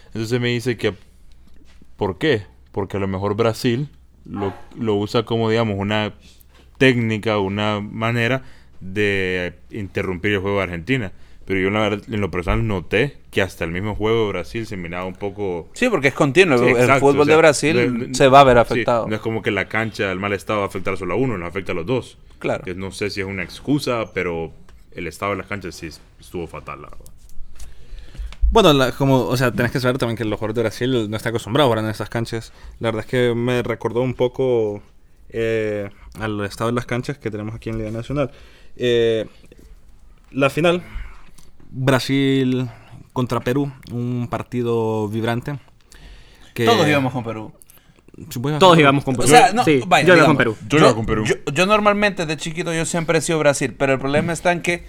Entonces 0.08 0.40
me 0.40 0.50
dice 0.50 0.78
que, 0.78 0.94
¿por 1.96 2.18
qué? 2.18 2.44
Porque 2.72 2.98
a 2.98 3.00
lo 3.00 3.08
mejor 3.08 3.36
Brasil 3.36 3.90
lo, 4.26 4.54
lo 4.78 4.96
usa 4.96 5.24
como, 5.24 5.50
digamos, 5.50 5.78
una 5.80 6.14
técnica, 6.78 7.40
una 7.40 7.80
manera 7.80 8.44
de 8.82 9.54
interrumpir 9.72 10.34
el 10.34 10.40
juego 10.40 10.58
de 10.58 10.64
Argentina. 10.64 11.12
Pero 11.46 11.60
yo 11.60 11.70
la 11.70 11.80
verdad, 11.82 12.04
en 12.10 12.22
lo 12.22 12.30
personal 12.30 12.66
noté 12.68 13.18
que 13.32 13.42
hasta 13.42 13.66
el 13.66 13.72
mismo 13.72 13.96
juego 13.96 14.26
de 14.26 14.32
Brasil 14.32 14.66
se 14.66 14.78
miraba 14.78 15.06
un 15.06 15.16
poco 15.16 15.70
Sí, 15.74 15.90
porque 15.90 16.10
es 16.10 16.14
continuo. 16.14 16.58
Sí, 16.58 16.66
el 16.66 16.72
exacto, 16.72 17.00
fútbol 17.00 17.22
o 17.22 17.26
sea, 17.26 17.34
de 17.34 17.38
Brasil 17.38 18.10
se 18.14 18.28
va 18.28 18.42
a 18.42 18.44
ver 18.44 18.58
sí, 18.58 18.62
afectado. 18.62 19.08
no 19.08 19.16
es 19.16 19.22
como 19.22 19.42
que 19.42 19.52
la 19.52 19.68
cancha, 19.68 20.12
el 20.12 20.20
mal 20.20 20.34
estado 20.34 20.60
va 20.60 20.66
a 20.66 20.68
afectar 20.70 20.98
solo 20.98 21.14
a 21.14 21.18
uno, 21.18 21.38
nos 21.38 21.50
afecta 21.50 21.72
a 21.72 21.76
los 21.76 21.86
dos. 21.86 22.18
Claro. 22.40 22.64
Que 22.64 22.76
no 22.76 22.92
sé 22.92 23.10
si 23.10 23.22
es 23.22 23.28
una 23.28 23.44
excusa, 23.44 24.12
pero 24.14 24.52
el 24.94 25.08
estado 25.08 25.32
de 25.32 25.40
las 25.40 25.48
canchas 25.48 25.76
sí 25.76 25.90
estuvo 26.20 26.48
fatal, 26.48 26.82
la 26.84 26.90
verdad. 26.90 27.11
Bueno, 28.52 28.74
la- 28.74 28.92
como, 28.92 29.22
o 29.28 29.38
sea, 29.38 29.52
tenés 29.52 29.72
que 29.72 29.80
saber 29.80 29.98
también 29.98 30.18
que 30.18 30.26
los 30.26 30.38
jugadores 30.38 30.56
de 30.56 30.62
Brasil 30.62 31.10
no 31.10 31.18
están 31.18 31.32
acostumbrados 31.32 31.70
ahora 31.70 31.82
en 31.82 31.88
esas 31.90 32.10
canchas. 32.10 32.52
La 32.80 32.90
verdad 32.90 33.06
es 33.06 33.10
que 33.10 33.34
me 33.34 33.64
recordó 33.64 34.02
un 34.02 34.14
poco 34.14 34.82
eh, 35.30 35.90
al 36.20 36.44
estado 36.44 36.70
de 36.70 36.76
las 36.76 36.86
canchas 36.86 37.18
que 37.18 37.32
tenemos 37.32 37.56
aquí 37.56 37.70
en 37.70 37.78
Liga 37.78 37.92
Nacional. 37.92 38.30
Eh, 38.76 39.26
la 40.32 40.50
final, 40.50 40.84
Brasil 41.70 42.70
contra 43.14 43.40
Perú, 43.40 43.72
un 43.92 44.28
partido 44.30 45.08
vibrante. 45.08 45.58
que- 46.54 46.66
Todos 46.66 46.86
íbamos 46.86 47.14
con 47.14 47.24
Perú. 47.24 47.54
A- 48.54 48.60
Todos 48.60 48.78
íbamos 48.78 49.06
con 49.06 49.16
O 49.16 49.18
Perú. 49.20 49.30
sea, 49.30 49.54
no, 49.54 49.64
sí, 49.64 49.82
vaya, 49.88 50.06
yo 50.06 50.14
iba 50.14 50.16
digamos, 50.16 50.28
con 50.28 50.38
Perú. 50.38 50.58
Yo 50.68 50.78
iba 50.80 50.94
con 50.94 51.06
Perú. 51.06 51.24
Yo, 51.26 51.36
yo 51.54 51.66
normalmente 51.66 52.26
de 52.26 52.36
chiquito 52.36 52.74
yo 52.74 52.84
siempre 52.86 53.18
he 53.20 53.22
sido 53.22 53.40
Brasil, 53.40 53.74
pero 53.78 53.94
el 53.94 54.00
problema 54.00 54.34
está 54.34 54.52
en 54.52 54.62
que 54.62 54.84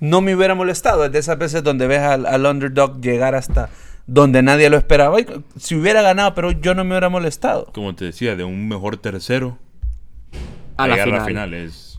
no 0.00 0.20
me 0.20 0.34
hubiera 0.34 0.54
molestado. 0.54 1.04
Es 1.04 1.12
de 1.12 1.18
esas 1.18 1.38
veces 1.38 1.62
donde 1.62 1.86
ves 1.86 2.00
al, 2.00 2.26
al 2.26 2.44
underdog 2.46 3.00
llegar 3.00 3.34
hasta 3.34 3.68
donde 4.06 4.42
nadie 4.42 4.68
lo 4.70 4.76
esperaba. 4.76 5.20
Y 5.20 5.26
si 5.56 5.76
hubiera 5.76 6.02
ganado, 6.02 6.34
pero 6.34 6.50
yo 6.50 6.74
no 6.74 6.84
me 6.84 6.90
hubiera 6.90 7.08
molestado. 7.08 7.66
Como 7.72 7.94
te 7.94 8.06
decía, 8.06 8.34
de 8.36 8.44
un 8.44 8.66
mejor 8.68 8.96
tercero 8.96 9.58
A 10.76 10.88
la 10.88 10.94
llegar 10.94 11.06
final. 11.08 11.14
a 11.14 11.20
la 11.22 11.26
final 11.26 11.54
es 11.54 11.98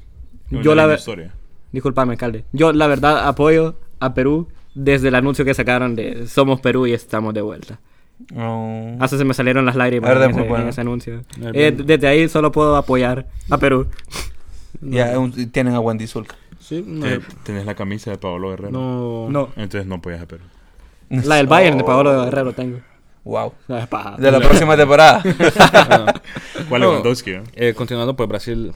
Yo 0.49 0.73
una 0.73 0.87
la 0.87 0.95
historia. 0.95 1.33
Disculpame, 1.71 2.13
alcalde. 2.13 2.43
Yo, 2.51 2.73
la 2.73 2.87
verdad, 2.87 3.27
apoyo 3.27 3.75
a 3.99 4.13
Perú 4.13 4.49
desde 4.75 5.07
el 5.09 5.15
anuncio 5.15 5.45
que 5.45 5.53
sacaron 5.53 5.95
de 5.95 6.27
Somos 6.27 6.59
Perú 6.59 6.87
y 6.87 6.93
estamos 6.93 7.33
de 7.33 7.41
vuelta. 7.41 7.79
Hasta 8.99 9.17
se 9.17 9.23
me 9.25 9.33
salieron 9.33 9.65
las 9.65 9.75
lágrimas 9.75 10.11
en, 10.15 10.29
ese, 10.31 10.41
bueno. 10.41 10.63
en 10.63 10.69
ese 10.69 10.81
anuncio. 10.81 11.21
Eh, 11.53 11.71
desde 11.75 12.07
ahí 12.07 12.27
solo 12.29 12.51
puedo 12.51 12.75
apoyar 12.75 13.27
a 13.49 13.57
Perú. 13.57 13.87
Ya 14.81 15.17
un- 15.19 15.31
tienen 15.51 15.73
a 15.75 15.79
Wendy 15.79 16.07
Zulka. 16.07 16.35
Sí, 16.62 16.84
no, 16.86 17.06
Te- 17.06 17.19
Tenés 17.43 17.65
la 17.65 17.76
camisa 17.76 18.12
de 18.12 18.17
Pablo 18.17 18.52
Guerrero. 18.52 18.71
no, 18.71 19.30
No, 19.30 19.50
Entonces 19.58 19.86
no 19.88 20.02
podías 20.02 20.21
a 20.21 20.26
Perú. 20.28 20.43
la 21.10 21.36
del 21.36 21.47
Bayern 21.47 21.78
de 21.78 21.84
Paolo 21.84 22.24
Guerrero 22.24 22.54
tengo. 22.54 22.80
Wow. 23.24 23.54
No, 23.67 23.78
es 23.78 23.88
paja. 23.88 24.15
De 24.17 24.32
la 24.32 24.39
próxima 24.39 24.76
temporada. 24.78 25.21
¿Cuál 26.69 26.82
No. 26.82 26.88
Lewandowski? 26.91 27.32
eh? 27.32 27.43
Eh, 27.56 27.74
continuando, 27.74 28.15
pues 28.15 28.28
Brasil 28.30 28.71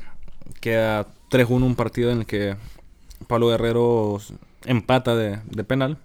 queda 0.59 1.07
3-1 1.31 1.63
un 1.63 1.75
partido 1.75 2.11
en 2.11 2.19
el 2.19 2.25
que 2.25 2.55
Pablo 3.27 3.47
Guerrero 3.49 4.19
empata 4.65 5.15
de, 5.15 5.39
de 5.45 5.63
penal 5.63 5.97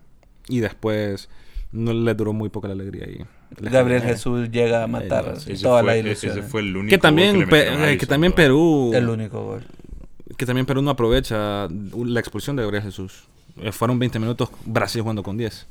y 0.49 0.61
después 0.61 1.29
no 1.73 1.93
le 1.93 2.15
duró 2.15 2.33
muy 2.33 2.49
poco 2.49 2.67
la 2.69 2.75
alegría. 2.75 3.07
Y 3.09 3.25
Gabriel 3.69 4.03
eh, 4.03 4.07
Jesús 4.07 4.51
llega 4.51 4.85
a 4.85 4.87
matar 4.87 5.25
todas 5.25 5.45
fue, 5.45 5.83
las 5.83 5.97
e- 5.97 5.99
ilusiones. 6.01 6.39
ese 6.39 6.47
fue 6.49 6.61
el 6.63 6.77
único 6.77 6.91
Que 6.91 6.97
gol 6.97 7.03
también, 7.03 7.39
le 7.41 7.47
Pe- 7.47 7.57
metieron 7.59 7.83
a 7.83 7.91
eh, 7.91 7.99
que 7.99 8.07
también. 8.07 8.33
Perú 8.33 8.91
El 8.95 9.09
único 9.09 9.43
gol. 9.45 9.65
Que 10.37 10.47
también 10.47 10.67
Perú 10.67 10.83
no 10.83 10.91
aprovecha 10.91 11.69
la 11.69 12.21
expulsión 12.21 12.57
de 12.57 12.63
Gabriel 12.63 12.85
Jesús. 12.85 13.25
Eh, 13.61 13.73
fueron 13.73 13.99
20 13.99 14.19
minutos 14.19 14.51
Brasil 14.65 15.03
jugando 15.03 15.23
con 15.23 15.37
10. 15.37 15.67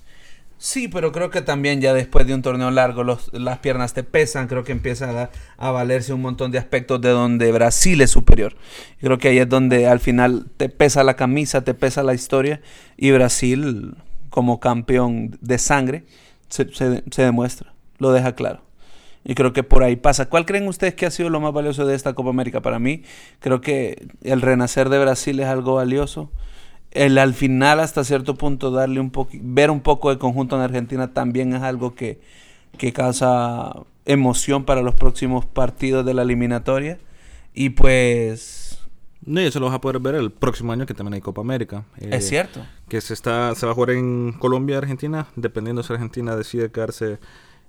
Sí, 0.61 0.89
pero 0.89 1.13
creo 1.13 1.29
que 1.29 1.41
también 1.41 1.79
ya 1.79 1.93
después 1.93 2.27
de 2.27 2.33
un 2.33 2.41
torneo 2.41 2.69
largo 2.69 3.05
las 3.31 3.57
piernas 3.59 3.93
te 3.93 4.03
pesan, 4.03 4.47
creo 4.47 4.65
que 4.65 4.73
empieza 4.73 5.09
a, 5.23 5.29
a 5.57 5.71
valerse 5.71 6.11
un 6.11 6.21
montón 6.21 6.51
de 6.51 6.57
aspectos 6.57 6.99
de 6.99 7.09
donde 7.09 7.49
Brasil 7.53 8.01
es 8.01 8.11
superior. 8.11 8.57
Creo 8.99 9.17
que 9.17 9.29
ahí 9.29 9.37
es 9.37 9.47
donde 9.47 9.87
al 9.87 10.01
final 10.01 10.47
te 10.57 10.67
pesa 10.67 11.05
la 11.05 11.15
camisa, 11.15 11.61
te 11.63 11.73
pesa 11.73 12.03
la 12.03 12.13
historia 12.13 12.59
y 12.97 13.11
Brasil 13.11 13.95
como 14.29 14.59
campeón 14.59 15.37
de 15.39 15.57
sangre 15.59 16.03
se- 16.49 16.69
se 16.73 17.21
demuestra, 17.21 17.73
lo 17.97 18.11
deja 18.11 18.35
claro. 18.35 18.61
Y 19.29 19.35
creo 19.35 19.53
que 19.53 19.61
por 19.61 19.83
ahí 19.83 19.95
pasa. 19.95 20.27
¿Cuál 20.27 20.47
creen 20.47 20.67
ustedes 20.67 20.95
que 20.95 21.05
ha 21.05 21.11
sido 21.11 21.29
lo 21.29 21.39
más 21.39 21.53
valioso 21.53 21.85
de 21.85 21.93
esta 21.93 22.13
Copa 22.13 22.31
América? 22.31 22.61
Para 22.61 22.79
mí, 22.79 23.03
creo 23.39 23.61
que 23.61 24.07
el 24.23 24.41
renacer 24.41 24.89
de 24.89 24.97
Brasil 24.97 25.39
es 25.39 25.45
algo 25.45 25.75
valioso 25.75 26.31
el 26.91 27.19
al 27.19 27.35
final 27.35 27.79
hasta 27.79 28.03
cierto 28.03 28.35
punto 28.35 28.71
darle 28.71 28.99
un 28.99 29.11
poco 29.11 29.31
ver 29.39 29.69
un 29.69 29.81
poco 29.81 30.09
de 30.09 30.17
conjunto 30.17 30.55
en 30.55 30.63
Argentina 30.63 31.13
también 31.13 31.53
es 31.53 31.61
algo 31.61 31.93
que, 31.93 32.19
que 32.77 32.93
causa 32.93 33.73
emoción 34.05 34.65
para 34.65 34.81
los 34.81 34.95
próximos 34.95 35.45
partidos 35.45 36.03
de 36.05 36.15
la 36.15 36.23
eliminatoria 36.23 36.97
y 37.53 37.69
pues 37.69 38.79
No, 39.23 39.41
y 39.41 39.45
eso 39.45 39.59
lo 39.59 39.67
vas 39.67 39.75
a 39.75 39.81
poder 39.81 39.99
ver 39.99 40.15
el 40.15 40.31
próximo 40.31 40.71
año 40.71 40.87
que 40.87 40.95
también 40.95 41.15
hay 41.15 41.21
Copa 41.21 41.41
América. 41.41 41.85
Eh, 41.99 42.09
es 42.13 42.27
cierto 42.27 42.65
Que 42.87 43.01
se, 43.01 43.13
está, 43.13 43.53
se 43.53 43.65
va 43.65 43.73
a 43.73 43.75
jugar 43.75 43.91
en 43.91 44.33
Colombia 44.33 44.77
Argentina, 44.79 45.27
dependiendo 45.35 45.83
si 45.83 45.93
Argentina 45.93 46.35
decide 46.35 46.71
quedarse 46.71 47.19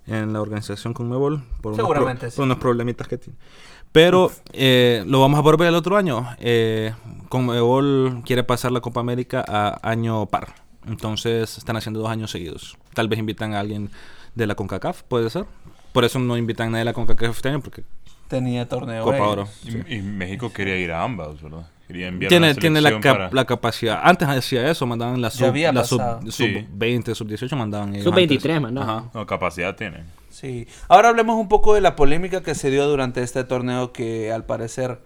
en 0.07 0.33
la 0.33 0.41
organización 0.41 0.95
Conmebol 0.95 1.43
por, 1.61 1.73
unos, 1.75 1.89
pro- 1.89 2.11
sí. 2.31 2.37
por 2.37 2.45
unos 2.45 2.59
problemitas 2.59 3.07
que 3.09 3.19
tiene. 3.19 3.39
Pero 3.93 4.31
eh, 4.53 5.03
lo 5.07 5.21
vamos 5.21 5.39
a 5.39 5.43
volver 5.43 5.69
el 5.69 5.75
otro 5.75 5.97
año. 5.97 6.27
Eh, 6.39 6.93
Conmebol 7.29 8.23
quiere 8.25 8.45
pasar 8.45 8.71
la 8.73 8.81
Copa 8.81 9.01
América 9.01 9.45
a 9.47 9.81
año 9.89 10.27
par. 10.27 10.55
Entonces 10.87 11.59
están 11.59 11.77
haciendo 11.77 12.01
dos 12.01 12.09
años 12.11 12.31
seguidos. 12.31 12.77
Tal 12.95 13.09
vez 13.09 13.19
invitan 13.19 13.55
a 13.55 13.61
alguien 13.61 13.91
de 14.35 14.47
la 14.47 14.55
CONCACAF, 14.55 15.03
puede 15.03 15.29
ser. 15.31 15.45
Por 15.93 16.05
eso 16.05 16.19
no 16.21 16.37
invitan 16.37 16.69
a 16.69 16.71
nadie 16.71 16.81
de 16.81 16.85
la 16.87 16.93
CONCACAF 16.93 17.37
este 17.37 17.49
año, 17.49 17.61
porque 17.61 17.83
Tenía 18.29 18.69
torneo. 18.69 19.03
Copa. 19.05 19.27
Oro. 19.29 19.49
Y, 19.65 19.97
y 19.97 20.03
México 20.03 20.53
quería 20.53 20.77
ir 20.77 20.93
a 20.93 21.03
ambas, 21.03 21.43
¿verdad? 21.43 21.67
Quería 21.91 22.07
enviar 22.09 22.29
tiene, 22.29 22.81
la, 22.81 23.01
cap- 23.01 23.17
para- 23.17 23.31
la 23.33 23.45
capacidad. 23.45 24.01
Antes 24.05 24.29
hacía 24.29 24.71
eso, 24.71 24.87
mandaban 24.87 25.21
la 25.21 25.29
sub, 25.31 25.47
había 25.47 25.73
la 25.73 25.83
sub, 25.85 25.99
pasado. 25.99 26.21
sub 26.31 26.33
Sí. 26.47 26.67
20, 26.73 27.15
sub 27.17 27.27
18, 27.27 27.57
mandaban 27.57 27.95
ellos 27.95 28.05
Sub-23 28.05 28.35
antes. 28.35 28.61
mandaban. 28.61 28.89
Ajá. 28.91 29.11
No, 29.13 29.27
capacidad 29.27 29.75
tiene. 29.75 30.05
Sí. 30.31 30.69
Ahora 30.89 31.09
hablemos 31.09 31.37
un 31.37 31.49
poco 31.49 31.75
de 31.75 31.81
la 31.81 31.97
polémica 31.97 32.43
que 32.43 32.55
se 32.55 32.71
dio 32.71 32.87
durante 32.87 33.23
este 33.23 33.43
torneo 33.43 33.93
que 33.93 34.31
al 34.33 34.45
parecer 34.45 35.01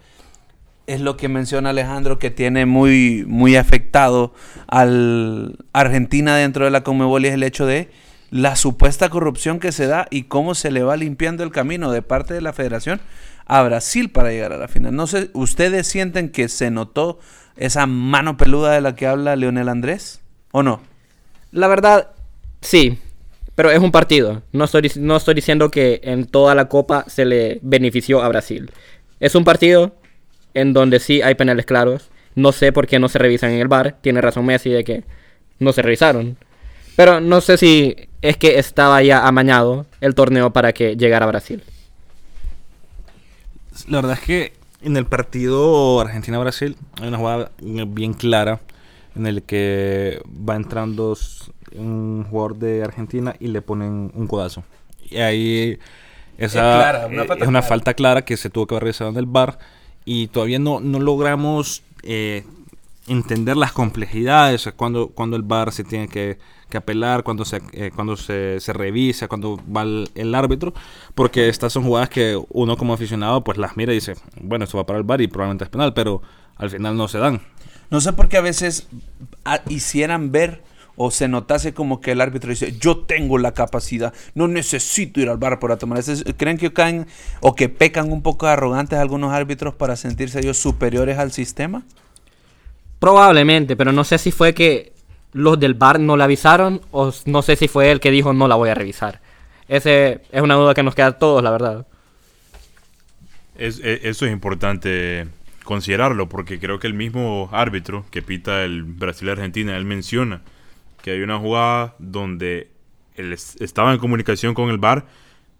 es 0.86 1.00
lo 1.00 1.16
que 1.16 1.28
menciona 1.28 1.70
Alejandro 1.70 2.18
que 2.18 2.30
tiene 2.30 2.66
muy 2.66 3.24
muy 3.26 3.56
afectado 3.56 4.34
al 4.68 5.56
Argentina 5.72 6.36
dentro 6.36 6.66
de 6.66 6.70
la 6.70 6.82
Conmebol 6.82 7.24
y 7.24 7.28
es 7.28 7.34
el 7.34 7.42
hecho 7.42 7.64
de 7.64 7.90
la 8.30 8.54
supuesta 8.56 9.08
corrupción 9.08 9.60
que 9.60 9.72
se 9.72 9.86
da 9.86 10.06
y 10.10 10.24
cómo 10.24 10.54
se 10.54 10.70
le 10.70 10.82
va 10.82 10.96
limpiando 10.96 11.42
el 11.44 11.50
camino 11.52 11.90
de 11.90 12.02
parte 12.02 12.34
de 12.34 12.40
la 12.42 12.52
Federación 12.52 13.00
a 13.46 13.62
Brasil 13.62 14.10
para 14.10 14.30
llegar 14.30 14.52
a 14.52 14.58
la 14.58 14.68
final. 14.68 14.94
No 14.94 15.06
sé, 15.06 15.30
¿ustedes 15.32 15.86
sienten 15.86 16.30
que 16.30 16.48
se 16.48 16.70
notó 16.70 17.18
esa 17.56 17.86
mano 17.86 18.36
peluda 18.36 18.72
de 18.72 18.80
la 18.80 18.94
que 18.94 19.06
habla 19.06 19.36
Leonel 19.36 19.68
Andrés 19.68 20.20
o 20.52 20.62
no? 20.62 20.82
La 21.52 21.68
verdad, 21.68 22.10
sí. 22.60 22.98
Pero 23.54 23.70
es 23.70 23.78
un 23.78 23.92
partido. 23.92 24.42
No 24.52 24.64
estoy, 24.64 24.90
no 24.96 25.16
estoy 25.16 25.34
diciendo 25.34 25.70
que 25.70 26.00
en 26.02 26.24
toda 26.24 26.54
la 26.54 26.68
copa 26.68 27.04
se 27.06 27.24
le 27.24 27.60
benefició 27.62 28.22
a 28.22 28.28
Brasil. 28.28 28.70
Es 29.20 29.36
un 29.36 29.44
partido 29.44 29.94
en 30.54 30.72
donde 30.72 30.98
sí 30.98 31.22
hay 31.22 31.36
penales 31.36 31.64
claros. 31.64 32.10
No 32.34 32.50
sé 32.50 32.72
por 32.72 32.88
qué 32.88 32.98
no 32.98 33.08
se 33.08 33.20
revisan 33.20 33.52
en 33.52 33.60
el 33.60 33.68
bar. 33.68 33.96
Tiene 34.00 34.20
razón 34.20 34.46
Messi 34.46 34.70
de 34.70 34.82
que 34.82 35.04
no 35.60 35.72
se 35.72 35.82
revisaron. 35.82 36.36
Pero 36.96 37.20
no 37.20 37.40
sé 37.40 37.56
si 37.56 37.96
es 38.22 38.36
que 38.36 38.58
estaba 38.58 39.02
ya 39.02 39.26
amañado 39.26 39.86
el 40.00 40.14
torneo 40.14 40.52
para 40.52 40.72
que 40.72 40.96
llegara 40.96 41.26
a 41.26 41.28
Brasil. 41.28 41.62
La 43.88 43.98
verdad 43.98 44.18
es 44.20 44.20
que 44.20 44.52
en 44.82 44.96
el 44.96 45.06
partido 45.06 46.00
Argentina-Brasil 46.00 46.76
hay 47.00 47.08
una 47.08 47.18
jugada 47.18 47.50
bien 47.58 48.12
clara 48.12 48.60
en 49.16 49.26
el 49.26 49.42
que 49.42 50.20
va 50.28 50.56
entrando 50.56 51.16
un 51.74 52.24
jugador 52.28 52.56
de 52.56 52.82
Argentina 52.82 53.34
y 53.38 53.48
le 53.48 53.62
ponen 53.62 54.12
un 54.14 54.26
codazo. 54.26 54.64
Y 55.08 55.16
ahí 55.18 55.78
esa 56.38 56.60
clara, 56.60 57.06
una 57.06 57.22
eh, 57.22 57.26
falta 57.26 57.44
es 57.44 57.48
una 57.48 57.62
falta 57.62 57.94
clara 57.94 58.24
que 58.24 58.36
se 58.36 58.50
tuvo 58.50 58.66
que 58.66 58.74
haber 58.74 58.84
revisado 58.84 59.10
en 59.10 59.16
el 59.16 59.26
bar 59.26 59.58
y 60.04 60.28
todavía 60.28 60.58
no, 60.58 60.80
no 60.80 60.98
logramos 60.98 61.82
eh, 62.02 62.44
entender 63.06 63.56
las 63.56 63.72
complejidades, 63.72 64.68
cuando, 64.76 65.08
cuando 65.08 65.36
el 65.36 65.42
bar 65.42 65.72
se 65.72 65.84
tiene 65.84 66.08
que, 66.08 66.38
que 66.68 66.78
apelar, 66.78 67.22
cuando 67.22 67.44
se, 67.44 67.60
eh, 67.72 67.90
cuando 67.94 68.16
se, 68.16 68.60
se 68.60 68.72
revisa, 68.72 69.28
cuando 69.28 69.60
va 69.74 69.82
el, 69.82 70.34
árbitro, 70.34 70.72
porque 71.14 71.48
estas 71.48 71.72
son 71.72 71.84
jugadas 71.84 72.08
que 72.08 72.40
uno 72.50 72.76
como 72.76 72.94
aficionado 72.94 73.44
pues 73.44 73.58
las 73.58 73.76
mira 73.76 73.92
y 73.92 73.96
dice, 73.96 74.14
bueno, 74.40 74.64
esto 74.64 74.78
va 74.78 74.86
para 74.86 74.98
el 74.98 75.04
bar 75.04 75.20
y 75.20 75.28
probablemente 75.28 75.64
es 75.64 75.70
penal, 75.70 75.92
pero 75.94 76.22
al 76.56 76.70
final 76.70 76.96
no 76.96 77.08
se 77.08 77.18
dan. 77.18 77.42
No 77.90 78.00
sé 78.00 78.12
por 78.12 78.28
qué 78.28 78.38
a 78.38 78.42
veces 78.42 78.88
ah, 79.44 79.60
hicieran 79.68 80.32
ver 80.32 80.62
o 80.96 81.10
se 81.10 81.28
notase 81.28 81.74
como 81.74 82.00
que 82.00 82.12
el 82.12 82.20
árbitro 82.20 82.50
dice, 82.50 82.76
yo 82.78 82.98
tengo 82.98 83.36
la 83.38 83.52
capacidad, 83.52 84.14
no 84.34 84.48
necesito 84.48 85.20
ir 85.20 85.28
al 85.28 85.38
bar 85.38 85.58
para 85.58 85.76
tomar. 85.76 86.02
¿Creen 86.36 86.56
que 86.56 86.72
caen 86.72 87.06
o 87.40 87.54
que 87.54 87.68
pecan 87.68 88.12
un 88.12 88.22
poco 88.22 88.46
arrogantes 88.46 88.98
algunos 88.98 89.32
árbitros 89.32 89.74
para 89.74 89.96
sentirse 89.96 90.40
ellos 90.40 90.56
superiores 90.56 91.18
al 91.18 91.32
sistema? 91.32 91.84
Probablemente, 93.04 93.76
pero 93.76 93.92
no 93.92 94.02
sé 94.02 94.16
si 94.16 94.32
fue 94.32 94.54
que 94.54 94.94
los 95.34 95.60
del 95.60 95.74
bar 95.74 96.00
no 96.00 96.16
le 96.16 96.24
avisaron 96.24 96.80
o 96.90 97.12
no 97.26 97.42
sé 97.42 97.54
si 97.54 97.68
fue 97.68 97.90
él 97.90 98.00
que 98.00 98.10
dijo 98.10 98.32
no 98.32 98.48
la 98.48 98.54
voy 98.54 98.70
a 98.70 98.74
revisar. 98.74 99.20
Ese 99.68 100.22
es 100.32 100.40
una 100.40 100.54
duda 100.54 100.72
que 100.72 100.82
nos 100.82 100.94
queda 100.94 101.08
a 101.08 101.18
todos, 101.18 101.42
la 101.42 101.50
verdad. 101.50 101.86
Es- 103.58 103.78
e- 103.84 104.08
eso 104.08 104.24
es 104.24 104.32
importante 104.32 105.26
considerarlo 105.64 106.30
porque 106.30 106.58
creo 106.58 106.78
que 106.78 106.86
el 106.86 106.94
mismo 106.94 107.50
árbitro 107.52 108.06
que 108.10 108.22
pita 108.22 108.64
el 108.64 108.84
Brasil-Argentina, 108.84 109.76
él 109.76 109.84
menciona 109.84 110.40
que 111.02 111.10
hay 111.10 111.20
una 111.20 111.38
jugada 111.38 111.96
donde 111.98 112.70
él 113.16 113.34
es- 113.34 113.56
estaba 113.60 113.92
en 113.92 113.98
comunicación 113.98 114.54
con 114.54 114.70
el 114.70 114.78
VAR, 114.78 115.04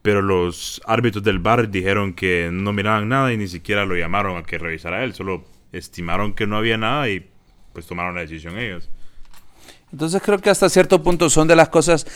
pero 0.00 0.22
los 0.22 0.80
árbitros 0.87 1.22
del 1.22 1.40
VAR 1.40 1.68
dijeron 1.70 2.14
que 2.14 2.48
no 2.50 2.72
miraban 2.72 3.11
nada 3.11 3.35
y 3.35 3.37
ni 3.37 3.48
siquiera 3.48 3.85
lo 3.85 3.96
llamaron 3.96 4.38
a 4.38 4.44
que 4.44 4.57
revisara 4.57 5.04
él, 5.04 5.12
solo 5.12 5.44
estimaron 5.72 6.33
que 6.33 6.46
no 6.46 6.57
había 6.57 6.78
nada 6.78 7.11
y 7.11 7.28
pues 7.75 7.85
tomaron 7.87 8.15
la 8.15 8.23
decisión 8.23 8.59
ellos. 8.59 8.89
Entonces 9.93 10.23
creo 10.23 10.39
que 10.39 10.49
hasta 10.49 10.71
cierto 10.71 11.03
punto 11.03 11.29
son 11.29 11.47
de 11.47 11.57
las 11.57 11.69
cosas... 11.69 12.07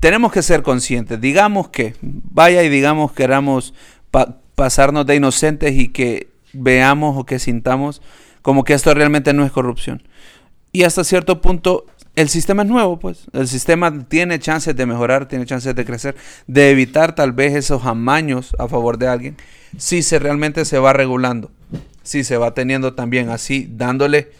Tenemos 0.00 0.32
que 0.32 0.42
ser 0.42 0.62
conscientes. 0.62 1.20
Digamos 1.20 1.68
que, 1.70 1.94
vaya 2.02 2.62
y 2.62 2.68
digamos 2.68 3.12
queramos 3.12 3.74
pa- 4.10 4.36
pasarnos 4.54 5.06
de 5.06 5.16
inocentes 5.16 5.72
y 5.74 5.88
que 5.88 6.28
veamos 6.52 7.16
o 7.16 7.24
que 7.24 7.38
sintamos 7.38 8.02
como 8.42 8.64
que 8.64 8.74
esto 8.74 8.92
realmente 8.92 9.32
no 9.32 9.44
es 9.44 9.52
corrupción. 9.52 10.02
Y 10.72 10.82
hasta 10.82 11.04
cierto 11.04 11.40
punto 11.40 11.86
el 12.16 12.28
sistema 12.28 12.62
es 12.62 12.68
nuevo, 12.68 12.98
pues. 12.98 13.24
El 13.32 13.48
sistema 13.48 14.06
tiene 14.08 14.38
chances 14.38 14.76
de 14.76 14.86
mejorar, 14.86 15.26
tiene 15.26 15.46
chances 15.46 15.74
de 15.74 15.84
crecer, 15.84 16.16
de 16.46 16.70
evitar 16.70 17.14
tal 17.14 17.32
vez 17.32 17.54
esos 17.54 17.84
amaños 17.84 18.54
a 18.58 18.68
favor 18.68 18.98
de 18.98 19.08
alguien, 19.08 19.36
si 19.78 20.02
se 20.02 20.18
realmente 20.18 20.64
se 20.64 20.78
va 20.78 20.92
regulando, 20.92 21.50
si 22.02 22.24
se 22.24 22.36
va 22.36 22.54
teniendo 22.54 22.94
también 22.94 23.30
así, 23.30 23.68
dándole... 23.70 24.30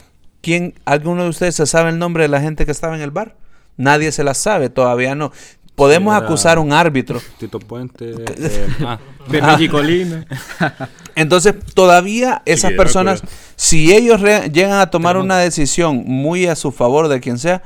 ¿Quién, 0.41 0.75
alguno 0.85 1.23
de 1.23 1.31
ustedes 1.31 1.55
se 1.55 1.65
sabe 1.65 1.89
el 1.89 1.99
nombre 1.99 2.25
de 2.25 2.29
la 2.29 2.43
gente 2.43 2.67
que 2.67 2.71
estaba 2.71 2.95
en 2.95 3.01
el 3.01 3.11
bar? 3.11 3.35
Nadie 3.79 4.13
se 4.13 4.25
la 4.25 4.35
sabe, 4.35 4.69
todavía 4.69 5.15
no. 5.15 5.33
Podemos 5.75 6.15
acusar 6.15 6.59
a 6.59 6.61
un 6.61 6.73
árbitro. 6.73 7.21
Tito 7.39 7.59
Puente, 7.59 8.11
eh, 8.39 8.67
ah, 8.87 8.99
Berluigi 9.29 9.69
Colina. 9.69 10.25
Entonces, 11.17 11.55
todavía 11.75 12.43
esas 12.45 12.71
Sí, 12.73 12.77
personas, 12.77 13.21
recuerdo. 13.21 13.39
si 13.57 13.93
ellos 13.93 14.21
re- 14.21 14.51
llegan 14.51 14.79
a 14.81 14.91
tomar 14.91 15.17
una 15.17 15.39
decisión 15.39 16.05
muy 16.07 16.47
a 16.47 16.55
su 16.57 16.71
favor 16.73 17.09
de 17.09 17.21
quien 17.21 17.39
sea, 17.39 17.63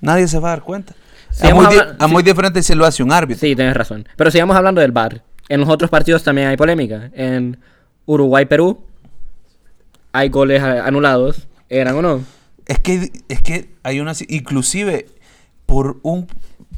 nadie 0.00 0.26
se 0.28 0.38
va 0.40 0.48
a 0.48 0.56
dar 0.56 0.62
cuenta. 0.62 0.94
Si 1.30 1.46
es 1.46 1.54
muy, 1.54 1.66
di- 1.66 2.22
diferente 2.30 2.62
si 2.62 2.74
lo 2.74 2.84
hace 2.84 3.02
un 3.02 3.12
árbitro. 3.12 3.40
Sí, 3.40 3.54
tienes 3.56 3.74
razón. 3.74 4.06
Pero 4.16 4.30
sigamos 4.30 4.56
hablando 4.56 4.80
del 4.80 4.92
bar. 4.92 5.22
En 5.48 5.60
los 5.60 5.68
otros 5.68 5.88
partidos 5.90 6.22
también 6.24 6.48
hay 6.48 6.56
polémica. 6.56 7.10
En 7.14 7.58
Uruguay-Perú 8.06 8.80
hay 10.12 10.28
goles 10.28 10.62
anulados. 10.62 11.48
¿Eran 11.68 11.94
o 11.96 12.02
no? 12.02 12.20
Es 12.66 12.78
que, 12.80 13.10
es 13.28 13.40
que 13.42 13.70
hay 13.82 14.00
una, 14.00 14.14
si- 14.14 14.26
inclusive 14.28 15.06
por 15.66 15.98
un, 16.02 16.26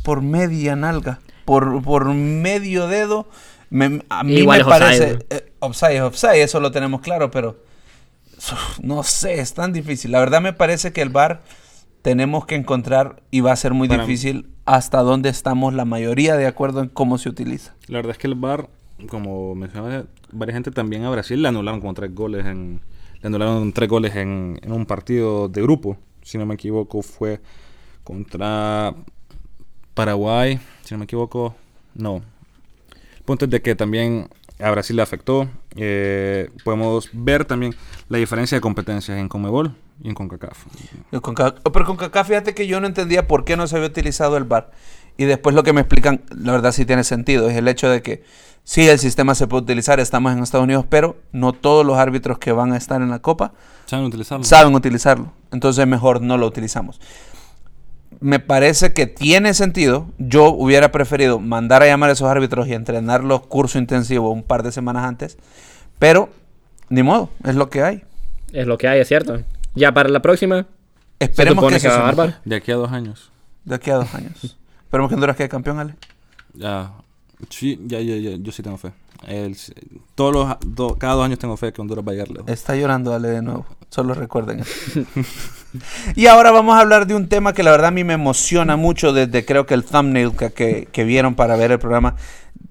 por 0.05 0.23
media 0.23 0.77
nalga, 0.77 1.19
por, 1.45 1.83
por 1.83 2.07
medio 2.15 2.87
dedo, 2.87 3.27
me- 3.71 4.05
a 4.09 4.23
mí 4.23 4.35
Igual 4.37 4.59
me 4.59 4.63
es 4.63 4.69
parece, 4.79 5.05
offside. 5.15 5.27
eh, 5.31 5.53
offside 5.59 5.97
es 5.97 6.03
offside, 6.03 6.43
eso 6.43 6.61
lo 6.61 6.71
tenemos 6.71 7.01
claro, 7.01 7.31
pero 7.33 7.57
uf, 8.37 8.79
no 8.81 9.03
sé, 9.03 9.41
es 9.41 9.55
tan 9.55 9.73
difícil. 9.73 10.13
La 10.13 10.21
verdad 10.21 10.41
me 10.41 10.53
parece 10.53 10.93
que 10.93 11.03
el 11.03 11.09
VAR 11.09 11.43
tenemos 12.03 12.47
que 12.47 12.55
encontrar 12.55 13.23
y 13.33 13.41
va 13.41 13.51
a 13.53 13.57
ser 13.57 13.73
muy 13.75 13.89
Para- 13.89 14.03
difícil 14.05 14.51
hasta 14.67 15.01
dónde 15.01 15.29
estamos 15.31 15.75
la 15.75 15.85
mayoría 15.85 16.37
de 16.37 16.47
acuerdo 16.47 16.81
en 16.83 16.89
cómo 16.89 17.19
se 17.19 17.29
utiliza. 17.29 17.75
La 17.89 17.99
verdad 17.99 18.13
es 18.13 18.19
que 18.19 18.27
el 18.29 18.35
VAR, 18.35 18.69
como 19.09 19.55
mencionaba 19.55 20.05
varias 20.33 20.55
gente, 20.55 20.71
también 20.71 21.05
a 21.05 21.11
Brasil 21.11 21.43
le 21.43 21.49
anularon 21.49 21.81
como 21.81 21.95
tres 21.95 22.15
goles 22.15 22.47
en... 22.47 22.81
Le 23.23 23.29
anularon 23.29 23.73
tres 23.73 23.89
goles 23.89 24.15
en, 24.17 24.61
en 24.63 24.73
un 24.73 24.85
partido 24.85 25.49
de 25.49 25.63
grupo. 25.63 25.97
Si 26.23 26.37
no 26.37 26.45
me 26.45 26.55
equivoco, 26.55 27.01
fue 27.03 27.41
contra 28.03 28.95
Paraguay. 29.95 30.61
Si 30.85 30.95
no 30.95 30.99
me 30.99 31.05
equivoco, 31.05 31.55
no. 31.95 32.17
El 33.17 33.23
punto 33.25 33.45
es 33.47 33.51
de 33.51 33.63
que 33.63 33.75
también 33.75 34.29
a 34.61 34.71
Brasil 34.71 34.97
le 34.97 35.03
afectó. 35.03 35.49
Eh, 35.77 36.51
podemos 36.65 37.09
ver 37.13 37.45
también 37.45 37.75
la 38.09 38.19
diferencia 38.19 38.57
de 38.57 38.61
competencias 38.61 39.19
en 39.19 39.29
Conmebol 39.29 39.75
y 40.03 40.09
en 40.09 40.15
CONCACAF. 40.15 40.65
Ca- 41.35 41.55
pero 41.73 41.85
con 41.85 41.97
Kaká, 41.97 42.25
fíjate 42.25 42.55
que 42.55 42.67
yo 42.67 42.81
no 42.81 42.87
entendía 42.87 43.27
por 43.27 43.45
qué 43.45 43.57
no 43.57 43.67
se 43.67 43.77
había 43.77 43.89
utilizado 43.89 44.37
el 44.37 44.45
VAR. 44.45 44.71
Y 45.17 45.25
después 45.25 45.55
lo 45.55 45.63
que 45.63 45.73
me 45.73 45.81
explican, 45.81 46.23
la 46.37 46.53
verdad 46.53 46.73
sí 46.73 46.85
tiene 46.85 47.05
sentido, 47.05 47.49
es 47.49 47.57
el 47.57 47.69
hecho 47.69 47.89
de 47.89 48.03
que 48.03 48.25
sí, 48.65 48.89
el 48.89 48.99
sistema 48.99 49.37
se 49.37 49.47
puede 49.47 49.63
utilizar, 49.63 50.01
estamos 50.01 50.33
en 50.33 50.43
Estados 50.43 50.65
Unidos, 50.65 50.85
pero 50.89 51.17
no 51.31 51.53
todos 51.53 51.87
los 51.87 51.97
árbitros 51.99 52.39
que 52.39 52.51
van 52.51 52.73
a 52.73 52.77
estar 52.77 53.01
en 53.01 53.11
la 53.11 53.21
Copa 53.21 53.53
¿Saben 53.87 54.05
utilizarlo? 54.07 54.45
saben 54.45 54.75
utilizarlo. 54.75 55.33
Entonces 55.53 55.87
mejor 55.87 56.21
no 56.21 56.37
lo 56.37 56.47
utilizamos. 56.49 57.01
Me 58.21 58.39
parece 58.41 58.93
que 58.93 59.07
tiene 59.07 59.55
sentido. 59.55 60.09
Yo 60.19 60.51
hubiera 60.51 60.93
preferido 60.93 61.39
mandar 61.39 61.83
a 61.83 61.87
llamar 61.87 62.11
a 62.11 62.13
esos 62.15 62.29
árbitros 62.29 62.67
y 62.69 62.75
entrenarlos 62.75 63.47
curso 63.47 63.79
intensivo 63.79 64.31
un 64.31 64.43
par 64.43 64.63
de 64.63 64.73
semanas 64.73 65.05
antes. 65.05 65.39
Pero, 65.99 66.31
ni 66.89 67.03
modo, 67.03 67.31
es 67.45 67.55
lo 67.55 67.71
que 67.71 67.83
hay. 67.83 68.03
Es 68.53 68.67
lo 68.67 68.79
que 68.79 68.89
hay, 68.89 69.01
es 69.01 69.09
cierto. 69.09 69.41
Ya 69.75 69.93
para 69.93 70.09
la 70.09 70.21
próxima. 70.21 70.67
Esperemos 71.19 71.63
supone 71.63 71.77
que 71.77 71.83
que 71.83 71.89
va 71.89 72.15
se 72.15 72.21
a. 72.21 72.41
De 72.45 72.57
aquí 72.57 72.73
a 72.73 72.77
dos 72.77 72.93
años. 72.93 73.31
De 73.65 73.75
aquí 73.75 73.91
a 73.91 73.97
dos 73.97 74.15
años. 74.15 74.59
Esperemos 74.83 75.09
que 75.09 75.15
Honduras 75.15 75.37
quede 75.37 75.49
campeón, 75.49 75.79
Ale. 75.79 75.95
Ya 76.55 76.93
Sí, 77.51 77.79
ya, 77.87 78.01
ya, 78.01 78.17
ya, 78.17 78.37
yo 78.37 78.53
sí 78.53 78.63
tengo 78.63 78.79
fe. 78.79 78.93
El- 79.27 79.57
todos 80.15 80.33
los, 80.33 80.57
do- 80.75 80.97
cada 80.99 81.15
dos 81.15 81.25
años 81.25 81.39
tengo 81.39 81.57
fe 81.57 81.73
que 81.73 81.81
Honduras 81.81 82.05
va 82.07 82.11
a 82.13 82.15
llegar 82.15 82.31
lejos. 82.31 82.49
Está 82.49 82.77
llorando, 82.77 83.11
dale 83.11 83.29
de 83.29 83.43
nuevo. 83.43 83.67
Solo 83.91 84.13
recuerden 84.15 84.63
y 86.17 86.27
ahora 86.27 86.51
vamos 86.51 86.77
a 86.77 86.81
hablar 86.81 87.07
de 87.07 87.15
un 87.15 87.29
tema 87.29 87.53
que 87.53 87.63
la 87.63 87.71
verdad 87.71 87.89
a 87.89 87.93
mí 87.93 88.03
me 88.05 88.15
emociona 88.15 88.77
mucho 88.77 89.13
desde 89.13 89.45
creo 89.45 89.67
que 89.67 89.75
el 89.75 89.85
thumbnail 89.85 90.33
que, 90.37 90.53
que, 90.53 90.89
que 90.91 91.05
vieron 91.05 91.35
para 91.35 91.57
ver 91.57 91.73
el 91.73 91.79
programa. 91.79 92.17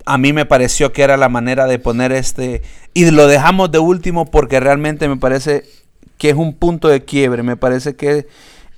A 0.06 0.18
mí 0.18 0.34
me 0.34 0.46
pareció 0.46 0.92
que 0.92 1.02
era 1.04 1.16
la 1.18 1.30
manera 1.30 1.66
de 1.66 1.80
poner 1.80 2.12
este... 2.12 2.62
Y 2.94 3.10
lo 3.12 3.28
dejamos 3.28 3.72
de 3.72 3.80
último 3.80 4.30
porque 4.30 4.60
realmente 4.60 5.08
me 5.08 5.16
parece 5.18 5.64
que 6.18 6.30
es 6.30 6.36
un 6.36 6.54
punto 6.54 6.88
de 6.90 7.04
quiebre. 7.06 7.42
Me 7.42 7.56
parece 7.58 7.96
que 7.96 8.28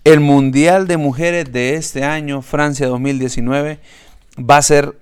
el 0.04 0.20
Mundial 0.20 0.88
de 0.88 0.98
Mujeres 0.98 1.52
de 1.52 1.76
este 1.76 2.04
año, 2.04 2.42
Francia 2.44 2.88
2019, 2.88 3.80
va 4.38 4.58
a 4.58 4.62
ser 4.62 4.96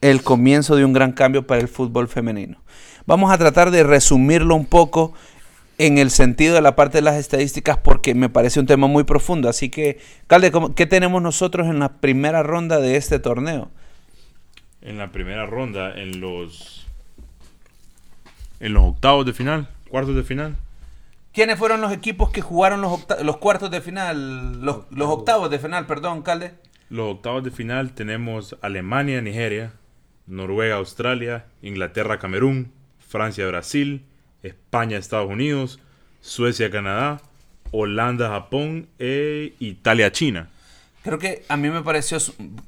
el 0.00 0.22
comienzo 0.22 0.76
de 0.76 0.84
un 0.84 0.92
gran 0.92 1.12
cambio 1.12 1.46
para 1.46 1.60
el 1.60 1.68
fútbol 1.68 2.08
femenino. 2.08 2.58
Vamos 3.06 3.30
a 3.32 3.38
tratar 3.38 3.70
de 3.70 3.82
resumirlo 3.82 4.54
un 4.54 4.66
poco 4.66 5.14
en 5.78 5.98
el 5.98 6.10
sentido 6.10 6.54
de 6.54 6.62
la 6.62 6.74
parte 6.76 6.98
de 6.98 7.02
las 7.02 7.16
estadísticas 7.16 7.76
porque 7.78 8.14
me 8.14 8.28
parece 8.28 8.60
un 8.60 8.66
tema 8.66 8.86
muy 8.86 9.04
profundo. 9.04 9.48
Así 9.48 9.68
que, 9.70 9.98
Calde, 10.26 10.50
¿cómo- 10.50 10.74
¿qué 10.74 10.86
tenemos 10.86 11.22
nosotros 11.22 11.66
en 11.68 11.78
la 11.78 12.00
primera 12.00 12.42
ronda 12.42 12.78
de 12.80 12.96
este 12.96 13.18
torneo? 13.18 13.70
En 14.82 14.98
la 14.98 15.12
primera 15.12 15.46
ronda, 15.46 15.92
en 16.00 16.20
los. 16.20 16.86
En 18.60 18.72
los 18.72 18.84
octavos 18.84 19.26
de 19.26 19.32
final, 19.32 19.68
cuartos 19.90 20.14
de 20.16 20.22
final. 20.22 20.56
¿Quiénes 21.32 21.58
fueron 21.58 21.82
los 21.82 21.92
equipos 21.92 22.30
que 22.30 22.40
jugaron 22.40 22.80
los, 22.80 23.04
los 23.22 23.36
cuartos 23.36 23.70
de 23.70 23.82
final, 23.82 24.62
los, 24.64 24.84
los 24.90 25.08
octavos 25.10 25.50
de 25.50 25.58
final, 25.58 25.86
perdón, 25.86 26.22
Calde? 26.22 26.54
Los 26.88 27.16
octavos 27.16 27.44
de 27.44 27.50
final 27.50 27.92
tenemos 27.92 28.56
Alemania, 28.62 29.20
Nigeria, 29.20 29.72
Noruega, 30.26 30.76
Australia, 30.76 31.46
Inglaterra, 31.62 32.18
Camerún, 32.18 32.72
Francia, 32.98 33.46
Brasil, 33.46 34.02
España, 34.42 34.98
Estados 34.98 35.30
Unidos, 35.30 35.80
Suecia, 36.20 36.70
Canadá, 36.70 37.20
Holanda, 37.70 38.28
Japón 38.28 38.88
e 38.98 39.54
Italia, 39.60 40.10
China. 40.10 40.48
Creo 41.06 41.20
que 41.20 41.44
a 41.48 41.56
mí 41.56 41.70
me 41.70 41.82
pareció, 41.82 42.18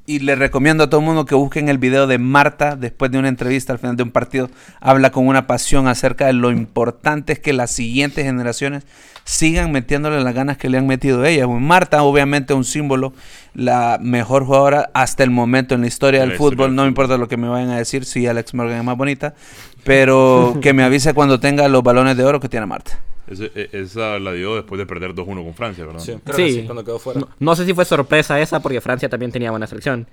y 0.06 0.20
le 0.20 0.36
recomiendo 0.36 0.84
a 0.84 0.88
todo 0.88 1.00
el 1.00 1.06
mundo 1.06 1.26
que 1.26 1.34
busquen 1.34 1.68
el 1.68 1.78
video 1.78 2.06
de 2.06 2.18
Marta 2.18 2.76
después 2.76 3.10
de 3.10 3.18
una 3.18 3.26
entrevista 3.26 3.72
al 3.72 3.80
final 3.80 3.96
de 3.96 4.04
un 4.04 4.12
partido. 4.12 4.48
Habla 4.80 5.10
con 5.10 5.26
una 5.26 5.48
pasión 5.48 5.88
acerca 5.88 6.26
de 6.26 6.34
lo 6.34 6.52
importante 6.52 7.32
es 7.32 7.40
que 7.40 7.52
las 7.52 7.72
siguientes 7.72 8.24
generaciones 8.24 8.86
sigan 9.24 9.72
metiéndole 9.72 10.22
las 10.22 10.34
ganas 10.34 10.56
que 10.56 10.68
le 10.68 10.78
han 10.78 10.86
metido 10.86 11.24
ellas. 11.24 11.48
Marta, 11.48 12.04
obviamente, 12.04 12.54
un 12.54 12.64
símbolo, 12.64 13.12
la 13.54 13.98
mejor 14.00 14.44
jugadora 14.44 14.88
hasta 14.94 15.24
el 15.24 15.30
momento 15.30 15.74
en 15.74 15.80
la 15.80 15.88
historia 15.88 16.20
del 16.20 16.30
la 16.30 16.36
fútbol. 16.36 16.76
No 16.76 16.82
me 16.82 16.88
importa 16.88 17.18
lo 17.18 17.26
que 17.26 17.36
me 17.36 17.48
vayan 17.48 17.70
a 17.70 17.78
decir, 17.78 18.04
si 18.04 18.28
Alex 18.28 18.54
Morgan 18.54 18.78
es 18.78 18.84
más 18.84 18.96
bonita, 18.96 19.34
pero 19.82 20.60
que 20.62 20.72
me 20.72 20.84
avise 20.84 21.12
cuando 21.12 21.40
tenga 21.40 21.66
los 21.66 21.82
balones 21.82 22.16
de 22.16 22.22
oro 22.22 22.38
que 22.38 22.48
tiene 22.48 22.66
Marta. 22.66 23.00
Ese- 23.30 23.50
e- 23.54 23.68
esa 23.72 24.18
la 24.18 24.32
dio 24.32 24.54
después 24.56 24.78
de 24.78 24.86
perder 24.86 25.14
2-1 25.14 25.42
con 25.44 25.54
Francia, 25.54 25.84
¿verdad? 25.86 26.00
Sí, 26.00 26.14
Creo 26.24 26.36
que 26.36 26.52
Sí. 26.52 26.62
cuando 26.64 26.84
quedó 26.84 26.98
fuera. 26.98 27.20
No, 27.20 27.28
no 27.38 27.56
sé 27.56 27.64
si 27.66 27.74
fue 27.74 27.84
sorpresa 27.84 28.40
esa 28.40 28.60
porque 28.60 28.80
Francia 28.80 29.08
también 29.08 29.32
tenía 29.32 29.50
buena 29.50 29.66
selección. 29.66 30.06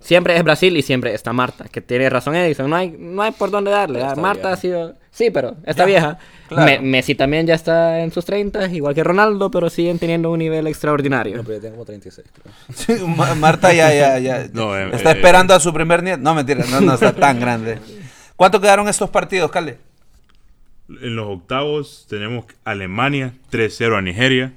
Siempre 0.00 0.36
es 0.36 0.44
Brasil 0.44 0.76
y 0.76 0.82
siempre 0.82 1.12
está 1.12 1.32
Marta, 1.32 1.64
que 1.64 1.80
tiene 1.80 2.08
razón 2.08 2.36
Edison. 2.36 2.70
No 2.70 2.76
hay, 2.76 2.94
no 2.96 3.20
hay 3.20 3.32
por 3.32 3.50
dónde 3.50 3.72
darle. 3.72 3.98
Marta 4.14 4.42
vieja. 4.42 4.52
ha 4.52 4.56
sido... 4.56 4.94
Sí, 5.10 5.30
pero 5.32 5.56
está 5.66 5.82
Ya, 5.82 5.86
vieja. 5.86 6.18
claro. 6.46 6.64
Me- 6.66 6.78
Messi 6.78 7.16
también 7.16 7.48
ya 7.48 7.54
está 7.54 7.98
en 7.98 8.12
sus 8.12 8.24
30, 8.24 8.66
igual 8.66 8.94
que 8.94 9.02
Ronaldo, 9.02 9.50
pero 9.50 9.68
siguen 9.68 9.98
teniendo 9.98 10.30
un 10.30 10.38
nivel 10.38 10.68
extraordinario. 10.68 11.36
No, 11.38 11.42
pero 11.42 11.56
ya 11.56 11.62
tengo 11.62 11.74
como 11.74 11.84
36, 11.84 12.28
creo. 12.32 12.54
Sí, 13.00 13.04
Ma- 13.16 13.34
Marta 13.34 13.72
ya, 13.72 13.92
ya, 13.92 14.20
ya. 14.20 14.46
No, 14.52 14.78
eh, 14.78 14.88
está 14.94 15.10
eh, 15.10 15.14
esperando 15.14 15.52
a 15.52 15.58
su 15.58 15.72
primer 15.74 16.00
nieto. 16.04 16.20
No, 16.22 16.32
mentira, 16.32 16.64
no, 16.70 16.80
no 16.80 16.94
está 16.94 17.12
tan 17.12 17.40
grande. 17.40 17.78
¿Cuánto 18.36 18.60
quedaron 18.60 18.88
estos 18.88 19.10
partidos, 19.10 19.50
Calde? 19.50 19.78
En 20.88 21.16
los 21.16 21.26
octavos 21.26 22.06
tenemos 22.08 22.46
Alemania 22.64 23.34
3-0 23.52 23.98
a 23.98 24.00
Nigeria. 24.00 24.54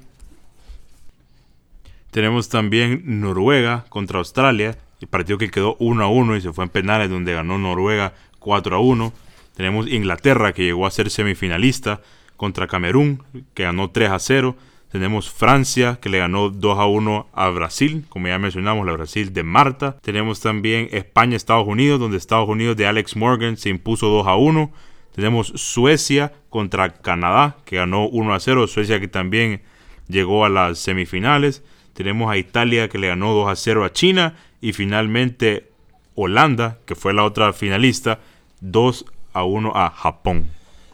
Tenemos 2.09 2.47
también 2.47 3.03
Noruega 3.05 3.85
contra 3.89 4.19
Australia, 4.19 4.77
el 5.01 5.07
partido 5.09 5.37
que 5.37 5.51
quedó 5.51 5.77
1-1 5.79 6.37
y 6.37 6.41
se 6.41 6.53
fue 6.53 6.63
en 6.63 6.69
penales 6.69 7.09
donde 7.09 7.33
ganó 7.33 7.57
Noruega 7.57 8.13
4-1. 8.39 9.11
Tenemos 9.55 9.87
Inglaterra 9.87 10.53
que 10.53 10.63
llegó 10.63 10.85
a 10.85 10.91
ser 10.91 11.09
semifinalista 11.09 12.01
contra 12.37 12.67
Camerún, 12.67 13.23
que 13.53 13.63
ganó 13.63 13.91
3-0. 13.91 14.55
Tenemos 14.89 15.29
Francia 15.29 15.99
que 16.01 16.09
le 16.09 16.19
ganó 16.19 16.49
2-1 16.49 17.27
a 17.33 17.49
Brasil, 17.49 18.05
como 18.07 18.27
ya 18.27 18.39
mencionamos, 18.39 18.85
la 18.85 18.93
Brasil 18.93 19.33
de 19.33 19.43
Marta. 19.43 19.97
Tenemos 20.01 20.39
también 20.39 20.87
España-Estados 20.91 21.67
Unidos, 21.67 21.99
donde 21.99 22.17
Estados 22.17 22.47
Unidos 22.47 22.77
de 22.77 22.87
Alex 22.87 23.17
Morgan 23.17 23.57
se 23.57 23.69
impuso 23.69 24.07
2-1. 24.23 24.71
Tenemos 25.13 25.47
Suecia 25.55 26.33
contra 26.49 26.93
Canadá, 26.93 27.57
que 27.65 27.77
ganó 27.77 28.07
1 28.07 28.33
a 28.33 28.39
0. 28.39 28.67
Suecia 28.67 28.99
que 28.99 29.07
también 29.07 29.61
llegó 30.07 30.45
a 30.45 30.49
las 30.49 30.79
semifinales. 30.79 31.63
Tenemos 31.93 32.31
a 32.31 32.37
Italia 32.37 32.89
que 32.89 32.97
le 32.97 33.07
ganó 33.07 33.33
2 33.33 33.49
a 33.49 33.55
0 33.55 33.85
a 33.85 33.91
China. 33.91 34.35
Y 34.61 34.73
finalmente 34.73 35.69
Holanda, 36.15 36.77
que 36.85 36.95
fue 36.95 37.13
la 37.13 37.23
otra 37.23 37.53
finalista, 37.53 38.19
2 38.61 39.05
a 39.33 39.43
1 39.43 39.71
a 39.75 39.89
Japón. 39.89 40.49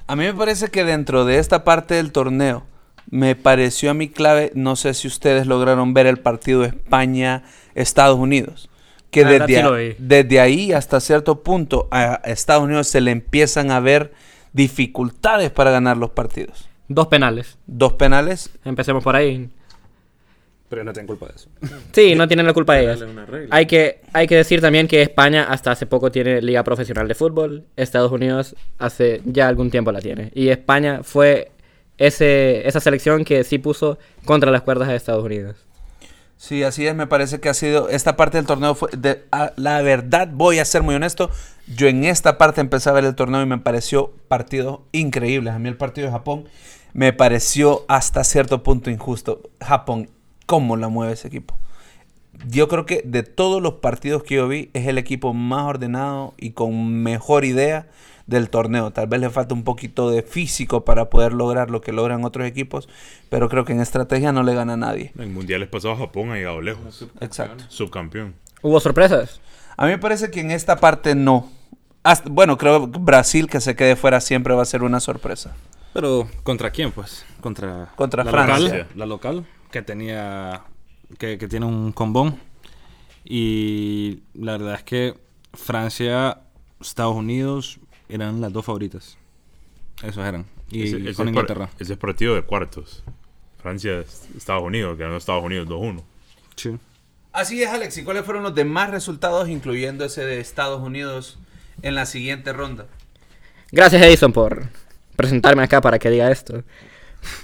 A 0.08 0.16
mí 0.16 0.24
me 0.24 0.34
parece 0.34 0.70
que 0.70 0.84
dentro 0.84 1.26
de 1.26 1.38
esta 1.38 1.64
parte 1.64 1.96
del 1.96 2.12
torneo, 2.12 2.64
me 3.10 3.36
pareció 3.36 3.92
a 3.92 3.94
mí 3.94 4.10
clave, 4.10 4.52
no 4.56 4.76
sé 4.76 4.94
si 4.94 5.08
ustedes 5.08 5.48
lograron 5.48 5.94
ver 5.94 6.08
el 6.08 6.20
partido 6.20 6.64
España-Estados 6.66 8.20
Unidos. 8.20 8.70
Que 9.24 9.30
desde, 10.00 10.40
a- 10.40 10.44
ahí 10.44 10.72
hasta 10.72 11.00
cierto 11.00 11.42
punto 11.44 11.88
a 11.92 12.22
Estados 12.26 12.64
Unidos 12.64 12.88
se 12.88 13.02
le 13.02 13.12
empiezan 13.12 13.72
a 13.72 13.80
ver 13.80 14.12
dificultades 14.54 15.52
para 15.52 15.72
ganar 15.72 15.98
los 15.98 16.12
partidos. 16.12 16.68
Dos 16.88 17.08
penales. 17.08 17.58
Dos 17.68 17.94
penales, 17.94 18.50
Empecemos 18.66 19.04
por 19.04 19.16
ahí. 19.16 19.50
Pero 20.70 20.84
no 20.84 20.92
tienen 20.92 21.08
culpa 21.08 21.28
de 21.28 21.34
eso. 21.36 21.50
Sí, 21.94 22.16
no 22.16 22.28
tienen 22.28 22.46
la 22.46 22.54
culpa 22.54 22.74
una 22.78 23.26
regla. 23.26 23.56
Hay 23.56 23.66
que, 23.68 24.02
hay 24.12 24.28
que 24.28 24.36
decir 24.36 24.60
también 24.60 24.88
que 24.88 25.02
España 25.02 25.46
hasta 25.50 25.72
hace 25.72 25.86
poco 25.86 26.12
tiene 26.12 26.42
liga 26.42 26.64
profesional 26.64 27.08
de 27.08 27.16
fútbol. 27.16 27.64
Estados 27.78 28.12
Unidos 28.12 28.56
hace 28.78 29.22
ya 29.24 29.48
algún 29.48 29.72
tiempo 29.72 29.94
la 29.94 30.02
tiene. 30.02 30.32
Y 30.36 30.50
España 30.50 31.02
fue 31.04 31.52
ese, 31.98 32.68
esa 32.68 32.82
selección 32.82 33.24
que 33.24 33.46
sí 33.46 33.60
puso 33.60 33.98
contra 34.26 34.52
las 34.52 34.62
cuerdas 34.62 34.90
a 34.90 34.96
Estados 34.96 35.24
Unidos. 35.24 35.56
Sí, 36.38 36.62
así 36.64 36.86
es, 36.86 36.94
me 36.96 37.08
parece 37.08 37.40
que 37.40 37.50
ha 37.50 37.54
sido, 37.56 37.90
esta 37.90 38.16
parte 38.16 38.38
del 38.38 38.46
torneo 38.46 38.76
fue, 38.76 38.90
de- 38.96 39.26
a- 39.32 39.54
la 39.56 39.82
verdad 39.82 40.30
voy 40.32 40.60
a 40.60 40.66
ser 40.66 40.84
muy 40.84 40.94
honesto, 40.94 41.32
yo 41.76 41.88
en 41.88 42.04
esta 42.06 42.38
parte 42.38 42.62
empecé 42.62 42.90
a 42.90 42.94
ver 42.94 43.06
el 43.06 43.16
torneo 43.16 43.42
y 43.42 43.48
me 43.48 43.58
pareció 43.58 44.14
partidos 44.28 44.82
increíbles. 44.92 45.54
A 45.54 45.60
mí 45.60 45.68
el 45.68 45.78
partido 45.78 46.08
de 46.08 46.12
Japón 46.14 46.46
me 46.94 47.12
pareció 47.12 47.86
hasta 47.88 48.24
cierto 48.24 48.62
punto 48.62 48.92
injusto. 48.92 49.42
Japón, 49.60 50.10
¿cómo 50.46 50.78
la 50.78 50.90
mueve 50.90 51.14
ese 51.14 51.28
equipo? 51.28 51.58
Yo 52.48 52.68
creo 52.68 52.86
que 52.86 53.02
de 53.04 53.24
todos 53.24 53.62
los 53.62 53.76
partidos 53.76 54.22
que 54.24 54.36
yo 54.36 54.48
vi 54.48 54.70
es 54.74 54.86
el 54.88 55.00
equipo 55.00 55.34
más 55.34 55.64
ordenado 55.64 56.36
y 56.38 56.52
con 56.52 57.02
mejor 57.02 57.46
idea 57.46 57.88
del 58.28 58.50
torneo. 58.50 58.92
Tal 58.92 59.08
vez 59.08 59.20
le 59.22 59.30
falta 59.30 59.54
un 59.56 59.64
poquito 59.64 60.12
de 60.12 60.22
físico 60.22 60.86
para 60.86 61.10
poder 61.10 61.34
lograr 61.34 61.72
lo 61.72 61.82
que 61.82 61.92
logran 61.92 62.24
otros 62.26 62.46
equipos, 62.46 62.88
pero 63.30 63.50
creo 63.50 63.66
que 63.66 63.74
en 63.74 63.80
estrategia 63.82 64.32
no 64.32 64.44
le 64.44 64.54
gana 64.54 64.74
a 64.74 64.78
nadie. 64.78 65.12
En 65.18 65.34
mundiales 65.34 65.70
pasados 65.70 65.98
Japón 65.98 66.32
ha 66.32 66.36
llegado 66.36 66.62
lejos. 66.62 67.08
Exacto. 67.22 67.64
Subcampeón. 67.70 68.36
¿Hubo 68.62 68.80
sorpresas? 68.80 69.40
A 69.78 69.86
mí 69.86 69.92
me 69.92 69.98
parece 69.98 70.30
que 70.30 70.42
en 70.42 70.52
esta 70.52 70.76
parte 70.78 71.16
no. 71.16 71.50
Hasta- 72.04 72.30
bueno, 72.30 72.58
creo 72.58 72.92
que 72.92 73.00
Brasil 73.00 73.48
que 73.48 73.62
se 73.62 73.76
quede 73.76 73.96
fuera 73.96 74.22
siempre 74.22 74.54
va 74.54 74.62
a 74.62 74.66
ser 74.66 74.84
una 74.84 75.00
sorpresa. 75.00 75.56
Pero, 75.94 76.28
¿contra 76.44 76.70
quién, 76.72 76.92
pues? 76.92 77.26
Contra, 77.42 77.92
Contra 77.96 78.24
la 78.24 78.32
Francia. 78.32 78.60
Local, 78.78 78.88
la 78.96 79.06
local, 79.06 79.46
que 79.72 79.82
tenía. 79.82 80.64
Que, 81.18 81.38
que 81.38 81.48
tiene 81.48 81.66
un 81.66 81.92
combón. 81.94 82.38
Y 83.24 84.24
la 84.34 84.54
verdad 84.54 84.76
es 84.76 84.84
que 84.84 85.14
Francia, 85.54 86.42
Estados 86.80 87.16
Unidos 87.16 87.80
eran 88.10 88.42
las 88.42 88.52
dos 88.54 88.66
favoritas. 88.66 89.18
Esos 90.04 90.26
eran. 90.26 90.46
Y 90.70 90.84
Ese, 90.84 90.98
ese 90.98 91.00
con 91.00 91.08
es 91.08 91.16
par- 91.18 91.28
Inglaterra. 91.28 91.70
ese 91.80 91.94
es 91.94 92.00
partido 92.00 92.36
de 92.36 92.42
cuartos. 92.44 93.04
Francia, 93.62 94.04
Estados 94.38 94.64
Unidos, 94.64 94.96
que 94.98 95.04
ganó 95.04 95.18
Estados 95.18 95.44
Unidos 95.44 95.68
2-1. 95.68 96.04
Sí. 96.56 96.78
Así 97.34 97.62
es, 97.62 97.70
Alex. 97.70 97.98
¿Y 97.98 98.04
cuáles 98.04 98.24
fueron 98.26 98.44
los 98.44 98.56
demás 98.56 98.90
resultados, 98.92 99.50
incluyendo 99.50 100.06
ese 100.06 100.26
de 100.26 100.40
Estados 100.40 100.82
Unidos, 100.82 101.38
en 101.82 101.96
la 101.96 102.06
siguiente 102.06 102.54
ronda? 102.54 102.86
Gracias 103.72 104.02
Edison 104.02 104.32
por 104.32 104.64
presentarme 105.16 105.64
acá 105.64 105.82
para 105.82 106.00
que 106.00 106.10
diga 106.10 106.32
esto. 106.32 106.64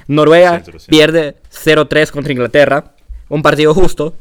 Noruega 0.07 0.55
Centro, 0.61 0.79
sí. 0.79 0.89
pierde 0.89 1.35
0-3 1.51 2.11
contra 2.11 2.31
Inglaterra. 2.31 2.93
Un 3.29 3.41
partido 3.41 3.73
justo, 3.73 4.15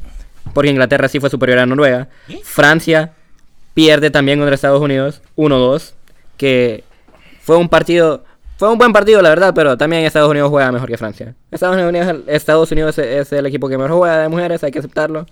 porque 0.53 0.71
Inglaterra 0.71 1.07
sí 1.07 1.19
fue 1.19 1.29
superior 1.29 1.59
a 1.59 1.65
Noruega. 1.65 2.09
Francia 2.43 3.13
pierde 3.73 4.09
también 4.11 4.39
contra 4.39 4.55
Estados 4.55 4.81
Unidos 4.81 5.21
1-2, 5.37 5.93
que 6.37 6.83
fue 7.41 7.57
un 7.57 7.69
partido... 7.69 8.23
Fue 8.57 8.71
un 8.71 8.77
buen 8.77 8.93
partido, 8.93 9.21
la 9.21 9.29
verdad, 9.29 9.53
pero 9.53 9.75
también 9.77 10.05
Estados 10.05 10.29
Unidos 10.29 10.49
juega 10.49 10.71
mejor 10.71 10.87
que 10.87 10.97
Francia. 10.97 11.35
Estados 11.51 11.75
Unidos, 11.75 12.23
Estados 12.27 12.71
Unidos 12.71 12.97
es, 12.97 13.27
es 13.27 13.33
el 13.33 13.45
equipo 13.47 13.67
que 13.67 13.77
mejor 13.77 13.97
juega 13.97 14.19
de 14.19 14.29
mujeres, 14.29 14.63
hay 14.63 14.71
que 14.71 14.79
aceptarlo. 14.79 15.25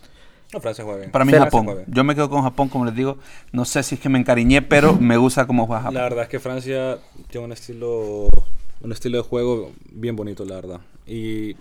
No, 0.53 0.59
Francia 0.59 0.83
juega 0.83 0.99
bien. 0.99 1.11
Para 1.11 1.23
mí 1.23 1.31
Japón. 1.31 1.85
Yo 1.87 2.03
me 2.03 2.13
quedo 2.13 2.29
con 2.29 2.41
Japón, 2.41 2.67
como 2.67 2.85
les 2.85 2.95
digo. 2.95 3.17
No 3.53 3.63
sé 3.63 3.83
si 3.83 3.95
es 3.95 4.01
que 4.01 4.09
me 4.09 4.19
encariñé, 4.19 4.61
pero 4.61 4.93
me 4.99 5.15
gusta 5.15 5.47
cómo 5.47 5.65
juega 5.65 5.83
Japón. 5.83 5.95
La 5.95 6.03
verdad 6.03 6.23
es 6.23 6.29
que 6.29 6.39
Francia 6.39 6.97
tiene 7.29 7.45
un 7.45 7.53
estilo, 7.53 8.27
un 8.81 8.91
estilo 8.91 9.17
de 9.17 9.23
juego 9.23 9.71
bien 9.91 10.15
bonito, 10.15 10.43
la 10.43 10.55
verdad. 10.55 10.79
Y 11.05 11.55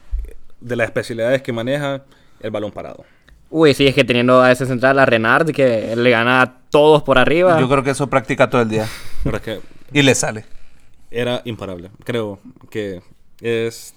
de 0.60 0.76
las 0.76 0.86
especialidades 0.86 1.42
que 1.42 1.52
maneja, 1.52 2.02
el 2.40 2.50
balón 2.50 2.72
parado. 2.72 3.04
Uy, 3.50 3.74
sí, 3.74 3.86
es 3.86 3.94
que 3.94 4.04
teniendo 4.04 4.40
a 4.40 4.52
ese 4.52 4.64
central, 4.66 4.98
a 4.98 5.06
Renard, 5.06 5.50
que 5.50 5.94
le 5.96 6.10
gana 6.10 6.40
a 6.42 6.52
todos 6.70 7.02
por 7.02 7.18
arriba. 7.18 7.58
Yo 7.58 7.68
creo 7.68 7.82
que 7.82 7.90
eso 7.90 8.06
practica 8.08 8.48
todo 8.48 8.62
el 8.62 8.68
día. 8.68 8.86
Pero 9.24 9.36
es 9.36 9.42
que 9.42 9.60
Y 9.92 10.02
le 10.02 10.14
sale. 10.14 10.44
era 11.10 11.42
imparable. 11.44 11.90
Creo 12.04 12.38
que 12.70 13.02
es 13.40 13.94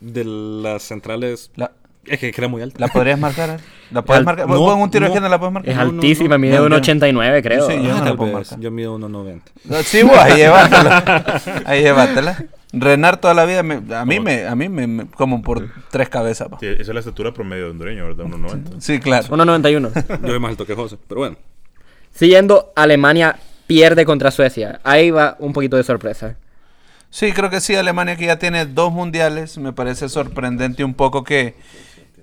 de 0.00 0.24
las 0.24 0.82
centrales. 0.82 1.50
La, 1.56 1.72
Es 2.06 2.18
que 2.18 2.32
era 2.36 2.48
muy 2.48 2.62
alta. 2.62 2.78
¿La 2.80 2.88
podrías 2.88 3.18
marcar? 3.18 3.60
¿La 3.90 4.02
puedes 4.02 4.20
Al- 4.20 4.24
marcar? 4.24 4.48
no, 4.48 4.58
¿Vos 4.58 4.74
en 4.76 4.82
un 4.82 4.90
tiro 4.90 5.04
de 5.04 5.08
no. 5.10 5.14
esquina 5.14 5.28
la 5.28 5.38
puedes 5.38 5.52
marcar? 5.52 5.70
es 5.70 5.76
no, 5.76 5.84
no, 5.84 5.90
altísima, 5.92 6.30
no. 6.36 6.38
mide 6.38 6.56
No, 6.56 6.64
un 6.64 6.70
yo- 6.70 6.76
89, 6.78 7.42
creo. 7.42 7.66
Sí, 7.68 7.74
yo 7.74 7.82
no 7.98 8.04
la 8.04 8.14
puedo 8.16 8.24
vez. 8.32 8.32
marcar. 8.32 8.60
Yo 8.60 8.70
mido 8.70 8.96
1.90. 8.98 9.40
No, 9.64 9.76
Sí, 9.82 10.02
vos, 10.02 10.16
ahí 10.16 10.36
llévatela. 10.38 11.42
Ahí 11.66 11.82
llévatela. 11.82 12.44
Renar 12.78 13.18
toda 13.20 13.32
la 13.34 13.44
vida, 13.46 13.62
me- 13.62 13.80
a 13.94 14.04
mí, 14.04 14.20
me, 14.20 14.46
a 14.46 14.54
mí 14.54 14.68
me, 14.68 14.86
me- 14.86 15.06
como 15.06 15.40
por 15.42 15.68
tres 15.90 16.08
cabezas. 16.08 16.48
pa. 16.48 16.58
Sí, 16.60 16.66
esa 16.66 16.82
es 16.82 16.88
la 16.88 17.00
estatura 17.00 17.32
promedio 17.32 17.64
de 17.64 17.70
hondureño, 17.70 18.04
¿verdad? 18.06 18.24
1.90. 18.26 18.80
Sí, 18.80 18.98
claro. 19.00 19.26
1.91. 19.28 19.92
Yo 20.22 20.28
soy 20.28 20.38
más 20.40 20.50
alto 20.50 20.66
que 20.66 20.74
José, 20.74 20.96
pero 21.08 21.20
bueno. 21.20 21.36
Siguiendo, 22.12 22.72
Alemania 22.76 23.36
pierde 23.66 24.04
contra 24.04 24.30
Suecia. 24.30 24.80
Ahí 24.84 25.10
va 25.10 25.36
un 25.38 25.52
poquito 25.52 25.76
de 25.76 25.82
sorpresa. 25.84 26.36
Sí, 27.10 27.32
creo 27.32 27.50
que 27.50 27.60
sí. 27.60 27.74
Alemania 27.74 28.16
que 28.16 28.26
ya 28.26 28.38
tiene 28.38 28.66
dos 28.66 28.92
mundiales. 28.92 29.56
Me 29.58 29.72
parece 29.72 30.08
sorprendente 30.08 30.82
un 30.84 30.94
poco 30.94 31.24
que, 31.24 31.54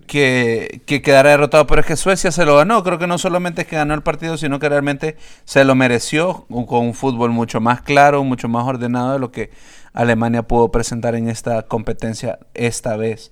que, 0.08 0.82
que 0.86 1.02
quedara 1.02 1.32
derrotado. 1.32 1.66
Pero 1.68 1.82
es 1.82 1.88
que 1.88 1.96
Suecia 1.96 2.32
se 2.32 2.46
lo 2.46 2.58
ganó. 2.58 2.84
Creo 2.84 3.00
que 3.00 3.08
no 3.08 3.18
solamente 3.18 3.62
es 3.64 3.68
que 3.68 3.76
ganó 3.76 3.94
el 3.94 4.02
partido, 4.02 4.38
sino 4.38 4.60
que 4.60 4.70
realmente 4.70 5.18
se 5.46 5.64
lo 5.64 5.76
mereció 5.76 6.46
con 6.68 6.86
un 6.86 6.94
fútbol 6.94 7.32
mucho 7.32 7.60
más 7.62 7.82
claro, 7.82 8.24
mucho 8.24 8.48
más 8.50 8.66
ordenado 8.68 9.14
de 9.14 9.20
lo 9.20 9.32
que 9.32 9.52
Alemania 9.94 10.44
pudo 10.44 10.72
presentar 10.72 11.16
en 11.16 11.30
esta 11.30 11.62
competencia 11.64 12.40
esta 12.54 12.98
vez. 12.98 13.32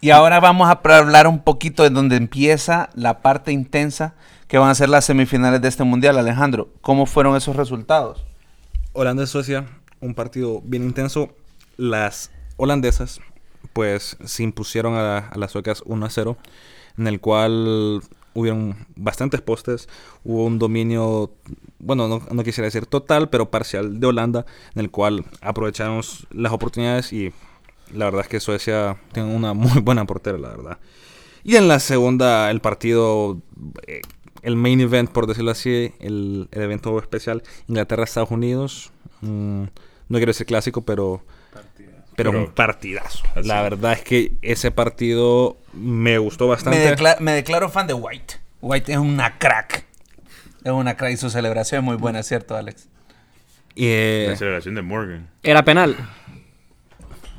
Y 0.00 0.10
ahora 0.10 0.40
vamos 0.40 0.68
a 0.68 0.80
hablar 0.96 1.26
un 1.26 1.40
poquito 1.42 1.82
de 1.82 1.90
donde 1.90 2.16
empieza 2.16 2.90
la 2.94 3.22
parte 3.22 3.50
intensa 3.52 4.14
que 4.46 4.58
van 4.58 4.70
a 4.70 4.74
ser 4.74 4.88
las 4.88 5.04
semifinales 5.04 5.60
de 5.60 5.68
este 5.68 5.84
mundial. 5.84 6.18
Alejandro, 6.18 6.68
¿cómo 6.80 7.06
fueron 7.06 7.36
esos 7.36 7.56
resultados? 7.56 8.24
Holanda-Suecia, 8.92 9.66
un 10.00 10.14
partido 10.14 10.60
bien 10.62 10.84
intenso. 10.84 11.30
Las 11.76 12.30
holandesas, 12.56 13.20
pues, 13.72 14.16
se 14.24 14.42
impusieron 14.42 14.94
a, 14.94 15.18
a 15.18 15.38
las 15.38 15.50
suecas 15.50 15.82
1 15.84 16.06
a 16.06 16.10
0, 16.10 16.36
en 16.98 17.06
el 17.06 17.20
cual 17.20 18.02
hubieron 18.36 18.86
bastantes 18.94 19.40
postes. 19.40 19.88
Hubo 20.24 20.44
un 20.44 20.58
dominio, 20.58 21.32
bueno, 21.78 22.06
no, 22.06 22.22
no 22.30 22.44
quisiera 22.44 22.66
decir 22.66 22.86
total, 22.86 23.30
pero 23.30 23.50
parcial 23.50 23.98
de 23.98 24.06
Holanda, 24.06 24.46
en 24.74 24.80
el 24.80 24.90
cual 24.90 25.24
aprovecharon 25.40 26.02
las 26.30 26.52
oportunidades 26.52 27.12
y 27.12 27.32
la 27.92 28.04
verdad 28.04 28.22
es 28.22 28.28
que 28.28 28.40
Suecia 28.40 28.98
tiene 29.12 29.34
una 29.34 29.54
muy 29.54 29.80
buena 29.80 30.04
portera, 30.04 30.38
la 30.38 30.50
verdad. 30.50 30.78
Y 31.42 31.56
en 31.56 31.68
la 31.68 31.80
segunda, 31.80 32.50
el 32.50 32.60
partido, 32.60 33.40
eh, 33.86 34.02
el 34.42 34.56
main 34.56 34.80
event, 34.80 35.10
por 35.10 35.26
decirlo 35.26 35.52
así, 35.52 35.92
el, 36.00 36.48
el 36.50 36.62
evento 36.62 36.98
especial, 36.98 37.42
Inglaterra-Estados 37.68 38.30
Unidos. 38.30 38.92
mm, 39.22 39.64
no 40.08 40.18
quiero 40.18 40.30
decir 40.30 40.46
clásico, 40.46 40.82
pero, 40.82 41.22
pero, 42.16 42.30
Pero- 42.32 42.44
un 42.44 42.50
partidazo. 42.52 43.22
así. 43.34 43.46
La 43.46 43.62
verdad 43.62 43.92
es 43.92 44.02
que 44.02 44.32
ese 44.42 44.70
partido 44.70 45.56
me 45.72 46.18
gustó 46.18 46.44
Me, 46.44 46.50
bastante. 46.50 46.96
decla- 46.96 47.18
me 47.20 47.32
declaro 47.32 47.68
fan 47.68 47.86
de 47.86 47.94
White. 47.94 48.34
White 48.62 48.92
es 48.92 48.98
una 48.98 49.38
crack. 49.38 49.84
Es 50.64 50.72
una 50.72 50.96
crack 50.96 51.12
y 51.12 51.16
su 51.16 51.30
celebración 51.30 51.80
es 51.80 51.84
muy 51.84 51.96
buena, 51.96 52.22
¿cierto, 52.22 52.56
Alex? 52.56 52.88
Y, 53.74 53.84
eh, 53.86 54.26
La 54.30 54.36
celebración 54.36 54.74
de 54.74 54.82
Morgan. 54.82 55.28
Era 55.42 55.62
penal. 55.64 55.94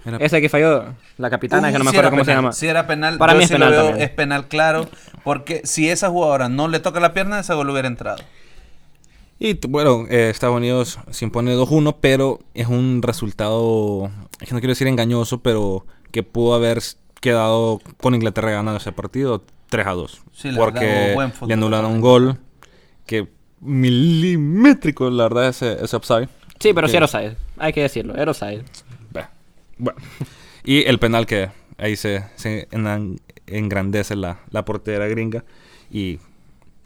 era- 0.06 0.18
Ese 0.18 0.40
que 0.40 0.48
falló. 0.50 0.94
La 1.18 1.30
capitana, 1.30 1.68
Uy, 1.68 1.74
que 1.74 1.80
no 1.80 1.84
me 1.84 1.90
acuerdo 1.90 2.12
cómo 2.12 2.22
se 2.24 2.28
penal, 2.28 2.44
llama. 2.44 2.54
Sí 2.54 2.68
era 2.68 2.88
penal. 2.88 3.18
Para 3.18 3.34
Yo 3.34 3.38
mí 3.40 3.44
es 3.44 3.50
sí 3.50 3.54
lo 3.56 3.60
penal 3.60 3.72
veo, 3.74 3.86
también. 3.90 4.08
Es 4.08 4.14
penal, 4.16 4.48
claro. 4.48 4.90
Porque 5.24 5.62
si 5.66 5.90
esa 5.90 6.10
jugadora 6.10 6.48
no 6.48 6.68
le 6.68 6.80
toca 6.80 7.00
la 7.00 7.14
pierna, 7.14 7.40
ese 7.40 7.54
gol 7.56 7.70
hubiera 7.70 7.88
entrado. 7.88 8.24
Y 9.40 9.54
bueno, 9.68 10.06
eh, 10.10 10.30
Estados 10.30 10.56
Unidos 10.58 11.00
se 11.12 11.26
impone 11.26 11.56
2-1, 11.56 11.98
pero 12.02 12.40
es 12.54 12.68
un 12.68 13.02
resultado, 13.04 14.10
es 14.42 14.48
que 14.50 14.54
no 14.56 14.60
quiero 14.60 14.72
decir 14.72 14.88
engañoso, 14.88 15.40
pero 15.42 15.86
que 16.12 16.24
pudo 16.24 16.56
haber 16.56 16.82
quedado 17.22 17.80
con 17.98 18.16
Inglaterra 18.16 18.52
ganando 18.52 18.78
ese 18.78 18.92
partido 18.92 19.44
3-2. 19.70 20.20
Sí, 20.34 20.50
porque 20.56 21.16
le 21.46 21.54
anularon 21.54 21.92
un 21.92 22.02
gol 22.02 22.38
que 23.06 23.28
milimétrico, 23.62 25.10
la 25.10 25.24
verdad, 25.24 25.50
ese, 25.50 25.84
ese 25.84 25.96
upside. 25.96 26.30
Sí, 26.60 26.74
pero 26.74 26.88
sí 26.88 26.92
Que- 26.94 26.98
era 26.98 27.06
offside. 27.06 27.38
Hay 27.58 27.74
que 27.74 27.82
decirlo, 27.82 28.16
era 28.16 28.32
offside. 28.32 28.64
Bueno. 29.78 30.00
Y 30.64 30.84
el 30.88 30.98
penal 30.98 31.28
que 31.28 31.50
ahí 31.78 31.96
se, 31.96 32.24
se 32.36 32.68
engrandece 33.46 34.16
la, 34.16 34.40
la 34.50 34.66
portera 34.66 35.08
gringa 35.08 35.44
y 35.92 36.18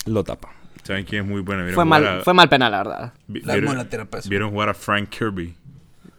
lo 0.06 0.24
tapa. 0.26 0.50
¿Saben 0.84 1.06
quién 1.06 1.24
es 1.24 1.30
muy 1.30 1.42
buena? 1.42 1.62
¿Vieron 1.64 1.76
Fue 1.76 1.86
mal, 1.86 2.08
a- 2.08 2.22
fue 2.22 2.34
mal 2.34 2.50
penal, 2.50 2.72
la 2.72 2.78
verdad. 2.80 3.14
vi- 3.28 3.42
La 3.42 3.56
vieron-. 3.56 3.88
¿Vieron 4.28 4.52
jugar 4.52 4.70
a 4.70 4.74
Frank 4.74 5.10
Kirby? 5.10 5.56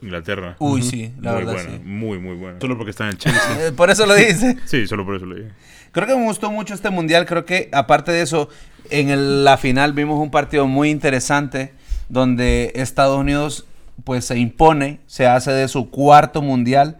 Inglaterra. 0.01 0.57
Uy, 0.59 0.83
sí, 0.83 1.13
la 1.21 1.33
muy 1.33 1.41
verdad 1.45 1.53
buena, 1.55 1.71
sí. 1.71 1.81
muy, 1.85 2.19
muy 2.19 2.35
buena. 2.37 2.59
Solo 2.61 2.77
porque 2.77 2.91
está 2.91 3.05
en 3.05 3.11
el 3.11 3.19
Chelsea. 3.19 3.43
Eh, 3.69 3.73
por 3.73 3.89
eso 3.91 4.05
lo 4.07 4.15
dice. 4.15 4.57
sí, 4.65 4.87
solo 4.89 5.05
por 5.05 5.15
eso 5.17 5.27
lo 5.27 5.37
dije. 5.37 5.51
Creo 5.93 6.07
que 6.09 6.17
me 6.17 6.25
gustó 6.25 6.51
mucho 6.51 6.75
este 6.75 6.91
mundial. 6.91 7.25
Creo 7.27 7.45
que 7.45 7.69
aparte 7.73 8.11
de 8.11 8.23
eso, 8.23 8.49
en 8.91 9.11
el- 9.11 9.45
la 9.45 9.57
final 9.59 9.93
vimos 9.93 10.19
un 10.19 10.31
partido 10.33 10.67
muy 10.67 10.91
interesante 10.91 11.73
donde 12.09 12.73
Estados 12.75 13.17
Unidos 13.19 13.67
pues 14.05 14.25
se 14.25 14.37
impone, 14.39 14.99
se 15.07 15.27
hace 15.29 15.53
de 15.53 15.69
su 15.69 15.89
cuarto 15.91 16.43
mundial 16.43 16.99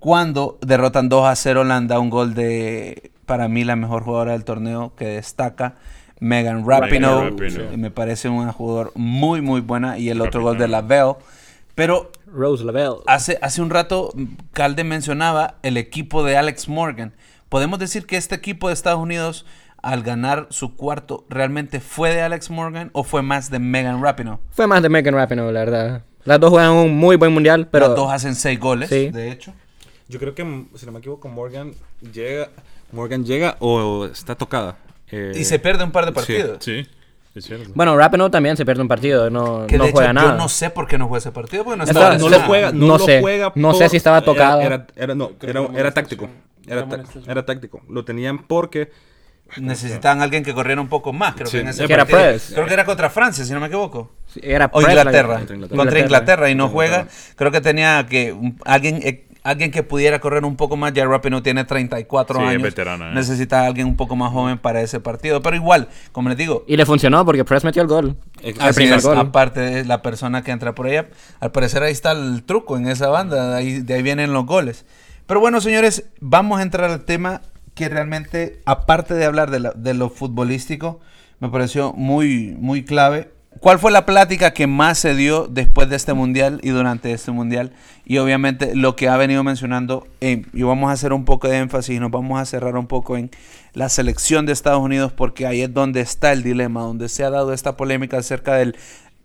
cuando 0.00 0.58
derrotan 0.62 1.08
2 1.08 1.26
a 1.26 1.36
0 1.36 1.60
Holanda, 1.60 2.00
un 2.00 2.10
gol 2.10 2.34
de 2.34 3.12
para 3.26 3.46
mí 3.46 3.62
la 3.62 3.76
mejor 3.76 4.02
jugadora 4.02 4.32
del 4.32 4.44
torneo 4.44 4.92
que 4.96 5.04
destaca. 5.04 5.74
Megan 6.20 6.66
Rapinoe, 6.66 7.30
Rapinoe. 7.30 7.76
Me 7.76 7.90
parece 7.90 8.28
una 8.28 8.52
jugadora 8.52 8.90
muy 8.94 9.40
muy 9.40 9.60
buena 9.60 9.98
y 9.98 10.10
el 10.10 10.20
otro 10.20 10.40
Rapinoe. 10.40 10.42
gol 10.52 10.58
de 10.58 10.68
la 10.68 10.82
Bell. 10.82 11.14
Pero 11.74 12.10
Rose 12.26 12.62
Lavelle. 12.64 12.96
Hace, 13.06 13.38
hace 13.42 13.62
un 13.62 13.70
rato 13.70 14.12
Calde 14.52 14.84
mencionaba 14.84 15.54
el 15.62 15.76
equipo 15.76 16.22
de 16.24 16.36
Alex 16.36 16.68
Morgan. 16.68 17.14
¿Podemos 17.48 17.78
decir 17.78 18.06
que 18.06 18.16
este 18.16 18.34
equipo 18.34 18.68
de 18.68 18.74
Estados 18.74 19.00
Unidos, 19.00 19.46
al 19.82 20.02
ganar 20.02 20.46
su 20.50 20.76
cuarto, 20.76 21.24
realmente 21.30 21.80
fue 21.80 22.12
de 22.14 22.20
Alex 22.22 22.50
Morgan 22.50 22.90
o 22.92 23.02
fue 23.02 23.22
más 23.22 23.50
de 23.50 23.58
Megan 23.58 24.02
Rapinoe? 24.02 24.38
Fue 24.50 24.66
más 24.66 24.82
de 24.82 24.88
Megan 24.88 25.14
Rapinoe, 25.14 25.52
la 25.52 25.60
verdad. 25.60 26.04
Las 26.24 26.38
dos 26.38 26.50
juegan 26.50 26.72
un 26.72 26.96
muy 26.96 27.16
buen 27.16 27.32
mundial, 27.32 27.66
pero... 27.68 27.86
Las 27.88 27.96
dos 27.96 28.12
hacen 28.12 28.34
seis 28.34 28.60
goles, 28.60 28.90
Sí. 28.90 29.10
de 29.10 29.32
hecho. 29.32 29.54
Yo 30.08 30.18
creo 30.18 30.34
que, 30.34 30.42
si 30.74 30.84
no 30.86 30.92
me 30.92 30.98
equivoco, 30.98 31.28
Morgan 31.28 31.72
llega, 32.12 32.50
Morgan 32.92 33.24
llega 33.24 33.56
o 33.60 34.04
está 34.06 34.34
tocada. 34.34 34.76
Eh, 35.12 35.32
Y 35.36 35.44
se 35.44 35.58
pierde 35.58 35.84
un 35.84 35.90
par 35.90 36.04
de 36.04 36.10
sí, 36.10 36.14
partidos. 36.14 36.58
Sí, 36.64 36.86
es 37.34 37.44
cierto. 37.44 37.70
Bueno, 37.74 37.96
Rapinoe 37.96 38.30
también 38.30 38.56
se 38.56 38.64
pierde 38.64 38.82
un 38.82 38.88
partido, 38.88 39.30
no, 39.30 39.66
Que 39.66 39.76
no 39.78 39.84
de 39.84 39.90
hecho, 39.90 39.96
juega 39.98 40.12
nada. 40.12 40.30
yo 40.32 40.36
no 40.36 40.48
sé 40.48 40.70
por 40.70 40.86
qué 40.86 40.98
no 40.98 41.08
juega 41.08 41.18
ese 41.18 41.32
partido, 41.32 41.64
porque 41.64 41.78
no 41.78 41.84
estaba 41.84 42.14
no 42.16 42.18
no 42.18 42.28
lo 42.28 42.40
juega, 42.42 42.72
no, 42.72 42.86
No 42.86 42.98
lo 42.98 43.04
sé. 43.04 43.20
juega 43.20 43.52
No 43.54 43.74
sé 43.74 43.88
si 43.88 43.96
estaba 43.96 44.20
tocado. 44.22 44.60
Era, 44.60 44.86
era- 44.96 45.14
no, 45.14 45.32
era, 45.42 45.66
era 45.76 45.90
táctico. 45.92 46.28
Era, 47.26 47.44
táctico. 47.44 47.80
Lo 47.88 48.04
tenían 48.04 48.46
porque 48.46 48.90
Necesitaban 49.56 50.22
alguien 50.22 50.44
que 50.44 50.54
corriera 50.54 50.80
un 50.80 50.88
poco 50.88 51.12
más, 51.12 51.34
creo 51.34 51.46
Sí. 51.48 51.56
que 51.56 51.62
en 51.62 51.68
ese 51.70 51.82
era 51.84 51.98
partido. 52.04 52.20
press. 52.20 52.50
Creo 52.54 52.66
que 52.66 52.72
era 52.74 52.84
contra 52.84 53.10
Francia, 53.10 53.44
si 53.44 53.52
no 53.52 53.58
me 53.58 53.66
equivoco. 53.66 54.12
Sí, 54.32 54.38
Era 54.44 54.70
O 54.72 54.80
Inglaterra. 54.80 55.38
Contra 55.44 55.76
Contra 55.76 55.98
Inglaterra 55.98 56.50
y 56.50 56.54
no 56.54 56.68
juega. 56.68 57.08
Creo 57.34 57.50
que 57.50 57.60
tenía 57.60 58.06
que 58.08 58.32
un- 58.32 58.60
alguien 58.64 59.00
eh, 59.02 59.26
alguien 59.42 59.70
que 59.70 59.82
pudiera 59.82 60.20
correr 60.20 60.44
un 60.44 60.56
poco 60.56 60.76
más. 60.76 60.92
Ya 60.92 61.04
Rapinoe 61.06 61.40
tiene 61.42 61.64
34 61.64 62.36
Sí, 62.36 62.42
es 62.42 62.48
años. 62.50 62.62
veterana, 62.62 63.10
¿eh? 63.10 63.14
Necesita 63.14 63.62
a 63.62 63.66
alguien 63.66 63.86
un 63.86 63.96
poco 63.96 64.16
más 64.16 64.32
joven 64.32 64.58
para 64.58 64.80
ese 64.82 65.00
partido. 65.00 65.42
Pero 65.42 65.56
igual, 65.56 65.88
como 66.12 66.28
les 66.28 66.38
digo, 66.38 66.64
Y 66.66 66.76
le 66.76 66.86
funcionó 66.86 67.24
porque 67.24 67.44
Press 67.44 67.64
metió 67.64 67.82
el 67.82 67.88
gol. 67.88 68.16
El 68.42 68.60
así 68.60 68.74
primer 68.74 68.98
es, 68.98 69.04
gol. 69.04 69.18
aparte 69.18 69.60
de 69.60 69.84
la 69.84 70.02
persona 70.02 70.42
que 70.42 70.50
entra 70.50 70.74
por 70.74 70.86
ella, 70.86 71.08
al 71.40 71.52
parecer 71.52 71.82
ahí 71.82 71.92
está 71.92 72.12
el 72.12 72.42
truco 72.44 72.76
en 72.76 72.86
esa 72.88 73.08
banda. 73.08 73.50
De 73.50 73.56
ahí, 73.56 73.80
de 73.80 73.94
ahí 73.94 74.02
vienen 74.02 74.32
los 74.32 74.46
goles. 74.46 74.84
Pero 75.26 75.40
bueno, 75.40 75.60
señores, 75.60 76.04
vamos 76.20 76.58
a 76.58 76.62
entrar 76.62 76.90
al 76.90 77.04
tema 77.04 77.42
que 77.74 77.88
realmente, 77.88 78.60
aparte 78.66 79.14
de 79.14 79.24
hablar 79.24 79.50
de, 79.50 79.60
la- 79.60 79.72
de 79.72 79.94
lo 79.94 80.10
futbolístico, 80.10 81.00
me 81.38 81.48
pareció 81.48 81.92
muy, 81.92 82.54
muy 82.58 82.84
clave. 82.84 83.30
¿Cuál 83.58 83.78
fue 83.78 83.90
la 83.90 84.06
plática 84.06 84.54
que 84.54 84.66
más 84.66 84.98
se 84.98 85.14
dio 85.14 85.46
después 85.46 85.90
de 85.90 85.96
este 85.96 86.14
mundial 86.14 86.60
y 86.62 86.70
durante 86.70 87.12
este 87.12 87.32
mundial? 87.32 87.72
Y 88.06 88.18
obviamente 88.18 88.74
lo 88.76 88.96
que 88.96 89.08
ha 89.08 89.16
venido 89.16 89.42
mencionando, 89.42 90.06
eh, 90.20 90.46
y 90.54 90.62
vamos 90.62 90.88
a 90.88 90.92
hacer 90.92 91.12
un 91.12 91.24
poco 91.24 91.48
de 91.48 91.58
énfasis, 91.58 92.00
nos 92.00 92.10
vamos 92.10 92.40
a 92.40 92.46
cerrar 92.46 92.76
un 92.76 92.86
poco 92.86 93.16
en 93.18 93.30
la 93.74 93.88
selección 93.88 94.46
de 94.46 94.52
Estados 94.52 94.80
Unidos, 94.80 95.12
porque 95.12 95.46
ahí 95.46 95.62
es 95.62 95.74
donde 95.74 96.00
está 96.00 96.32
el 96.32 96.42
dilema, 96.42 96.82
donde 96.82 97.08
se 97.08 97.24
ha 97.24 97.30
dado 97.30 97.52
esta 97.52 97.76
polémica 97.76 98.18
acerca 98.18 98.54
del 98.54 98.76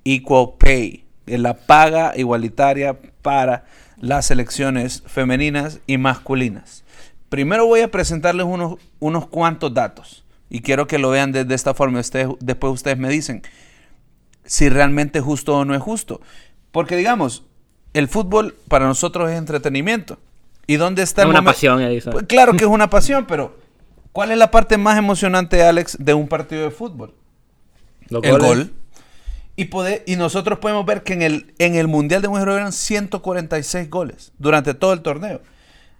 equal 0.03 0.49
pay, 0.57 1.05
de 1.25 1.37
la 1.37 1.53
paga 1.53 2.13
igualitaria 2.17 2.97
para 3.21 3.63
las 4.01 4.25
selecciones 4.25 5.03
femeninas 5.05 5.79
y 5.87 5.97
masculinas. 5.97 6.83
Primero 7.29 7.67
voy 7.67 7.81
a 7.81 7.91
presentarles 7.91 8.45
unos, 8.45 8.77
unos 8.99 9.27
cuantos 9.27 9.73
datos 9.73 10.23
Y 10.49 10.61
quiero 10.61 10.87
que 10.87 10.99
lo 10.99 11.09
vean 11.09 11.31
desde 11.31 11.55
esta 11.55 11.73
forma. 11.73 12.01
Después 12.39 12.73
ustedes 12.73 12.97
me 12.97 13.09
dicen 13.09 13.41
si 14.45 14.69
realmente 14.69 15.19
es 15.19 15.25
justo 15.25 15.57
o 15.57 15.65
no 15.65 15.75
es 15.75 15.81
justo. 15.81 16.21
Porque 16.71 16.95
digamos, 16.95 17.43
el 17.93 18.07
fútbol 18.07 18.55
para 18.67 18.85
nosotros 18.85 19.29
es 19.29 19.37
entretenimiento. 19.37 20.17
¿Y 20.67 20.75
dónde 20.75 21.03
está 21.03 21.21
Es 21.21 21.25
el 21.25 21.31
una 21.31 21.43
pasión, 21.43 21.81
Edison. 21.81 22.13
Pues 22.13 22.25
claro 22.25 22.53
que 22.53 22.63
es 22.63 22.69
una 22.69 22.89
pasión, 22.89 23.25
pero 23.27 23.57
¿cuál 24.11 24.31
es 24.31 24.37
la 24.37 24.51
parte 24.51 24.77
más 24.77 24.97
emocionante, 24.97 25.63
Alex, 25.63 25.97
de 25.99 26.13
un 26.13 26.27
partido 26.27 26.63
de 26.63 26.71
fútbol? 26.71 27.13
Los 28.09 28.23
el 28.23 28.31
goles. 28.31 28.47
gol. 28.47 28.73
Y, 29.57 29.65
poder, 29.65 30.03
y 30.05 30.17
nosotros 30.17 30.59
podemos 30.59 30.85
ver 30.85 31.03
que 31.03 31.13
en 31.13 31.21
el, 31.21 31.53
en 31.59 31.75
el 31.75 31.87
Mundial 31.87 32.21
de 32.21 32.27
Mujeres 32.27 32.55
eran 32.55 32.73
146 32.73 33.89
goles 33.89 34.33
durante 34.37 34.73
todo 34.73 34.91
el 34.91 35.01
torneo. 35.01 35.41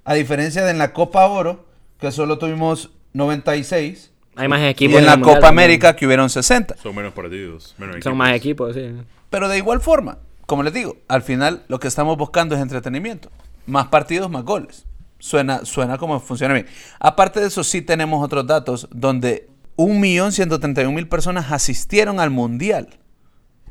A 0.03 0.13
diferencia 0.13 0.63
de 0.65 0.71
en 0.71 0.77
la 0.77 0.91
Copa 0.91 1.25
Oro, 1.25 1.65
que 1.99 2.11
solo 2.11 2.37
tuvimos 2.37 2.91
96. 3.13 4.11
Hay 4.35 4.47
más 4.47 4.61
Y 4.61 4.65
equipos. 4.65 4.99
en 4.99 5.05
la 5.05 5.17
Mundial 5.17 5.35
Copa 5.35 5.47
también. 5.47 5.65
América, 5.65 5.95
que 5.95 6.05
hubieron 6.05 6.29
60. 6.29 6.75
Son 6.77 6.95
menos 6.95 7.13
partidos. 7.13 7.75
Menos 7.77 7.93
Son 7.93 7.97
equipos. 7.99 8.15
más 8.15 8.33
equipos, 8.35 8.75
sí. 8.75 8.91
Pero 9.29 9.47
de 9.49 9.57
igual 9.57 9.81
forma, 9.81 10.17
como 10.45 10.63
les 10.63 10.73
digo, 10.73 10.97
al 11.07 11.21
final 11.21 11.63
lo 11.67 11.79
que 11.79 11.87
estamos 11.87 12.17
buscando 12.17 12.55
es 12.55 12.61
entretenimiento. 12.61 13.31
Más 13.65 13.87
partidos, 13.87 14.29
más 14.29 14.43
goles. 14.43 14.85
Suena, 15.19 15.65
suena 15.65 15.97
como 15.97 16.19
funciona 16.19 16.53
bien. 16.53 16.67
Aparte 16.99 17.39
de 17.39 17.47
eso, 17.47 17.63
sí 17.63 17.81
tenemos 17.81 18.23
otros 18.23 18.45
datos 18.45 18.87
donde 18.91 19.47
1.131.000 19.77 21.07
personas 21.09 21.51
asistieron 21.51 22.19
al 22.19 22.29
Mundial. 22.29 22.89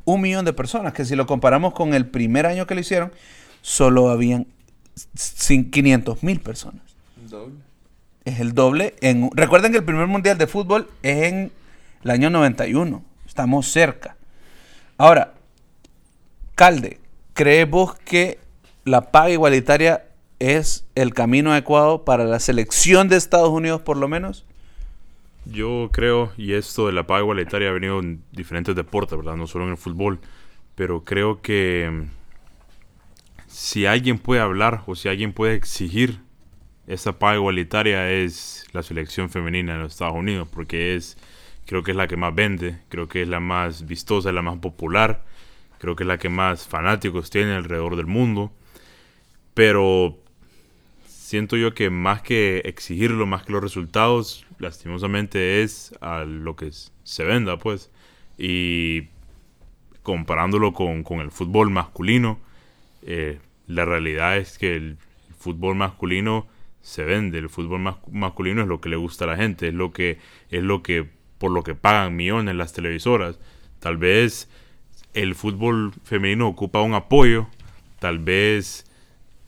Un 0.07 0.21
millón 0.21 0.45
de 0.45 0.53
personas, 0.53 0.93
que 0.93 1.05
si 1.05 1.15
lo 1.17 1.27
comparamos 1.27 1.73
con 1.75 1.95
el 1.95 2.07
primer 2.07 2.47
año 2.47 2.67
que 2.67 2.75
lo 2.75 2.81
hicieron, 2.81 3.13
solo 3.63 4.11
habían 4.11 4.47
500.000 5.17 6.41
personas. 6.43 6.83
Es 8.25 8.41
el 8.41 8.55
doble. 8.55 8.95
En, 9.01 9.31
recuerden 9.35 9.73
que 9.73 9.79
el 9.79 9.85
primer 9.85 10.07
Mundial 10.07 10.39
de 10.39 10.47
fútbol 10.47 10.89
es 11.03 11.25
en 11.25 11.53
el 12.03 12.11
año 12.11 12.31
91. 12.31 13.03
Estamos 13.27 13.69
cerca. 13.69 14.17
Ahora, 14.97 15.35
Calde, 16.55 17.01
¿crees 17.33 17.69
vos 17.69 17.95
que 17.97 18.39
la 18.85 19.11
paga 19.11 19.31
igualitaria 19.31 20.05
es 20.39 20.87
el 20.95 21.13
camino 21.15 21.53
adecuado 21.53 22.05
para 22.05 22.25
la 22.25 22.39
selección 22.39 23.09
de 23.09 23.17
Estados 23.17 23.49
Unidos, 23.49 23.83
por 23.83 23.97
lo 23.97 24.09
menos? 24.09 24.45
Yo 25.47 25.91
creo, 25.93 26.33
y 26.37 26.53
esto 26.53 26.87
de 26.87 26.93
la 26.93 27.07
paga 27.07 27.21
igualitaria 27.21 27.69
ha 27.69 27.73
venido 27.73 27.99
en 27.99 28.23
diferentes 28.33 28.75
deportes, 28.75 29.19
¿verdad? 29.19 29.37
No 29.37 29.47
solo 29.47 29.65
en 29.65 29.73
el 29.73 29.77
fútbol, 29.77 30.21
pero 30.75 31.05
creo 31.05 31.43
que 31.43 31.91
mm, 31.93 32.09
si 33.47 33.87
alguien 33.87 34.19
puede 34.19 34.41
hablar 34.41 34.83
o 34.87 34.95
si 34.95 35.09
alguien 35.09 35.33
puede 35.33 35.55
exigir 35.55 36.21
esa 36.87 37.19
paga 37.19 37.37
igualitaria 37.37 38.11
es 38.11 38.67
la 38.73 38.83
selección 38.83 39.31
femenina 39.31 39.75
de 39.75 39.81
los 39.81 39.93
Estados 39.93 40.17
Unidos, 40.17 40.49
porque 40.53 40.95
es, 40.97 41.17
creo 41.67 41.83
que 41.83 41.93
es 41.93 41.97
la 41.97 42.09
que 42.09 42.17
más 42.17 42.35
vende, 42.35 42.79
creo 42.89 43.09
que 43.09 43.23
es 43.23 43.29
la 43.29 43.41
más 43.41 43.87
vistosa, 43.87 44.33
la 44.33 44.43
más 44.43 44.59
popular, 44.59 45.25
creo 45.79 45.97
que 45.97 46.05
es 46.05 46.09
la 46.09 46.19
que 46.19 46.29
más 46.29 46.67
fanáticos 46.67 47.31
tiene 47.31 47.55
alrededor 47.55 47.97
del 47.97 48.07
mundo, 48.07 48.53
pero 49.55 50.19
siento 51.07 51.57
yo 51.57 51.75
que 51.75 51.91
más 51.91 52.23
que 52.23 52.59
exigirlo, 52.65 53.27
más 53.27 53.45
que 53.45 53.53
los 53.53 53.63
resultados, 53.63 54.47
lastimosamente 54.59 55.63
es 55.63 55.95
a 56.01 56.25
lo 56.25 56.55
que 56.57 56.71
se 57.03 57.25
venda, 57.25 57.59
pues. 57.59 57.91
Y 58.37 59.09
comparándolo 60.03 60.73
con, 60.73 61.03
con 61.03 61.21
el 61.21 61.31
fútbol 61.31 61.71
masculino, 61.71 62.39
eh, 63.03 63.39
la 63.67 63.85
realidad 63.85 64.37
es 64.37 64.59
que 64.59 64.77
el 64.77 64.99
fútbol 65.39 65.75
masculino 65.77 66.47
se 66.85 67.03
vende, 67.03 67.39
el 67.39 67.49
fútbol 67.49 67.81
mas- 67.81 67.97
masculino 68.13 68.61
es 68.63 68.69
lo 68.69 68.81
que 68.81 68.91
le 68.91 68.97
gusta 68.97 69.25
a 69.25 69.29
la 69.29 69.37
gente, 69.37 69.69
es 69.69 69.75
lo 69.75 69.91
que 69.93 70.19
es 70.51 70.63
lo 70.63 70.83
que 70.83 71.09
por 71.39 71.51
lo 71.51 71.63
que 71.65 71.75
pagan 71.75 72.15
millones 72.15 72.55
las 72.55 72.73
televisoras. 72.75 73.39
Tal 73.81 73.97
vez 73.97 74.49
el 75.15 75.35
fútbol 75.35 75.93
femenino 76.05 76.47
ocupa 76.47 76.83
un 76.83 76.95
apoyo, 76.95 77.49
tal 78.01 78.19
vez 78.19 78.85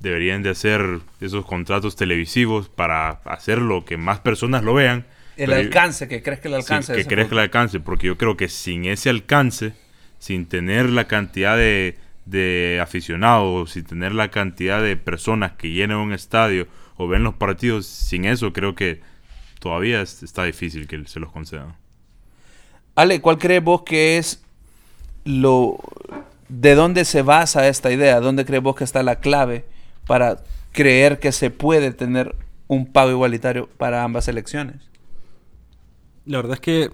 deberían 0.00 0.42
de 0.42 0.50
hacer 0.50 1.00
esos 1.20 1.44
contratos 1.46 1.94
televisivos 1.96 2.68
para 2.68 3.10
hacerlo 3.24 3.84
que 3.84 3.96
más 3.96 4.20
personas 4.20 4.64
lo 4.64 4.74
vean. 4.74 5.04
El 5.36 5.50
Pero- 5.50 5.60
alcance, 5.60 6.08
que 6.08 6.22
crees 6.22 6.40
que 6.40 6.48
el 6.48 6.54
alcance 6.54 6.94
que 6.94 7.04
crezca 7.04 7.34
el 7.34 7.40
alcance, 7.40 7.80
porque 7.80 8.06
yo 8.06 8.16
creo 8.16 8.36
que 8.36 8.48
sin 8.48 8.86
ese 8.86 9.10
alcance, 9.10 9.74
sin 10.18 10.46
tener 10.46 10.88
la 10.88 11.06
cantidad 11.06 11.56
de, 11.56 11.98
de 12.24 12.78
aficionados, 12.82 13.72
sin 13.72 13.84
tener 13.84 14.14
la 14.14 14.30
cantidad 14.30 14.82
de 14.82 14.96
personas 14.96 15.52
que 15.52 15.70
llenan 15.70 15.98
un 15.98 16.12
estadio 16.14 16.66
o 16.96 17.06
ven 17.08 17.22
los 17.24 17.34
partidos, 17.34 17.86
sin 17.86 18.24
eso 18.24 18.52
creo 18.52 18.74
que 18.74 19.00
todavía 19.60 20.00
es- 20.02 20.22
está 20.22 20.44
difícil 20.44 20.86
que 20.86 21.04
se 21.06 21.20
los 21.20 21.30
concedan. 21.32 21.74
Ale, 22.94 23.20
¿cuál 23.20 23.38
crees 23.38 23.62
vos 23.62 23.82
que 23.82 24.18
es 24.18 24.42
lo... 25.24 25.78
¿De 26.48 26.74
dónde 26.74 27.04
se 27.04 27.22
basa 27.22 27.66
esta 27.68 27.90
idea? 27.92 28.20
¿Dónde 28.20 28.44
crees 28.44 28.62
vos 28.62 28.76
que 28.76 28.84
está 28.84 29.02
la 29.02 29.16
clave 29.16 29.64
para 30.06 30.38
creer 30.72 31.18
que 31.18 31.32
se 31.32 31.50
puede 31.50 31.92
tener 31.92 32.34
un 32.68 32.86
pago 32.86 33.10
igualitario 33.10 33.68
para 33.76 34.04
ambas 34.04 34.28
elecciones? 34.28 34.76
La 36.24 36.38
verdad 36.38 36.54
es 36.54 36.60
que 36.60 36.90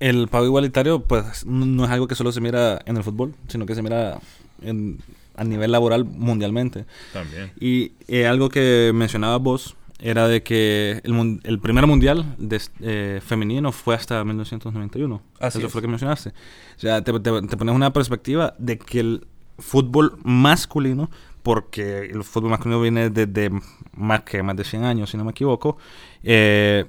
el 0.00 0.28
pago 0.28 0.46
igualitario, 0.46 1.02
pues, 1.04 1.44
no 1.44 1.66
no 1.66 1.84
es 1.84 1.90
algo 1.90 2.06
que 2.08 2.14
solo 2.14 2.32
se 2.32 2.40
mira 2.40 2.80
en 2.86 2.96
el 2.96 3.02
fútbol, 3.04 3.34
sino 3.48 3.66
que 3.66 3.74
se 3.74 3.82
mira 3.82 4.18
en- 4.62 4.98
a 5.38 5.44
nivel 5.44 5.72
laboral 5.72 6.04
mundialmente. 6.04 6.84
También. 7.12 7.52
Y 7.60 7.92
eh, 8.08 8.26
algo 8.26 8.48
que 8.48 8.90
mencionabas 8.94 9.40
vos 9.40 9.76
era 10.00 10.28
de 10.28 10.42
que 10.42 11.00
el, 11.04 11.40
el 11.42 11.58
primer 11.58 11.86
mundial 11.86 12.34
de, 12.38 12.60
eh, 12.80 13.20
femenino 13.24 13.72
fue 13.72 13.94
hasta 13.94 14.22
1991. 14.24 15.22
Así 15.40 15.58
Eso 15.58 15.66
es. 15.66 15.72
fue 15.72 15.80
lo 15.80 15.82
que 15.82 15.88
mencionaste. 15.88 16.28
O 16.30 16.80
sea, 16.80 17.02
te, 17.02 17.12
te- 17.18 17.42
te 17.42 17.56
pones 17.56 17.74
una 17.74 17.92
perspectiva 17.92 18.54
de 18.58 18.78
que 18.78 19.00
el 19.00 19.26
fútbol 19.58 20.18
masculino, 20.22 21.10
porque 21.42 22.00
el 22.12 22.22
fútbol 22.22 22.50
masculino 22.50 22.80
viene 22.80 23.10
desde 23.10 23.50
más 23.94 24.22
que 24.22 24.42
más 24.42 24.54
de 24.56 24.62
100 24.64 24.84
años, 24.84 25.10
si 25.10 25.16
no 25.16 25.24
me 25.24 25.32
equivoco, 25.32 25.78
eh, 26.22 26.84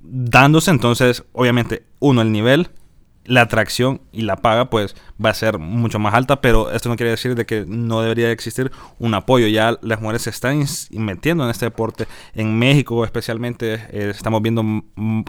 dándose 0.00 0.70
entonces, 0.70 1.24
obviamente, 1.32 1.84
uno, 2.00 2.22
el 2.22 2.32
nivel, 2.32 2.68
la 3.24 3.42
atracción 3.42 4.00
y 4.12 4.22
la 4.22 4.36
paga, 4.36 4.68
pues 4.68 4.96
va 5.24 5.30
a 5.30 5.34
ser 5.34 5.58
mucho 5.58 5.98
más 6.00 6.12
alta, 6.14 6.40
pero 6.40 6.72
esto 6.72 6.88
no 6.88 6.96
quiere 6.96 7.10
decir 7.10 7.34
de 7.36 7.46
que 7.46 7.64
no 7.68 8.00
debería 8.02 8.30
existir 8.32 8.72
un 8.98 9.14
apoyo. 9.14 9.46
Ya 9.46 9.78
las 9.82 10.00
mujeres 10.00 10.22
se 10.22 10.30
están 10.30 10.64
metiendo 10.90 11.44
en 11.44 11.50
este 11.50 11.66
deporte. 11.66 12.06
En 12.34 12.58
México, 12.58 13.04
especialmente, 13.04 13.74
eh, 13.74 14.10
estamos 14.10 14.42
viendo 14.42 14.64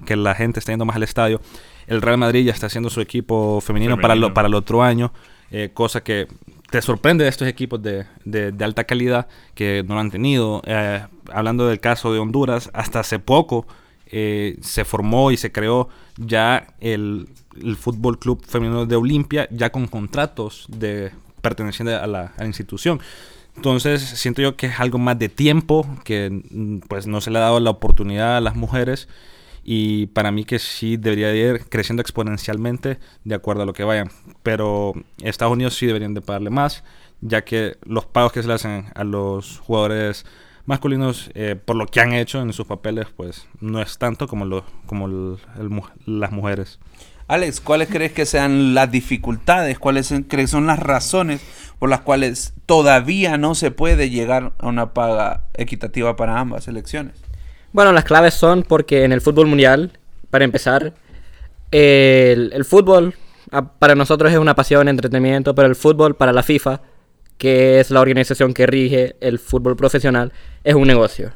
que 0.06 0.16
la 0.16 0.34
gente 0.34 0.60
está 0.60 0.72
yendo 0.72 0.86
más 0.86 0.96
al 0.96 1.04
estadio. 1.04 1.39
El 1.86 2.02
Real 2.02 2.18
Madrid 2.18 2.46
ya 2.46 2.52
está 2.52 2.66
haciendo 2.68 2.89
su 2.89 3.00
equipo 3.02 3.62
femenino, 3.62 4.00
Para, 4.00 4.16
lo- 4.16 4.34
para 4.34 4.48
el 4.48 4.56
otro 4.56 4.82
año, 4.82 5.14
eh, 5.52 5.70
cosa 5.74 6.02
que 6.02 6.28
te 6.72 6.82
sorprende 6.82 7.26
de 7.26 7.30
estos 7.30 7.48
equipos 7.48 7.80
de, 7.84 8.06
de- 8.26 8.52
de 8.52 8.66
alta 8.66 8.86
calidad 8.86 9.28
que 9.54 9.84
no 9.88 9.94
lo 9.94 10.00
han 10.00 10.10
tenido. 10.10 10.64
Eh, 10.66 11.06
hablando 11.32 11.68
del 11.68 11.80
caso 11.80 12.12
de 12.12 12.18
Honduras, 12.18 12.72
hasta 12.74 13.02
hace 13.02 13.20
poco 13.20 13.68
se 14.62 14.86
formó 14.86 15.32
y 15.32 15.38
se 15.38 15.52
creó 15.52 15.89
ya 16.18 16.68
el, 16.80 17.28
el 17.62 17.76
Fútbol 17.76 18.20
Club 18.20 18.43
Femenino 18.45 18.86
de 18.86 18.95
Olimpia, 18.95 19.47
ya 19.51 19.72
con 19.72 19.88
contratos 19.88 20.66
de 20.70 21.12
pertenecientes 21.41 21.95
a 21.99 22.08
la, 22.08 22.34
institución. 22.45 22.99
Entonces 23.56 24.01
siento 24.01 24.41
yo 24.41 24.56
que 24.56 24.68
es 24.68 24.80
algo 24.80 24.97
más 24.97 25.20
de 25.20 25.30
tiempo, 25.30 25.86
que 26.04 26.30
mm, 26.30 26.80
pues 26.88 27.06
no 27.06 27.22
se 27.22 27.30
le 27.30 27.38
ha 27.38 27.41
dado 27.41 27.60
la 27.60 27.70
oportunidad 27.70 28.38
a 28.38 28.41
las 28.41 28.56
mujeres 28.56 29.08
y 29.64 30.08
para 30.08 30.32
mí 30.32 30.43
que 30.43 30.60
sí 30.60 30.97
debería 30.97 31.28
de 31.30 31.38
ir 31.38 31.66
creciendo 31.70 32.01
exponencialmente 32.01 32.99
de 33.24 33.36
acuerdo 33.36 33.64
a 33.64 33.66
lo 33.66 33.74
que 33.74 33.84
vayan. 33.84 34.10
Pero 34.41 34.93
Estados 35.22 35.54
Unidos 35.54 35.76
sí 35.76 35.86
deberían 35.86 36.14
de 36.14 36.22
pagarle 36.22 36.49
más, 36.49 36.84
ya 37.22 37.43
que 37.43 37.78
los 37.84 38.06
pagos 38.06 38.32
que 38.32 38.41
se 38.41 38.47
le 38.47 38.56
hacen 38.56 38.86
a 38.95 39.04
los 39.04 39.60
jugadores 39.60 40.26
masculinos 40.66 41.30
eh, 41.34 41.56
por 41.56 41.76
lo 41.76 41.86
que 41.88 41.99
han 41.99 42.14
hecho 42.14 42.41
en 42.41 42.54
sus 42.54 42.66
papeles, 42.66 43.08
pues 43.16 43.47
no 43.60 43.82
es 43.82 43.97
tanto 43.97 44.28
como, 44.28 44.45
lo, 44.45 44.66
como 44.86 45.08
el- 45.08 45.38
las 46.06 46.32
mujeres. 46.32 46.80
Alex, 47.34 47.62
¿cuáles 47.62 47.90
crees 47.90 48.12
que 48.12 48.28
sean 48.28 48.76
las 48.76 48.92
dificultades? 48.92 49.80
¿Cuáles 49.80 50.14
crees 50.28 50.52
son 50.52 50.68
las 50.68 50.78
razones 50.78 51.42
por 51.80 51.90
las 51.90 52.02
cuales 52.02 52.54
todavía 52.68 53.40
no 53.40 53.56
se 53.56 53.72
puede 53.72 54.12
llegar 54.12 54.54
a 54.60 54.68
una 54.68 54.94
paga 54.94 55.48
equitativa 55.56 56.16
para 56.16 56.40
ambas 56.40 56.68
elecciones? 56.68 57.16
Bueno, 57.72 57.92
las 57.92 58.04
claves 58.04 58.36
son 58.36 58.62
porque 58.62 59.04
en 59.04 59.12
el 59.12 59.20
fútbol 59.20 59.48
mundial, 59.48 59.98
para 60.30 60.46
empezar, 60.46 60.94
el, 61.72 62.52
el 62.54 62.66
fútbol 62.66 63.16
ah, 63.52 63.80
para 63.80 63.96
nosotros 63.96 64.32
es 64.32 64.38
una 64.38 64.54
pasión, 64.54 64.88
entretenimiento, 64.88 65.56
pero 65.56 65.68
el 65.68 65.76
fútbol 65.76 66.16
para 66.16 66.34
la 66.34 66.44
FIFA, 66.44 66.82
que 67.40 67.80
es 67.80 67.90
la 67.90 68.02
organización 68.02 68.54
que 68.54 68.68
rige 68.68 69.16
el 69.22 69.40
fútbol 69.40 69.76
profesional, 69.76 70.32
es 70.64 70.76
un 70.76 70.86
negocio. 70.86 71.34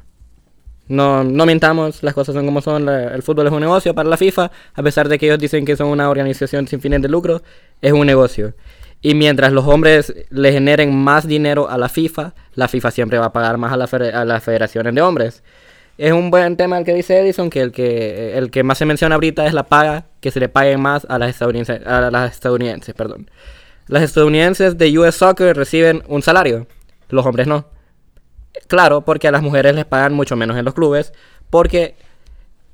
No, 0.90 1.24
no 1.24 1.46
mintamos, 1.46 2.02
las 2.02 2.14
cosas 2.14 2.34
son 2.34 2.46
como 2.46 2.62
son, 2.62 2.88
el 2.88 3.22
fútbol 3.22 3.48
es 3.48 3.54
un 3.54 3.60
negocio 3.60 3.94
para 3.94 4.08
la 4.08 4.18
FIFA, 4.18 4.52
a 4.74 4.84
pesar 4.84 5.10
de 5.10 5.20
que 5.20 5.26
ellos 5.26 5.40
dicen 5.40 5.66
que 5.66 5.76
son 5.76 5.88
una 5.88 6.10
organización 6.10 6.68
sin 6.68 6.80
fines 6.80 7.02
de 7.02 7.10
lucro, 7.10 7.42
es 7.82 7.92
un 7.92 8.06
negocio. 8.06 8.54
Y 9.02 9.14
mientras 9.14 9.52
los 9.52 9.66
hombres 9.66 10.14
le 10.30 10.52
generen 10.52 10.96
más 10.96 11.28
dinero 11.28 11.70
a 11.70 11.78
la 11.78 11.90
FIFA, 11.90 12.34
la 12.56 12.68
FIFA 12.68 12.92
siempre 12.92 13.20
va 13.20 13.28
a 13.28 13.34
pagar 13.34 13.58
más 13.58 13.74
a, 13.74 13.78
la 13.78 13.86
a 14.20 14.26
las 14.26 14.44
federaciones 14.44 14.96
de 14.96 15.02
hombres. 15.02 15.44
Es 15.98 16.14
un 16.14 16.32
buen 16.32 16.58
tema 16.58 16.78
el 16.78 16.86
que 16.86 16.94
dice 16.94 17.20
Edison, 17.20 17.50
que 17.50 17.62
el 17.62 17.72
que 17.72 18.38
el 18.38 18.52
que 18.52 18.64
más 18.64 18.78
se 18.78 18.86
menciona 18.86 19.16
ahorita 19.16 19.46
es 19.48 19.54
la 19.54 19.64
paga 19.64 20.06
que 20.22 20.32
se 20.32 20.40
le 20.40 20.48
pague 20.48 20.78
más 20.78 21.06
a 21.10 21.18
las 21.18 21.30
estadounidenses, 21.30 21.86
a 21.86 22.12
las 22.12 22.32
estadounidenses, 22.34 22.94
perdón. 22.96 23.30
Las 23.88 24.04
estadounidenses 24.04 24.78
de 24.78 24.98
US 25.00 25.16
Soccer 25.16 25.56
reciben 25.56 26.04
un 26.08 26.22
salario, 26.22 26.68
los 27.10 27.26
hombres 27.26 27.48
no. 27.48 27.66
Claro, 28.68 29.02
porque 29.02 29.28
a 29.28 29.32
las 29.32 29.42
mujeres 29.42 29.76
les 29.76 29.86
pagan 29.86 30.14
mucho 30.14 30.36
menos 30.36 30.58
en 30.58 30.66
los 30.66 30.74
clubes, 30.74 31.14
porque 31.50 31.96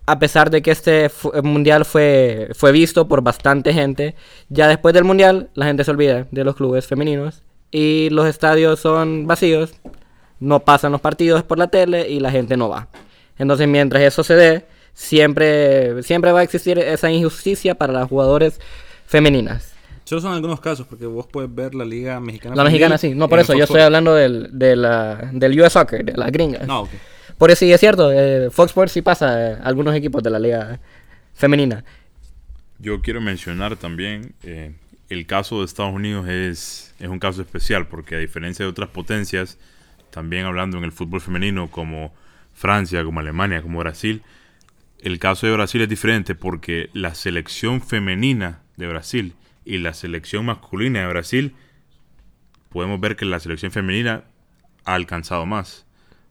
a 0.06 0.20
pesar 0.20 0.50
de 0.50 0.62
que 0.62 0.72
este 0.72 1.10
mundial 1.44 1.86
fue, 1.86 2.50
fue 2.54 2.72
visto 2.72 3.08
por 3.08 3.22
bastante 3.22 3.74
gente, 3.74 4.16
ya 4.50 4.68
después 4.68 4.94
del 4.94 5.04
mundial 5.04 5.50
la 5.54 5.66
gente 5.66 5.84
se 5.84 5.92
olvida 5.92 6.28
de 6.32 6.44
los 6.44 6.56
clubes 6.56 6.88
femeninos 6.88 7.44
y 7.72 8.10
los 8.10 8.28
estadios 8.28 8.80
son 8.80 9.28
vacíos, 9.28 9.74
no 10.40 10.60
pasan 10.60 10.92
los 10.92 11.02
partidos 11.02 11.44
por 11.44 11.58
la 11.58 11.68
tele 11.68 12.10
y 12.10 12.20
la 12.20 12.32
gente 12.32 12.58
no 12.58 12.70
va. 12.70 12.90
Entonces 13.38 13.68
mientras 13.68 14.04
eso 14.04 14.24
se 14.24 14.36
dé, 14.36 14.66
siempre, 14.94 16.04
siempre 16.04 16.32
va 16.32 16.42
a 16.42 16.44
existir 16.44 16.78
esa 16.80 17.10
injusticia 17.10 17.76
para 17.76 17.94
las 17.94 18.10
jugadoras 18.10 18.60
femeninas. 19.06 19.73
Solo 20.14 20.22
son 20.22 20.34
algunos 20.34 20.60
casos, 20.60 20.86
porque 20.86 21.08
vos 21.08 21.26
puedes 21.26 21.54
ver 21.56 21.74
la 21.74 21.86
Liga 21.86 22.20
Mexicana. 22.20 22.56
La 22.56 22.64
mexicana 22.64 23.00
sí, 23.00 23.16
no 23.16 23.28
por 23.28 23.40
eso, 23.40 23.56
yo 23.56 23.64
estoy 23.64 23.82
hablando 23.82 24.14
del, 24.14 24.48
de 24.52 24.76
la, 24.76 25.32
del 25.34 25.60
US 25.60 25.74
Soccer, 25.74 26.06
de 26.06 26.14
las 26.16 26.32
gringas. 26.32 26.68
No, 26.68 26.82
ok. 26.82 26.92
Por 27.40 27.50
eso 27.50 27.62
sí 27.62 27.74
es 27.74 27.80
cierto, 27.80 28.12
eh, 28.12 28.52
Fox 28.52 28.70
Sports 28.70 28.92
sí 28.92 29.02
pasa 29.02 29.54
eh, 29.54 29.58
algunos 29.64 29.96
equipos 29.96 30.22
de 30.22 30.30
la 30.30 30.38
liga 30.38 30.80
femenina. 31.34 31.84
Yo 32.78 33.02
quiero 33.02 33.22
mencionar 33.22 33.76
también, 33.76 34.36
eh, 34.44 34.76
el 35.10 35.26
caso 35.26 35.58
de 35.58 35.66
Estados 35.66 35.96
Unidos 35.96 36.28
es, 36.28 36.94
es 37.00 37.08
un 37.08 37.18
caso 37.18 37.42
especial 37.42 37.88
porque 37.88 38.14
a 38.14 38.20
diferencia 38.20 38.66
de 38.66 38.70
otras 38.70 38.90
potencias, 38.90 39.58
también 40.12 40.46
hablando 40.46 40.78
en 40.78 40.84
el 40.84 40.92
fútbol 40.92 41.22
femenino 41.22 41.72
como 41.72 42.14
Francia, 42.54 43.04
como 43.04 43.20
Alemania, 43.20 43.64
como 43.64 43.80
Brasil, 43.80 44.22
el 45.00 45.18
caso 45.18 45.48
de 45.48 45.54
Brasil 45.54 45.82
es 45.82 45.90
diferente 45.90 46.36
porque 46.36 46.92
la 46.94 47.16
selección 47.16 47.82
femenina 47.82 48.60
de 48.78 48.86
Brasil 48.86 49.34
y 49.66 49.78
la 49.78 49.94
selección 49.94 50.46
masculina 50.46 51.02
de 51.02 51.08
Brasil, 51.08 51.56
podemos 52.70 53.00
ver 53.00 53.16
que 53.16 53.26
la 53.26 53.40
selección 53.40 53.72
femenina 53.72 54.24
ha 54.86 54.94
alcanzado 54.96 55.46
más, 55.46 55.86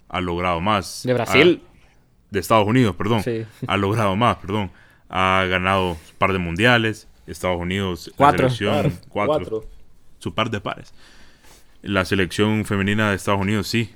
ha 0.09 0.21
logrado 0.21 0.61
más. 0.61 1.03
De 1.05 1.15
Brasil. 1.15 1.63
ha- 1.67 1.73
de 2.31 2.41
Estados 2.41 2.67
Unidos, 2.67 2.97
perdón. 2.97 3.23
Sí. 3.23 3.45
Ha 3.67 3.77
logrado 3.77 4.17
más, 4.17 4.37
perdón. 4.39 4.71
Ha 5.11 5.45
ganado 5.51 5.93
un 5.93 5.99
par 6.19 6.33
de 6.33 6.39
mundiales. 6.39 7.09
Estados 7.27 7.61
Unidos, 7.61 8.09
la 8.09 8.17
Cuatro. 8.17 8.51
selección, 8.51 8.99
cuatro, 9.09 9.65
su 10.19 10.35
par 10.35 10.51
de 10.51 10.61
pares. 10.61 10.93
La 11.83 12.05
selección 12.05 12.65
femenina 12.65 13.11
de 13.11 13.17
Estados 13.17 13.41
Unidos, 13.41 13.69
sí. 13.69 13.91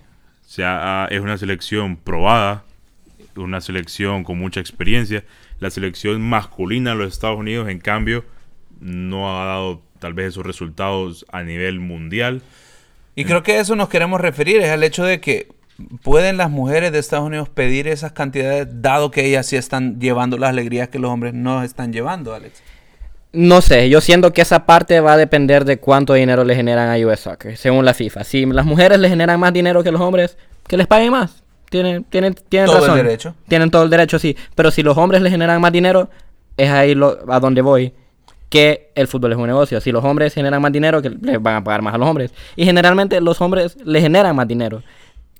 O 0.44 0.48
sea, 0.48 1.08
es 1.10 1.20
una 1.20 1.36
selección 1.38 1.96
probada, 1.96 2.64
una 3.36 3.60
selección 3.60 4.22
con 4.22 4.38
mucha 4.38 4.60
experiencia. 4.60 5.24
La 5.58 5.70
selección 5.70 6.20
masculina 6.20 6.90
de 6.90 6.96
los 6.98 7.12
Estados 7.14 7.38
Unidos, 7.38 7.68
en 7.68 7.78
cambio, 7.80 8.24
no 8.80 9.40
ha 9.40 9.44
dado 9.44 9.82
tal 9.98 10.14
vez 10.14 10.28
esos 10.28 10.46
resultados 10.46 11.26
a 11.30 11.42
nivel 11.42 11.80
mundial. 11.80 12.42
Y 13.14 13.24
creo 13.24 13.42
que 13.42 13.52
a 13.52 13.60
eso 13.60 13.76
nos 13.76 13.88
queremos 13.88 14.20
referir, 14.20 14.60
es 14.60 14.70
al 14.70 14.84
hecho 14.84 15.04
de 15.04 15.20
que 15.20 15.48
pueden 16.02 16.36
las 16.36 16.50
mujeres 16.50 16.92
de 16.92 16.98
Estados 16.98 17.26
Unidos 17.26 17.48
pedir 17.48 17.88
esas 17.88 18.12
cantidades, 18.12 18.68
dado 18.82 19.10
que 19.10 19.24
ellas 19.26 19.46
sí 19.46 19.56
están 19.56 20.00
llevando 20.00 20.38
las 20.38 20.50
alegrías 20.50 20.88
que 20.88 20.98
los 20.98 21.10
hombres 21.10 21.34
no 21.34 21.62
están 21.62 21.92
llevando, 21.92 22.34
Alex. 22.34 22.62
No 23.32 23.60
sé, 23.60 23.90
yo 23.90 24.00
siento 24.00 24.32
que 24.32 24.40
esa 24.40 24.64
parte 24.64 25.00
va 25.00 25.14
a 25.14 25.16
depender 25.16 25.64
de 25.64 25.78
cuánto 25.78 26.14
dinero 26.14 26.44
le 26.44 26.54
generan 26.54 26.88
a 26.88 27.06
US 27.06 27.20
Soccer, 27.20 27.56
según 27.56 27.84
la 27.84 27.92
FIFA. 27.92 28.24
Si 28.24 28.46
las 28.46 28.64
mujeres 28.64 28.98
le 28.98 29.08
generan 29.08 29.38
más 29.38 29.52
dinero 29.52 29.82
que 29.82 29.92
los 29.92 30.00
hombres, 30.00 30.38
que 30.66 30.76
les 30.76 30.86
paguen 30.86 31.10
más. 31.10 31.42
Tienen, 31.68 32.04
tienen, 32.04 32.34
tienen 32.34 32.68
Todo 32.68 32.86
el 32.86 33.04
derecho. 33.04 33.34
Tienen 33.48 33.70
todo 33.70 33.82
el 33.82 33.90
derecho, 33.90 34.18
sí. 34.18 34.36
Pero 34.54 34.70
si 34.70 34.82
los 34.82 34.96
hombres 34.96 35.20
le 35.20 35.30
generan 35.30 35.60
más 35.60 35.72
dinero, 35.72 36.08
es 36.56 36.70
ahí 36.70 36.94
lo, 36.94 37.18
a 37.30 37.40
donde 37.40 37.60
voy. 37.60 37.92
Que 38.56 38.90
el 38.94 39.06
fútbol 39.06 39.32
es 39.32 39.38
un 39.38 39.46
negocio. 39.46 39.80
Si 39.80 39.92
los 39.92 40.02
hombres 40.04 40.32
generan 40.34 40.62
más 40.62 40.72
dinero, 40.72 41.02
que 41.02 41.10
les 41.10 41.42
van 41.42 41.56
a 41.56 41.64
pagar 41.64 41.82
más 41.82 41.94
a 41.94 41.98
los 41.98 42.08
hombres. 42.08 42.32
Y 42.56 42.64
generalmente 42.64 43.20
los 43.20 43.40
hombres 43.40 43.76
le 43.84 44.00
generan 44.00 44.34
más 44.34 44.48
dinero. 44.48 44.82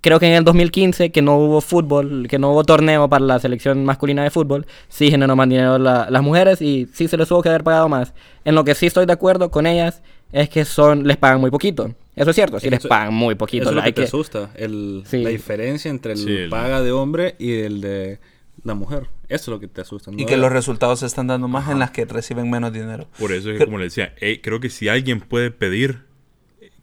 Creo 0.03 0.21
que 0.21 0.27
en 0.27 0.35
el 0.35 0.45
2015, 0.45 1.11
que 1.11 1.23
no 1.23 1.37
hubo 1.39 1.61
fútbol, 1.61 2.27
que 2.29 2.39
no 2.39 2.53
hubo 2.53 2.62
torneo 2.62 3.09
para 3.09 3.25
la 3.25 3.39
selección 3.41 3.85
masculina 3.85 4.23
de 4.23 4.31
fútbol, 4.31 4.67
sí 4.89 5.11
generó 5.11 5.35
más 5.35 5.49
dinero 5.49 5.79
la- 5.79 6.09
las 6.11 6.23
mujeres 6.23 6.61
y 6.62 6.87
sí 6.93 7.09
se 7.09 7.17
les 7.17 7.27
tuvo 7.27 7.43
que 7.43 7.49
haber 7.49 7.64
pagado 7.64 7.89
más. 7.89 8.12
En 8.45 8.55
lo 8.55 8.62
que 8.64 8.75
sí 8.75 8.87
estoy 8.87 9.07
de 9.07 9.12
acuerdo 9.14 9.51
con 9.51 9.67
ellas 9.67 10.03
es 10.31 10.49
que 10.49 10.64
son 10.64 11.07
les 11.09 11.17
pagan 11.17 11.41
muy 11.41 11.51
poquito. 11.51 11.93
Eso 12.14 12.31
es 12.31 12.37
cierto, 12.37 12.61
sí 12.61 12.71
les 12.71 12.87
pagan 12.87 13.14
muy 13.14 13.35
poquito. 13.35 13.62
Eso 13.62 13.71
es 13.71 13.77
lo 13.77 13.83
que 13.83 13.93
te 13.93 14.03
que- 14.03 14.07
asusta, 14.07 14.51
el, 14.55 15.03
Sí. 15.07 15.23
la 15.23 15.31
diferencia 15.31 15.91
entre 15.91 16.12
el 16.12 16.19
Sí, 16.19 16.37
el- 16.37 16.51
paga 16.51 16.83
de 16.83 16.93
hombre 16.93 17.35
y 17.39 17.61
el 17.61 17.81
de 17.81 18.19
la 18.62 18.75
mujer. 18.75 19.09
Eso 19.29 19.43
es 19.43 19.49
lo 19.49 19.61
que 19.61 19.68
te 19.68 19.81
asusta. 19.81 20.11
Y 20.16 20.24
que 20.27 20.37
los 20.37 20.53
resultados 20.53 21.01
se 21.01 21.07
están 21.07 21.27
dando 21.27 21.49
más 21.49 21.68
en 21.70 21.79
las 21.79 21.91
que 21.91 22.05
reciben 22.05 22.49
menos 22.51 22.72
dinero. 22.72 23.09
Por 23.18 23.33
eso 23.33 23.51
es 23.51 23.59
que, 23.59 23.64
como 23.64 23.79
le 23.79 23.85
decía, 23.85 24.14
eh, 24.20 24.41
creo 24.43 24.61
que 24.61 24.70
si 24.70 24.89
alguien 24.89 25.20
puede 25.20 25.51
pedir 25.51 26.05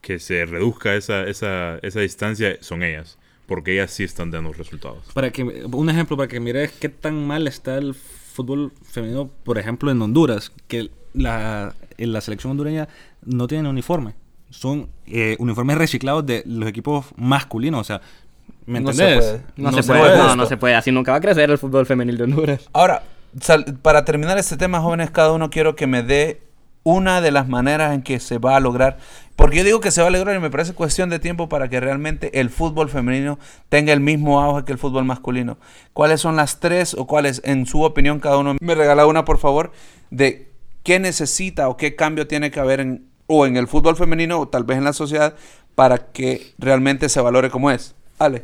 que 0.01 0.19
se 0.19 0.45
reduzca 0.45 0.95
esa, 0.95 1.23
esa, 1.23 1.77
esa 1.77 2.01
distancia, 2.01 2.57
son 2.59 2.83
ellas. 2.83 3.17
Porque 3.47 3.73
ellas 3.73 3.91
sí 3.91 4.03
están 4.03 4.31
dando 4.31 4.51
resultados. 4.51 5.05
Para 5.13 5.31
que, 5.31 5.43
un 5.43 5.89
ejemplo 5.89 6.17
para 6.17 6.27
que 6.27 6.39
mires 6.39 6.71
qué 6.73 6.89
tan 6.89 7.25
mal 7.25 7.47
está 7.47 7.77
el 7.77 7.93
fútbol 7.93 8.73
femenino, 8.83 9.29
por 9.43 9.57
ejemplo, 9.57 9.91
en 9.91 10.01
Honduras, 10.01 10.51
que 10.67 10.91
la, 11.13 11.73
en 11.97 12.13
la 12.13 12.21
selección 12.21 12.51
hondureña 12.51 12.89
no 13.23 13.47
tienen 13.47 13.67
uniforme. 13.67 14.15
Son 14.49 14.89
eh, 15.07 15.35
uniformes 15.39 15.77
reciclados 15.77 16.25
de 16.25 16.43
los 16.45 16.67
equipos 16.69 17.05
masculinos. 17.15 17.81
O 17.81 17.83
sea, 17.83 18.01
¿me 18.65 18.79
No 18.81 18.93
se 18.93 19.03
entendés? 19.15 19.41
No, 19.55 19.71
No 19.71 19.81
se, 19.81 19.87
puede, 19.87 20.01
puede. 20.01 20.17
no, 20.17 20.35
no 20.35 20.45
se 20.45 20.57
puede. 20.57 20.75
Así 20.75 20.91
nunca 20.91 21.11
va 21.11 21.17
a 21.17 21.21
crecer 21.21 21.49
el 21.51 21.57
fútbol 21.57 21.85
femenil 21.85 22.17
de 22.17 22.23
Honduras. 22.25 22.69
Ahora, 22.73 23.03
sal- 23.39 23.77
para 23.81 24.05
terminar 24.05 24.37
este 24.37 24.57
tema, 24.57 24.79
jóvenes, 24.81 25.11
cada 25.11 25.31
uno 25.31 25.49
quiero 25.49 25.75
que 25.75 25.87
me 25.87 26.03
dé 26.03 26.41
una 26.85 27.21
de 27.21 27.31
las 27.31 27.47
maneras 27.47 27.93
en 27.93 28.01
que 28.01 28.19
se 28.19 28.37
va 28.39 28.55
a 28.57 28.59
lograr. 28.59 28.97
Porque 29.37 29.57
yo 29.57 29.63
digo 29.63 29.79
que 29.79 29.89
se 29.89 30.01
va 30.01 30.07
a 30.07 30.11
lograr 30.11 30.35
y 30.35 30.39
me 30.39 30.49
parece 30.51 30.73
cuestión 30.73 31.09
de 31.09 31.17
tiempo 31.17 31.47
para 31.49 31.69
que 31.69 31.79
realmente 31.79 32.39
el 32.41 32.49
fútbol 32.49 32.89
femenino 32.89 33.39
tenga 33.69 33.93
el 33.93 33.99
mismo 34.01 34.41
auge 34.41 34.65
que 34.65 34.73
el 34.73 34.77
fútbol 34.77 35.05
masculino. 35.05 35.57
¿Cuáles 35.93 36.19
son 36.21 36.35
las 36.35 36.59
tres 36.59 36.93
o 36.93 37.07
cuáles, 37.07 37.41
en 37.45 37.65
su 37.65 37.81
opinión, 37.83 38.19
cada 38.19 38.37
uno 38.37 38.55
me 38.59 38.75
regala 38.75 39.05
una, 39.07 39.23
por 39.25 39.37
favor, 39.39 39.71
de 40.11 40.51
qué 40.83 40.99
necesita 40.99 41.69
o 41.69 41.77
qué 41.77 41.95
cambio 41.95 42.27
tiene 42.27 42.51
que 42.51 42.59
haber 42.59 42.81
en, 42.81 43.05
o 43.27 43.45
en 43.47 43.55
el 43.57 43.67
fútbol 43.67 43.95
femenino 43.95 44.39
o 44.39 44.47
tal 44.49 44.65
vez 44.65 44.77
en 44.77 44.83
la 44.83 44.93
sociedad 44.93 45.35
para 45.75 45.97
que 46.11 46.53
realmente 46.59 47.07
se 47.09 47.21
valore 47.21 47.49
como 47.49 47.71
es? 47.71 47.95
Ale. 48.19 48.43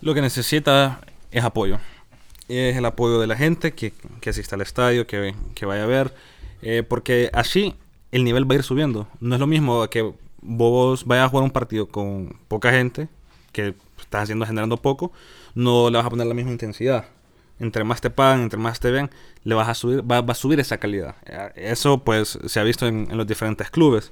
Lo 0.00 0.14
que 0.14 0.20
necesita 0.20 1.00
es 1.30 1.44
apoyo. 1.44 1.78
Es 2.48 2.76
el 2.76 2.84
apoyo 2.84 3.20
de 3.20 3.26
la 3.26 3.36
gente 3.36 3.72
que, 3.72 3.92
que 4.20 4.30
asista 4.30 4.56
al 4.56 4.62
estadio, 4.62 5.06
que, 5.06 5.34
que 5.54 5.66
vaya 5.66 5.84
a 5.84 5.86
ver. 5.86 6.12
eh, 6.62 6.82
porque 6.82 7.30
así 7.32 7.74
el 8.10 8.24
nivel 8.24 8.48
va 8.50 8.54
a 8.54 8.58
ir 8.58 8.62
subiendo. 8.62 9.08
No 9.20 9.34
es 9.36 9.40
lo 9.40 9.46
mismo 9.46 9.88
que 9.88 10.12
vos 10.40 11.04
vayas 11.06 11.26
a 11.26 11.28
jugar 11.28 11.44
un 11.44 11.50
partido 11.50 11.86
con 11.88 12.36
poca 12.48 12.70
gente, 12.72 13.08
que 13.52 13.74
estás 14.00 14.24
haciendo 14.24 14.44
generando 14.46 14.76
poco, 14.76 15.12
no 15.54 15.88
le 15.90 15.96
vas 15.98 16.06
a 16.06 16.10
poner 16.10 16.26
la 16.26 16.34
misma 16.34 16.50
intensidad. 16.52 17.06
Entre 17.60 17.84
más 17.84 18.00
te 18.00 18.10
pagan, 18.10 18.42
entre 18.42 18.58
más 18.58 18.80
te 18.80 18.90
ven, 18.90 19.08
le 19.44 19.54
vas 19.54 19.68
a 19.68 19.74
subir, 19.74 20.00
va, 20.10 20.20
va 20.20 20.32
a 20.32 20.34
subir 20.34 20.58
esa 20.58 20.78
calidad. 20.78 21.14
Eh, 21.26 21.52
Eso 21.56 21.98
pues 22.02 22.38
se 22.46 22.60
ha 22.60 22.64
visto 22.64 22.86
en, 22.86 23.08
en 23.10 23.16
los 23.16 23.26
diferentes 23.26 23.70
clubes. 23.70 24.10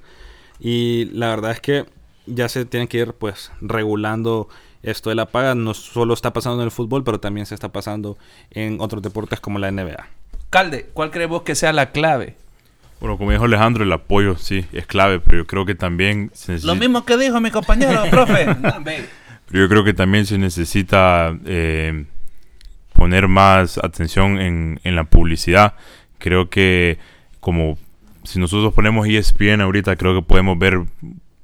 Y 0.59 1.05
la 1.13 1.27
verdad 1.29 1.51
es 1.51 1.59
que 1.59 1.85
ya 2.25 2.49
se 2.49 2.65
tiene 2.65 2.87
que 2.87 2.97
ir 2.99 3.13
pues 3.13 3.51
regulando 3.61 4.47
esto 4.83 5.09
de 5.09 5.15
la 5.15 5.25
paga. 5.27 5.55
No 5.55 5.73
solo 5.73 6.13
está 6.13 6.33
pasando 6.33 6.61
en 6.61 6.65
el 6.65 6.71
fútbol, 6.71 7.03
pero 7.03 7.19
también 7.19 7.45
se 7.45 7.55
está 7.55 7.69
pasando 7.69 8.17
en 8.51 8.79
otros 8.79 9.01
deportes 9.01 9.39
como 9.39 9.59
la 9.59 9.71
NBA. 9.71 10.07
Calde, 10.49 10.89
¿cuál 10.93 11.11
crees 11.11 11.29
vos 11.29 11.43
que 11.43 11.55
sea 11.55 11.71
la 11.73 11.91
clave? 11.91 12.35
Bueno, 12.99 13.17
como 13.17 13.31
dijo 13.31 13.45
Alejandro, 13.45 13.83
el 13.83 13.91
apoyo 13.91 14.37
sí 14.37 14.65
es 14.73 14.85
clave, 14.85 15.19
pero 15.19 15.39
yo 15.39 15.47
creo 15.47 15.65
que 15.65 15.73
también 15.73 16.29
se 16.33 16.51
necesita, 16.51 16.73
Lo 16.73 16.79
mismo 16.79 17.03
que 17.03 17.17
dijo 17.17 17.39
mi 17.41 17.49
compañero, 17.49 18.03
profe. 18.11 18.45
pero 19.47 19.63
yo 19.63 19.67
creo 19.69 19.83
que 19.83 19.93
también 19.93 20.27
se 20.27 20.37
necesita 20.37 21.35
eh, 21.45 22.05
poner 22.93 23.27
más 23.27 23.79
atención 23.79 24.39
en, 24.39 24.79
en 24.83 24.95
la 24.95 25.05
publicidad. 25.05 25.73
Creo 26.19 26.49
que 26.49 26.99
como 27.39 27.79
si 28.23 28.39
nosotros 28.39 28.73
ponemos 28.73 29.07
ESPN 29.07 29.61
ahorita, 29.61 29.95
creo 29.95 30.13
que 30.13 30.21
podemos 30.21 30.59
ver 30.59 30.81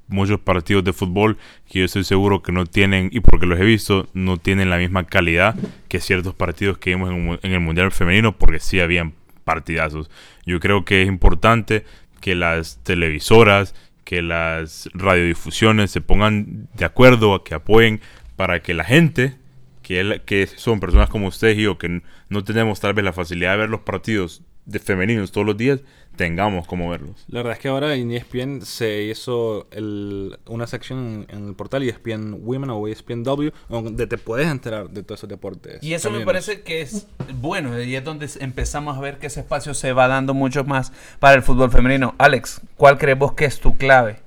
muchos 0.08 0.40
partidos 0.40 0.84
de 0.84 0.92
fútbol 0.92 1.38
que 1.70 1.80
yo 1.80 1.84
estoy 1.84 2.04
seguro 2.04 2.42
que 2.42 2.52
no 2.52 2.66
tienen, 2.66 3.10
y 3.12 3.20
porque 3.20 3.46
los 3.46 3.60
he 3.60 3.64
visto, 3.64 4.08
no 4.14 4.38
tienen 4.38 4.70
la 4.70 4.78
misma 4.78 5.04
calidad 5.04 5.54
que 5.88 6.00
ciertos 6.00 6.34
partidos 6.34 6.78
que 6.78 6.90
vimos 6.90 7.10
en, 7.10 7.38
en 7.42 7.52
el 7.52 7.60
Mundial 7.60 7.92
Femenino, 7.92 8.36
porque 8.36 8.58
sí 8.58 8.80
habían 8.80 9.14
partidazos. 9.44 10.10
Yo 10.44 10.60
creo 10.60 10.84
que 10.84 11.02
es 11.02 11.08
importante 11.08 11.84
que 12.20 12.34
las 12.34 12.82
televisoras, 12.82 13.74
que 14.04 14.22
las 14.22 14.88
radiodifusiones 14.94 15.90
se 15.90 16.00
pongan 16.00 16.68
de 16.74 16.84
acuerdo, 16.84 17.44
que 17.44 17.54
apoyen 17.54 18.00
para 18.36 18.60
que 18.60 18.74
la 18.74 18.84
gente, 18.84 19.36
que, 19.82 20.22
que 20.24 20.46
son 20.46 20.80
personas 20.80 21.08
como 21.08 21.28
ustedes 21.28 21.58
y 21.58 21.62
yo, 21.62 21.78
que 21.78 22.02
no 22.28 22.44
tenemos 22.44 22.80
tal 22.80 22.94
vez 22.94 23.04
la 23.04 23.12
facilidad 23.12 23.52
de 23.52 23.58
ver 23.58 23.70
los 23.70 23.80
partidos 23.80 24.42
de 24.68 24.78
femeninos 24.78 25.32
todos 25.32 25.46
los 25.46 25.56
días, 25.56 25.80
tengamos 26.16 26.66
como 26.66 26.90
verlos. 26.90 27.24
La 27.28 27.38
verdad 27.38 27.54
es 27.54 27.58
que 27.60 27.68
ahora 27.68 27.94
en 27.94 28.10
ESPN 28.12 28.60
se 28.62 29.04
hizo 29.04 29.66
el- 29.70 30.36
una 30.46 30.66
sección 30.66 31.26
en, 31.30 31.48
el 31.48 31.54
portal 31.54 31.82
ESPN 31.84 32.34
Women 32.42 32.70
o 32.70 32.86
ESPN 32.86 33.22
W 33.22 33.52
donde 33.68 34.06
te 34.06 34.18
puedes 34.18 34.48
enterar 34.48 34.90
de 34.90 35.02
todos 35.02 35.20
esos 35.20 35.30
deportes. 35.30 35.82
Y 35.82 35.94
eso 35.94 36.10
me 36.10 36.24
parece 36.24 36.60
que 36.62 36.82
es 36.82 37.06
bueno, 37.40 37.80
y 37.82 37.94
es 37.96 38.04
donde 38.04 38.28
empezamos 38.40 38.96
a 38.96 39.00
ver 39.00 39.18
que 39.18 39.28
ese 39.28 39.40
espacio 39.40 39.72
se 39.74 39.92
va 39.92 40.06
dando 40.08 40.34
mucho 40.34 40.64
más 40.64 40.92
para 41.18 41.34
el 41.36 41.42
fútbol 41.42 41.70
femenino. 41.70 42.14
Alex, 42.18 42.60
¿cuál 42.76 42.98
crees 42.98 43.18
vos 43.18 43.32
que 43.32 43.44
es 43.46 43.58
tu 43.60 43.76
clave? 43.76 44.20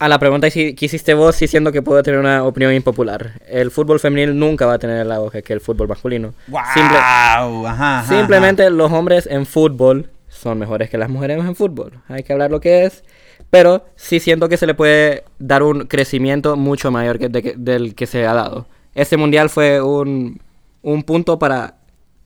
A 0.00 0.08
la 0.08 0.18
pregunta 0.20 0.48
que 0.50 0.76
hiciste 0.78 1.12
vos, 1.14 1.34
sí 1.34 1.48
siento 1.48 1.72
que 1.72 1.82
puedo 1.82 2.02
tener 2.04 2.20
una 2.20 2.44
opinión 2.44 2.72
impopular. 2.72 3.40
El 3.48 3.72
fútbol 3.72 3.98
femenil 3.98 4.38
nunca 4.38 4.64
va 4.64 4.74
a 4.74 4.78
tener 4.78 4.98
el 5.00 5.10
auge 5.10 5.42
que 5.42 5.52
el 5.52 5.60
fútbol 5.60 5.88
masculino. 5.88 6.34
Simple- 6.46 6.98
Wow, 6.98 7.66
ajá, 7.66 7.98
ajá, 8.00 8.08
simplemente 8.08 8.70
los 8.70 8.92
hombres 8.92 9.26
en 9.30 9.44
fútbol 9.44 10.08
son 10.28 10.58
mejores 10.58 10.88
que 10.88 10.98
las 10.98 11.08
mujeres 11.08 11.38
en 11.38 11.56
fútbol. 11.56 11.94
Hay 12.08 12.22
que 12.22 12.32
hablar 12.32 12.50
lo 12.52 12.60
que 12.60 12.84
es. 12.84 13.02
Pero 13.50 13.86
sí 13.96 14.20
siento 14.20 14.48
que 14.48 14.56
se 14.56 14.66
le 14.66 14.74
puede 14.74 15.24
dar 15.40 15.62
un 15.64 15.86
crecimiento 15.86 16.54
mucho 16.56 16.90
mayor 16.92 17.18
que 17.18 17.28
de 17.28 17.42
que- 17.42 17.54
del 17.56 17.94
que 17.96 18.06
se 18.06 18.24
ha 18.26 18.34
dado. 18.34 18.66
Este 18.94 19.16
mundial 19.16 19.48
fue 19.48 19.80
un, 19.82 20.40
un 20.82 21.02
punto 21.02 21.38
para 21.40 21.74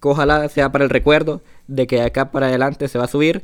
ojalá 0.03 0.49
sea 0.49 0.73
para 0.73 0.85
el 0.85 0.91
recuerdo 0.91 1.41
de 1.69 1.87
que 1.87 2.03
acá 2.03 2.33
para 2.33 2.47
adelante 2.49 2.89
se 2.89 2.99
va 2.99 3.05
a 3.05 3.09
subir 3.09 3.43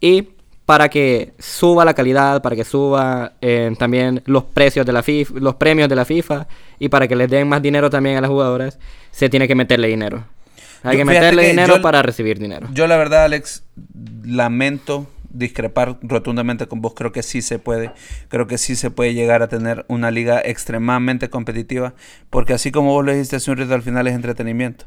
y 0.00 0.28
para 0.66 0.88
que 0.88 1.32
suba 1.38 1.84
la 1.84 1.94
calidad, 1.94 2.40
para 2.42 2.56
que 2.56 2.64
suba 2.64 3.32
eh, 3.40 3.74
también 3.78 4.22
los 4.26 4.44
precios 4.44 4.86
de 4.86 4.92
la 4.92 5.02
FIFA, 5.02 5.34
los 5.40 5.56
premios 5.56 5.88
de 5.88 5.96
la 5.96 6.04
FIFA 6.04 6.46
y 6.78 6.88
para 6.88 7.06
que 7.06 7.16
les 7.16 7.28
den 7.30 7.48
más 7.48 7.60
dinero 7.62 7.90
también 7.90 8.16
a 8.16 8.20
las 8.22 8.30
jugadoras, 8.30 8.78
se 9.10 9.28
tiene 9.28 9.46
que 9.46 9.54
meterle 9.54 9.88
dinero. 9.88 10.24
Hay 10.82 10.92
Yo- 10.96 10.98
que 10.98 11.04
meterle 11.04 11.42
que 11.42 11.48
dinero 11.50 11.76
yo- 11.76 11.82
para 11.82 12.02
recibir 12.02 12.38
dinero. 12.38 12.68
Yo 12.72 12.86
la 12.86 12.96
verdad, 12.96 13.24
Alex, 13.24 13.64
lamento 14.24 15.06
discrepar 15.30 15.98
rotundamente 16.02 16.66
con 16.68 16.80
vos. 16.80 16.94
Creo 16.94 17.10
que 17.12 17.22
sí 17.22 17.42
se 17.42 17.58
puede. 17.58 17.90
Creo 18.28 18.46
que 18.46 18.56
sí 18.56 18.76
se 18.76 18.90
puede 18.90 19.14
llegar 19.14 19.42
a 19.42 19.48
tener 19.48 19.84
una 19.88 20.10
liga 20.12 20.40
extremadamente 20.44 21.28
competitiva. 21.28 21.94
Porque 22.30 22.52
así 22.52 22.70
como 22.70 22.92
vos 22.92 23.04
lo 23.04 23.12
dijiste 23.12 23.36
hace 23.36 23.50
un 23.50 23.56
rato, 23.56 23.74
al 23.74 23.82
final 23.82 24.06
es 24.06 24.14
entretenimiento. 24.14 24.84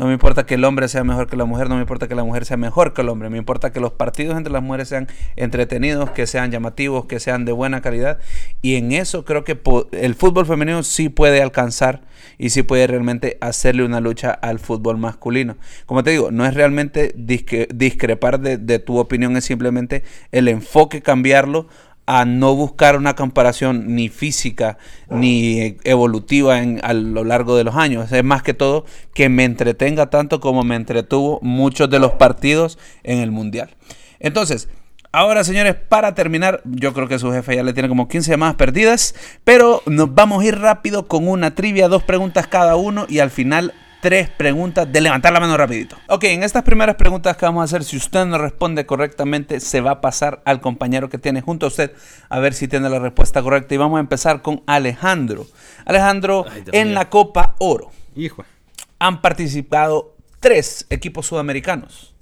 No 0.00 0.06
me 0.06 0.14
importa 0.14 0.46
que 0.46 0.54
el 0.54 0.64
hombre 0.64 0.88
sea 0.88 1.04
mejor 1.04 1.26
que 1.26 1.36
la 1.36 1.44
mujer, 1.44 1.68
no 1.68 1.74
me 1.74 1.82
importa 1.82 2.08
que 2.08 2.14
la 2.14 2.24
mujer 2.24 2.46
sea 2.46 2.56
mejor 2.56 2.94
que 2.94 3.02
el 3.02 3.10
hombre. 3.10 3.28
Me 3.28 3.36
importa 3.36 3.70
que 3.70 3.80
los 3.80 3.92
partidos 3.92 4.34
entre 4.38 4.50
las 4.50 4.62
mujeres 4.62 4.88
sean 4.88 5.08
entretenidos, 5.36 6.08
que 6.12 6.26
sean 6.26 6.50
llamativos, 6.50 7.04
que 7.04 7.20
sean 7.20 7.44
de 7.44 7.52
buena 7.52 7.82
calidad. 7.82 8.18
Y 8.62 8.76
en 8.76 8.92
eso 8.92 9.26
creo 9.26 9.44
que 9.44 9.60
el 9.92 10.14
fútbol 10.14 10.46
femenino 10.46 10.82
sí 10.84 11.10
puede 11.10 11.42
alcanzar 11.42 12.00
y 12.38 12.48
sí 12.48 12.62
puede 12.62 12.86
realmente 12.86 13.36
hacerle 13.42 13.84
una 13.84 14.00
lucha 14.00 14.30
al 14.30 14.58
fútbol 14.58 14.96
masculino. 14.96 15.58
Como 15.84 16.02
te 16.02 16.12
digo, 16.12 16.30
no 16.30 16.46
es 16.46 16.54
realmente 16.54 17.12
discrepar 17.14 18.40
de, 18.40 18.56
de 18.56 18.78
tu 18.78 18.96
opinión, 18.96 19.36
es 19.36 19.44
simplemente 19.44 20.02
el 20.32 20.48
enfoque 20.48 21.02
cambiarlo 21.02 21.68
a 22.12 22.24
no 22.24 22.56
buscar 22.56 22.96
una 22.96 23.14
comparación 23.14 23.94
ni 23.94 24.08
física 24.08 24.78
ni 25.10 25.76
evolutiva 25.84 26.58
en, 26.58 26.80
a 26.82 26.92
lo 26.92 27.22
largo 27.22 27.56
de 27.56 27.62
los 27.62 27.76
años. 27.76 28.10
Es 28.10 28.24
más 28.24 28.42
que 28.42 28.52
todo 28.52 28.84
que 29.14 29.28
me 29.28 29.44
entretenga 29.44 30.10
tanto 30.10 30.40
como 30.40 30.64
me 30.64 30.74
entretuvo 30.74 31.38
muchos 31.40 31.88
de 31.88 32.00
los 32.00 32.10
partidos 32.14 32.80
en 33.04 33.20
el 33.20 33.30
Mundial. 33.30 33.76
Entonces, 34.18 34.68
ahora 35.12 35.44
señores, 35.44 35.76
para 35.76 36.16
terminar, 36.16 36.62
yo 36.64 36.92
creo 36.94 37.06
que 37.06 37.20
su 37.20 37.30
jefe 37.30 37.54
ya 37.54 37.62
le 37.62 37.74
tiene 37.74 37.88
como 37.88 38.08
15 38.08 38.28
llamadas 38.32 38.56
perdidas, 38.56 39.14
pero 39.44 39.80
nos 39.86 40.12
vamos 40.12 40.42
a 40.42 40.46
ir 40.46 40.58
rápido 40.58 41.06
con 41.06 41.28
una 41.28 41.54
trivia, 41.54 41.86
dos 41.86 42.02
preguntas 42.02 42.48
cada 42.48 42.74
uno 42.74 43.06
y 43.08 43.20
al 43.20 43.30
final 43.30 43.72
tres 44.00 44.28
preguntas 44.28 44.90
de 44.90 45.00
levantar 45.00 45.32
la 45.32 45.40
mano 45.40 45.56
rapidito. 45.56 45.96
Ok, 46.08 46.24
en 46.24 46.42
estas 46.42 46.62
primeras 46.62 46.96
preguntas 46.96 47.36
que 47.36 47.44
vamos 47.46 47.60
a 47.62 47.64
hacer, 47.64 47.84
si 47.84 47.96
usted 47.96 48.24
no 48.26 48.38
responde 48.38 48.86
correctamente, 48.86 49.60
se 49.60 49.80
va 49.80 49.92
a 49.92 50.00
pasar 50.00 50.42
al 50.44 50.60
compañero 50.60 51.08
que 51.08 51.18
tiene 51.18 51.40
junto 51.42 51.66
a 51.66 51.68
usted 51.68 51.92
a 52.28 52.38
ver 52.38 52.54
si 52.54 52.68
tiene 52.68 52.88
la 52.88 52.98
respuesta 52.98 53.42
correcta. 53.42 53.74
Y 53.74 53.78
vamos 53.78 53.98
a 53.98 54.00
empezar 54.00 54.42
con 54.42 54.62
Alejandro. 54.66 55.46
Alejandro, 55.84 56.46
Ay, 56.50 56.64
en 56.72 56.88
mío. 56.88 56.94
la 56.94 57.10
Copa 57.10 57.54
Oro 57.58 57.90
Hijo. 58.16 58.44
han 58.98 59.20
participado 59.20 60.14
tres 60.40 60.86
equipos 60.90 61.26
sudamericanos. 61.26 62.14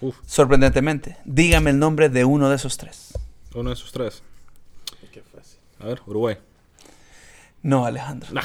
Uf. 0.00 0.16
Sorprendentemente. 0.26 1.16
Dígame 1.24 1.70
el 1.70 1.78
nombre 1.78 2.08
de 2.10 2.24
uno 2.24 2.50
de 2.50 2.56
esos 2.56 2.76
tres. 2.76 3.14
Uno 3.54 3.70
de 3.70 3.74
esos 3.74 3.90
tres. 3.92 4.22
A 5.80 5.86
ver, 5.86 6.00
Uruguay. 6.06 6.36
No, 7.64 7.86
Alejandro. 7.86 8.28
Me 8.30 8.40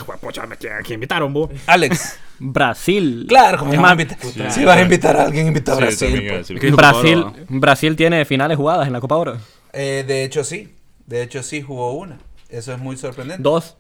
aquí 0.79 0.93
invitaron, 0.93 1.33
vos. 1.33 1.49
Alex. 1.67 2.17
Brasil. 2.39 3.25
Claro, 3.27 3.59
como 3.59 3.73
más, 3.73 3.91
invitar. 3.91 4.17
Si 4.49 4.63
vas 4.63 4.77
a 4.77 4.81
invitar 4.81 5.17
a 5.17 5.23
alguien, 5.23 5.47
invita 5.47 5.73
a 5.73 5.75
Sí, 5.75 5.81
Brasil. 5.81 6.09
pues. 6.25 6.37
decir 6.39 6.59
¿Qué 6.59 6.65
dijo 6.67 6.77
Brasil? 6.77 7.25
Brasil 7.49 7.95
tiene 7.97 8.23
finales 8.23 8.55
jugadas 8.55 8.87
en 8.87 8.93
la 8.93 9.01
Copa 9.01 9.17
Oro. 9.17 9.37
Eh, 9.73 10.05
de 10.07 10.23
hecho, 10.23 10.45
sí. 10.45 10.73
De 11.05 11.21
hecho, 11.21 11.43
sí 11.43 11.61
jugó 11.61 11.91
una. 11.95 12.17
Eso 12.47 12.71
es 12.71 12.79
muy 12.79 12.95
sorprendente. 12.95 13.43
Dos. 13.43 13.75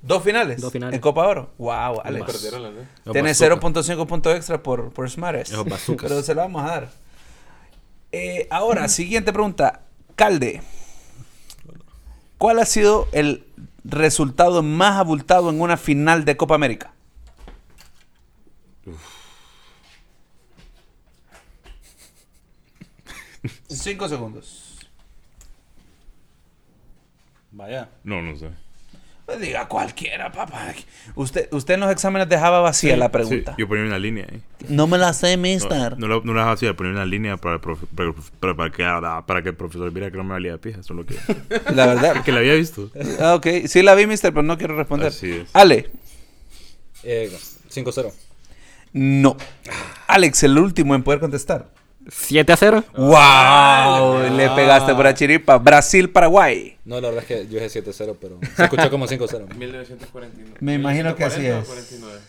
Dos 0.00 0.22
finales. 0.22 0.58
Dos 0.58 0.72
finales. 0.72 0.94
En 0.94 1.00
Copa 1.02 1.26
Oro. 1.26 1.50
Wow, 1.58 2.00
Alex. 2.02 2.50
Los 3.04 3.12
Tiene 3.12 3.28
bazooka. 3.28 3.56
0.5 3.60 4.06
puntos 4.06 4.36
extra 4.36 4.62
por, 4.62 4.90
por 4.90 5.10
Smares. 5.10 5.52
Pero 6.00 6.22
se 6.22 6.34
lo 6.34 6.40
vamos 6.40 6.62
a 6.62 6.66
dar. 6.66 6.90
Eh, 8.10 8.48
ahora, 8.50 8.88
siguiente 8.88 9.34
pregunta. 9.34 9.82
Calde. 10.16 10.62
¿Cuál 12.38 12.60
ha 12.60 12.64
sido 12.64 13.06
el 13.12 13.44
resultado 13.88 14.62
más 14.62 14.98
abultado 14.98 15.50
en 15.50 15.60
una 15.60 15.76
final 15.76 16.24
de 16.24 16.36
Copa 16.36 16.54
América? 16.54 16.92
Cinco 23.68 24.08
segundos. 24.08 24.78
Vaya. 27.50 27.88
No, 28.04 28.22
no 28.22 28.36
sé. 28.36 28.50
Pues 29.28 29.40
diga 29.40 29.68
cualquiera, 29.68 30.32
papá. 30.32 30.72
Usted, 31.14 31.48
usted 31.52 31.74
en 31.74 31.80
los 31.80 31.90
exámenes 31.92 32.30
dejaba 32.30 32.60
vacía 32.60 32.96
la 32.96 33.10
pregunta. 33.12 33.52
Sí, 33.54 33.60
yo 33.60 33.68
ponía 33.68 33.84
una 33.84 33.98
línea 33.98 34.26
ahí. 34.26 34.40
No 34.70 34.86
me 34.86 34.96
la 34.96 35.12
sé, 35.12 35.36
No, 35.36 35.42
mister. 35.42 35.98
no, 35.98 36.08
la- 36.08 36.22
no 36.24 36.32
la 36.32 36.40
dejaba 36.40 36.56
le 36.62 36.72
ponía 36.72 36.92
una 36.92 37.04
línea 37.04 37.36
para, 37.36 37.60
profe- 37.60 37.86
para, 37.94 38.14
para- 38.40 38.56
para 38.56 38.70
que, 38.70 39.24
para 39.26 39.42
que 39.42 39.48
el 39.50 39.54
profesor 39.54 39.90
viera 39.90 40.10
que 40.10 40.16
no 40.16 40.24
me 40.24 40.30
valía 40.30 40.52
de 40.52 40.58
pija. 40.58 40.80
Eso 40.80 40.94
es 40.94 40.96
lo 40.96 41.04
que, 41.04 41.14
La 41.74 41.84
verdad. 41.88 42.22
que 42.24 42.32
la 42.32 42.38
había 42.38 42.54
visto. 42.54 42.90
Ah, 43.20 43.34
ok, 43.34 43.46
sí 43.66 43.82
la 43.82 43.94
vi, 43.94 44.06
mister, 44.06 44.32
pero 44.32 44.44
no 44.44 44.56
quiero 44.56 44.74
responder. 44.78 45.08
Así 45.08 45.30
es. 45.30 45.50
Ale, 45.52 45.90
Eh, 47.02 47.30
5-0. 47.70 48.10
no. 48.94 49.36
Alex, 50.06 50.42
el 50.44 50.56
último 50.58 50.94
en 50.94 51.02
poder 51.02 51.20
contestar. 51.20 51.68
7 52.08 52.52
a 52.52 52.56
0. 52.56 52.84
¡Wow! 52.96 54.36
Le 54.36 54.48
pegaste 54.50 54.94
por 54.94 55.04
la 55.04 55.14
chiripa. 55.14 55.58
Brasil-Paraguay. 55.58 56.78
No, 56.84 57.00
la 57.00 57.08
verdad 57.08 57.24
es 57.28 57.28
que 57.28 57.46
yo 57.46 57.60
dije 57.60 57.82
7-0, 57.82 58.16
pero 58.20 58.38
se 58.56 58.64
escuchó 58.64 58.90
como 58.90 59.06
5-0. 59.06 59.54
1949. 59.54 60.54
Me 60.60 60.74
imagino 60.74 61.14
que 61.14 61.24
así 61.24 61.40
1940 61.40 61.58
o 61.58 61.60
es. 61.60 61.66
49. 61.66 62.20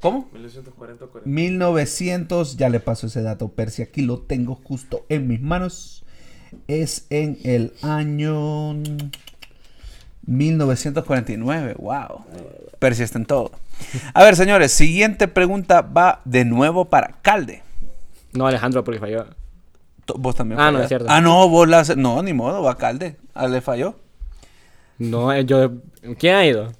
¿Cómo? 0.00 0.28
1940 0.32 1.04
o 1.04 1.08
49. 1.08 1.50
1900, 1.50 2.56
ya 2.56 2.68
le 2.68 2.80
paso 2.80 3.06
ese 3.06 3.22
dato, 3.22 3.48
Percy, 3.48 3.82
aquí 3.82 4.02
lo 4.02 4.18
tengo 4.18 4.54
justo 4.56 5.06
en 5.08 5.28
mis 5.28 5.40
manos. 5.40 6.04
Es 6.68 7.06
en 7.08 7.38
el 7.44 7.72
año 7.80 8.74
1949, 10.26 11.76
wow. 11.78 12.24
Percy 12.78 13.04
está 13.04 13.18
en 13.18 13.24
todo. 13.26 13.52
A 14.12 14.22
ver, 14.22 14.36
señores, 14.36 14.72
siguiente 14.72 15.28
pregunta 15.28 15.80
va 15.80 16.20
de 16.24 16.44
nuevo 16.44 16.90
para 16.90 17.14
Calde. 17.22 17.61
No, 18.32 18.46
Alejandro, 18.46 18.82
porque 18.84 19.00
falló. 19.00 19.26
Vos 20.16 20.34
también. 20.34 20.60
Ah, 20.60 20.70
no, 20.70 20.80
es 20.80 20.88
cierto. 20.88 21.06
Ah, 21.08 21.20
no, 21.20 21.48
vos 21.48 21.68
la... 21.68 21.82
No, 21.96 22.22
ni 22.22 22.32
modo, 22.32 22.62
va 22.62 22.76
Calde. 22.76 23.16
Ah, 23.34 23.46
le 23.46 23.60
falló. 23.60 23.96
No, 24.98 25.32
eh, 25.32 25.44
yo. 25.44 25.72
¿Quién 26.18 26.34
ha 26.34 26.46
ido? 26.46 26.72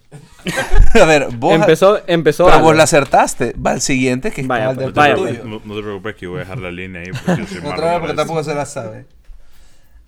A 1.01 1.05
ver, 1.05 1.29
vos... 1.37 1.55
Empezó, 1.55 2.01
empezó. 2.07 2.47
Pero 2.47 2.61
vos 2.61 2.77
la 2.77 2.85
acertaste. 2.85 3.55
Va 3.55 3.73
al 3.73 3.81
siguiente, 3.81 4.31
que 4.33 4.43
es 4.43 4.47
Vaya, 4.47 4.65
cabal 4.65 4.77
pues, 4.77 4.87
del 4.87 4.95
vaya, 4.95 5.15
tuyo. 5.15 5.45
No, 5.45 5.61
no 5.65 5.75
te 5.77 5.83
preocupes 5.83 6.15
que 6.17 6.23
yo 6.23 6.31
voy 6.31 6.39
a 6.39 6.41
dejar 6.41 6.59
la 6.59 6.71
línea 6.71 7.03
ahí. 7.03 7.11
Porque 7.13 7.47
yo 7.55 7.71
Otra 7.71 7.91
vez 7.93 8.01
porque 8.01 8.15
tampoco 8.15 8.43
se 8.43 8.55
la 8.55 8.67
sabe. 8.67 9.07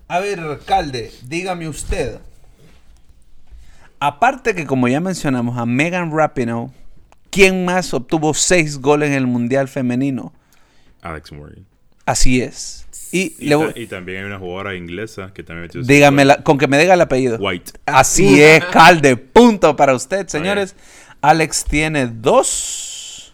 A 0.08 0.20
ver, 0.20 0.40
alcalde, 0.40 1.12
dígame 1.22 1.68
usted. 1.68 2.18
Aparte 4.00 4.54
que 4.54 4.66
como 4.66 4.86
ya 4.88 5.00
mencionamos 5.00 5.56
a 5.56 5.64
Megan 5.64 6.14
Rapinoe, 6.14 6.70
¿quién 7.30 7.64
más 7.64 7.94
obtuvo 7.94 8.34
seis 8.34 8.78
goles 8.78 9.08
en 9.10 9.14
el 9.14 9.26
Mundial 9.26 9.66
Femenino? 9.68 10.32
Alex 11.04 11.32
Morgan. 11.32 11.64
Así 12.06 12.42
es. 12.42 12.86
Y, 13.12 13.34
Y, 13.38 13.46
le 13.48 13.54
voy- 13.54 13.72
ta- 13.72 13.78
y 13.80 13.86
también 13.86 14.18
hay 14.18 14.24
una 14.24 14.38
jugadora 14.38 14.74
inglesa 14.74 15.32
que 15.32 15.42
también 15.44 15.62
metió. 15.68 15.82
dígame 15.82 16.24
la- 16.24 16.42
con 16.42 16.58
que 16.58 16.66
me 16.66 16.78
diga 16.78 16.94
el 16.94 17.00
apellido. 17.00 17.38
White. 17.38 17.72
Así 17.86 18.42
es, 18.42 18.64
calde. 18.66 19.16
Punto 19.16 19.76
para 19.76 19.94
usted, 19.94 20.26
señores. 20.26 20.74
Alex 21.20 21.64
tiene 21.64 22.08
dos. 22.08 23.32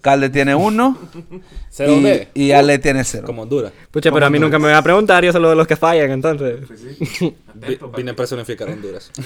Calde 0.00 0.30
tiene 0.30 0.54
uno. 0.54 0.98
0 1.70 2.00
y, 2.34 2.42
y 2.46 2.52
Ale 2.52 2.78
tiene 2.78 3.04
cero. 3.04 3.24
Como 3.26 3.42
Honduras. 3.42 3.72
Pucha, 3.90 4.10
pero 4.12 4.26
a 4.26 4.30
mí 4.30 4.38
nunca 4.38 4.58
me 4.58 4.66
van 4.66 4.76
a 4.76 4.82
preguntar, 4.82 5.24
yo 5.24 5.32
solo 5.32 5.50
de 5.50 5.56
los 5.56 5.66
que 5.66 5.76
fallan, 5.76 6.10
entonces. 6.10 6.60
Pues 6.66 6.80
sí. 6.80 7.36
Vine 7.54 7.76
a 7.76 7.78
papi. 7.90 8.12
personificar 8.14 8.68
a 8.68 8.72
Honduras. 8.72 9.10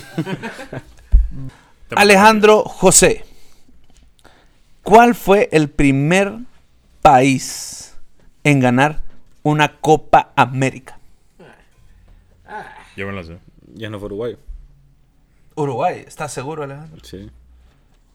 Alejandro 1.95 2.63
José, 2.65 3.25
¿cuál 4.83 5.15
fue 5.15 5.49
el 5.53 5.69
primer 5.69 6.33
país 7.07 7.97
en 8.43 8.59
ganar 8.59 9.01
una 9.45 9.77
Copa 9.81 10.33
América? 10.35 10.99
Yo 12.97 13.07
me 13.07 13.13
la 13.13 13.23
sé. 13.23 13.39
Ya 13.75 13.89
no 13.91 14.01
fue 14.01 14.07
Uruguay. 14.07 14.37
Uruguay, 15.55 16.03
¿estás 16.05 16.33
seguro, 16.33 16.65
Alejandro? 16.65 16.99
Sí. 17.05 17.31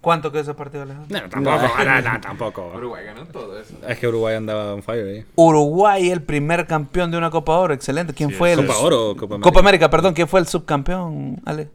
¿Cuánto 0.01 0.29
quedó 0.31 0.41
ese 0.41 0.53
partido, 0.55 0.83
Alejandro? 0.83 1.21
No, 1.21 1.29
tampoco, 1.29 1.83
no, 1.85 2.01
no, 2.01 2.19
tampoco. 2.21 2.73
Uruguay 2.75 3.05
ganó 3.05 3.25
todo 3.27 3.57
eso. 3.57 3.75
Es 3.87 3.97
que 3.97 4.09
Uruguay 4.09 4.35
andaba 4.35 4.73
on 4.73 4.83
fire 4.83 5.07
ahí. 5.07 5.25
Uruguay, 5.35 6.09
el 6.09 6.21
primer 6.21 6.67
campeón 6.67 7.11
de 7.11 7.17
una 7.17 7.29
Copa 7.29 7.55
Oro, 7.59 7.73
excelente. 7.73 8.13
¿Quién 8.13 8.31
Sí, 8.31 8.35
fue 8.35 8.51
el 8.51 8.65
¿Copa 8.67 8.79
Oro 8.79 9.11
o 9.11 9.15
Copa 9.15 9.35
América? 9.35 9.49
Copa 9.49 9.59
América, 9.61 9.89
perdón, 9.89 10.13
¿quién 10.13 10.27
fue 10.27 10.41
el 10.41 10.47
subcampeón, 10.47 11.39
Ale? 11.45 11.69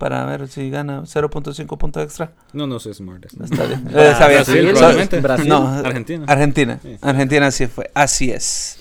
Para 0.00 0.24
ver 0.24 0.48
si 0.48 0.70
gana 0.70 1.02
0.5 1.02 1.76
puntos 1.76 2.02
extra. 2.02 2.32
No, 2.54 2.66
no 2.66 2.80
soy 2.80 2.94
smart. 2.94 3.26
Está 3.26 3.66
bien. 3.66 3.86
Eh, 3.94 4.10
está 4.12 4.28
bien. 4.28 4.42
Brasil, 4.44 4.68
probablemente. 4.70 5.20
Brasil. 5.20 5.48
No, 5.48 5.68
Argentina. 5.68 6.24
Argentina. 6.26 6.80
Sí. 6.82 6.96
Argentina 7.02 7.50
sí 7.50 7.66
fue. 7.66 7.90
Así 7.92 8.30
es. 8.30 8.78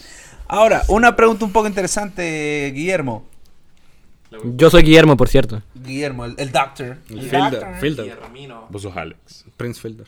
Ahora, 0.48 0.84
una 0.88 1.18
pregunta 1.18 1.44
un 1.44 1.52
poco 1.52 1.68
interesante, 1.68 2.72
Guillermo. 2.74 3.26
Yo 4.56 4.70
soy 4.70 4.84
Guillermo, 4.84 5.18
por 5.18 5.28
cierto. 5.28 5.62
Guillermo, 5.76 6.24
el, 6.24 6.36
el 6.38 6.54
doctor. 6.54 7.00
El 7.10 7.22
Fielder. 7.24 7.66
Fielder. 7.82 8.18
Ramino. 8.18 8.68
Vos 8.70 8.84
sos 8.84 8.96
Alex. 8.96 9.44
Prince 9.58 9.82
Fielder. 9.82 10.08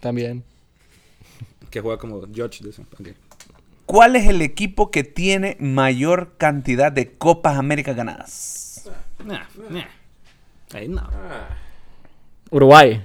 También. 0.00 0.42
Que 1.70 1.82
juega 1.82 1.98
como 1.98 2.22
George 2.32 2.64
de 2.64 2.70
ese. 2.70 2.80
ok. 2.80 3.08
¿Cuál 3.84 4.16
es 4.16 4.26
el 4.26 4.40
equipo 4.40 4.90
que 4.90 5.04
tiene 5.04 5.58
mayor 5.60 6.32
cantidad 6.38 6.90
de 6.90 7.12
Copas 7.12 7.58
América 7.58 7.92
ganadas? 7.92 8.88
Nah, 9.22 9.42
nah. 9.68 9.84
Ahí 10.74 10.88
no. 10.88 11.02
Uruguay. 12.50 13.02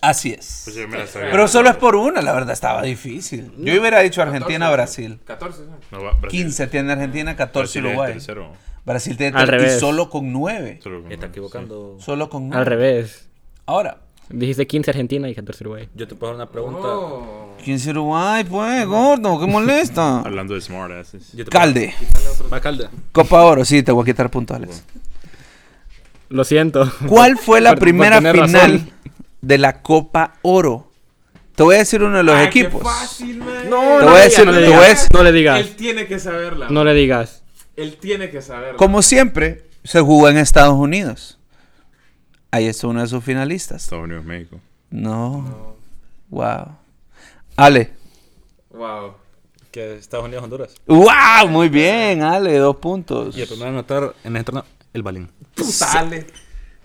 Así 0.00 0.32
es. 0.32 0.62
Pues 0.64 0.76
yo 0.76 0.86
me 0.88 0.98
la 0.98 1.06
sabía. 1.06 1.30
Pero 1.30 1.48
solo 1.48 1.70
es 1.70 1.76
por 1.76 1.96
una, 1.96 2.22
la 2.22 2.32
verdad, 2.32 2.52
estaba 2.52 2.82
difícil. 2.82 3.52
Yo 3.58 3.80
hubiera 3.80 3.98
dicho 4.00 4.22
Argentina, 4.22 4.70
Brasil. 4.70 5.18
14, 5.24 5.62
¿no? 5.62 5.76
No, 5.98 6.04
va- 6.04 6.12
Brasil. 6.12 6.28
15 6.44 6.66
tiene 6.68 6.92
Argentina, 6.92 7.34
14 7.36 7.80
Brasil 7.80 7.84
es 7.86 7.88
Uruguay. 7.96 8.12
tercero. 8.12 8.52
Brasil 8.84 9.16
tiene 9.16 9.36
Al 9.36 9.46
tres- 9.46 9.60
y 9.60 9.64
revés. 9.66 9.80
solo 9.80 10.08
con 10.08 10.32
9. 10.32 10.78
Solo 10.82 11.02
con- 11.02 11.12
Está 11.12 11.26
equivocando. 11.26 11.96
Solo 12.00 12.30
con 12.30 12.48
9. 12.48 12.60
Al 12.60 12.66
revés. 12.66 13.28
Ahora, 13.66 13.98
Dijiste 14.30 14.66
15 14.66 14.90
Argentina 14.90 15.26
y 15.30 15.34
14 15.34 15.64
Uruguay. 15.64 15.88
Yo 15.94 16.06
te 16.06 16.14
puedo 16.14 16.34
hacer 16.34 16.42
una 16.42 16.52
pregunta. 16.52 16.80
Oh. 16.86 17.54
15 17.64 17.90
Uruguay, 17.92 18.44
pues, 18.44 18.86
gordo, 18.86 19.40
qué 19.40 19.46
molesta. 19.46 20.20
Hablando 20.20 20.52
de 20.54 20.60
smart 20.60 20.92
asses. 20.92 21.32
Yo 21.32 21.46
te 21.46 21.50
puedo- 21.50 21.62
Calde, 21.64 21.94
Va, 22.52 22.60
Calde. 22.60 22.88
Copa 23.10 23.40
Oro, 23.42 23.64
sí, 23.64 23.82
te 23.82 23.90
voy 23.90 24.02
a 24.02 24.04
quitar 24.04 24.30
puntos, 24.30 24.54
Alex. 24.54 24.84
Lo 26.28 26.44
siento. 26.44 26.90
¿Cuál 27.06 27.38
fue 27.38 27.60
la 27.60 27.70
Por- 27.74 27.78
primera 27.80 28.18
final 28.18 28.36
razón. 28.52 28.90
de 29.40 29.58
la 29.58 29.82
Copa 29.82 30.34
Oro? 30.42 30.90
Te 31.54 31.62
voy 31.64 31.74
a 31.74 31.78
decir 31.78 32.02
uno 32.02 32.18
de 32.18 32.22
los 32.22 32.36
Ay, 32.36 32.46
equipos. 32.46 32.80
Qué 32.82 32.88
fácil, 32.88 33.38
man. 33.38 33.48
No, 33.68 33.80
Te 33.98 34.04
no 34.04 34.10
voy 34.10 34.10
a 34.10 34.12
le 34.18 34.20
decir- 34.24 34.44
digas, 34.44 34.46
no 34.46 34.52
le 34.52 34.62
digas. 34.66 35.08
No 35.12 35.22
le 35.22 35.32
digas. 35.32 35.60
Él 35.60 35.76
tiene 35.76 36.06
que 36.06 36.18
saberla. 36.20 36.68
No 36.70 36.84
le 36.84 36.94
digas. 36.94 37.42
Él 37.76 37.96
tiene 37.96 38.30
que 38.30 38.42
saberla. 38.42 38.76
Como 38.76 39.02
siempre, 39.02 39.64
se 39.84 40.00
jugó 40.00 40.28
en 40.28 40.36
Estados 40.38 40.74
Unidos. 40.76 41.38
Ahí 42.50 42.66
está 42.66 42.86
uno 42.86 43.00
de 43.00 43.08
sus 43.08 43.22
finalistas. 43.24 43.82
Estados 43.84 44.04
Unidos, 44.04 44.24
México. 44.24 44.60
No. 44.90 45.42
No. 45.42 45.76
Wow. 46.30 46.76
Ale. 47.56 47.90
Wow. 48.70 49.14
Que 49.70 49.96
Estados 49.96 50.24
Unidos, 50.26 50.44
Honduras. 50.44 50.74
¡Wow! 50.86 51.48
Muy 51.48 51.68
bien, 51.68 52.22
Ale, 52.22 52.56
dos 52.56 52.76
puntos. 52.76 53.36
Y 53.36 53.42
el 53.42 53.48
primero 53.48 53.66
a 53.66 53.70
anotar 53.70 54.14
en 54.24 54.36
el 54.36 54.44
el 54.98 55.02
balín. 55.02 55.30
Tú 55.54 55.64
sale. 55.64 56.26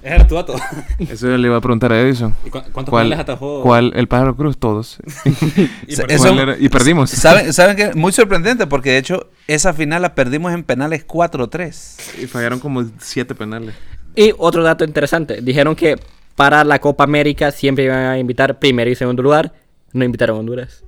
Ese 0.02 0.16
era 0.16 0.28
tu 0.28 0.36
dato. 0.36 0.54
Eso 1.00 1.28
yo 1.30 1.38
le 1.38 1.48
iba 1.48 1.56
a 1.58 1.62
preguntar 1.62 1.92
a 1.94 2.00
Edison. 2.02 2.36
¿Y 2.46 2.50
cu- 2.50 2.60
cuántos 2.74 2.90
¿Cuál, 2.92 3.06
penales 3.06 3.20
atajó? 3.24 3.62
cuál? 3.62 3.94
El 3.96 4.08
pájaro 4.10 4.36
cruz, 4.36 4.58
todos. 4.58 5.00
Y 6.60 6.70
perdimos. 6.70 7.10
¿Saben, 7.10 7.54
¿Saben 7.54 7.76
qué? 7.78 7.94
Muy 7.94 8.12
sorprendente 8.12 8.68
porque 8.68 8.92
de 8.92 8.98
hecho 8.98 9.30
esa 9.48 9.74
final 9.74 10.02
la 10.02 10.14
perdimos 10.16 10.54
en 10.54 10.64
penales 10.64 11.08
4-3. 11.08 12.22
Y 12.22 12.28
fallaron 12.28 12.60
como 12.60 12.84
siete 13.00 13.34
penales. 13.36 13.76
Y 14.16 14.34
otro 14.38 14.62
dato 14.64 14.84
interesante. 14.84 15.42
Dijeron 15.42 15.76
que 15.76 15.96
para 16.36 16.64
la 16.64 16.80
Copa 16.80 17.04
América 17.06 17.52
siempre 17.52 17.86
iban 17.86 18.00
a 18.06 18.18
invitar 18.20 18.60
primero 18.60 18.90
y 18.92 18.96
segundo 18.96 19.24
lugar. 19.24 19.54
No 19.94 20.04
invitaron 20.04 20.36
a 20.36 20.40
Honduras. 20.42 20.84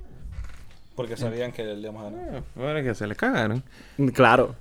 Porque 0.94 1.16
sabían 1.16 1.52
que 1.52 1.62
le 1.64 1.80
íbamos 1.80 2.02
a 2.06 2.10
ganar. 2.10 2.42
Ahora 2.58 2.82
que 2.82 2.94
se 2.94 3.06
le 3.06 3.14
cagaron. 3.14 3.62
Claro. 4.12 4.54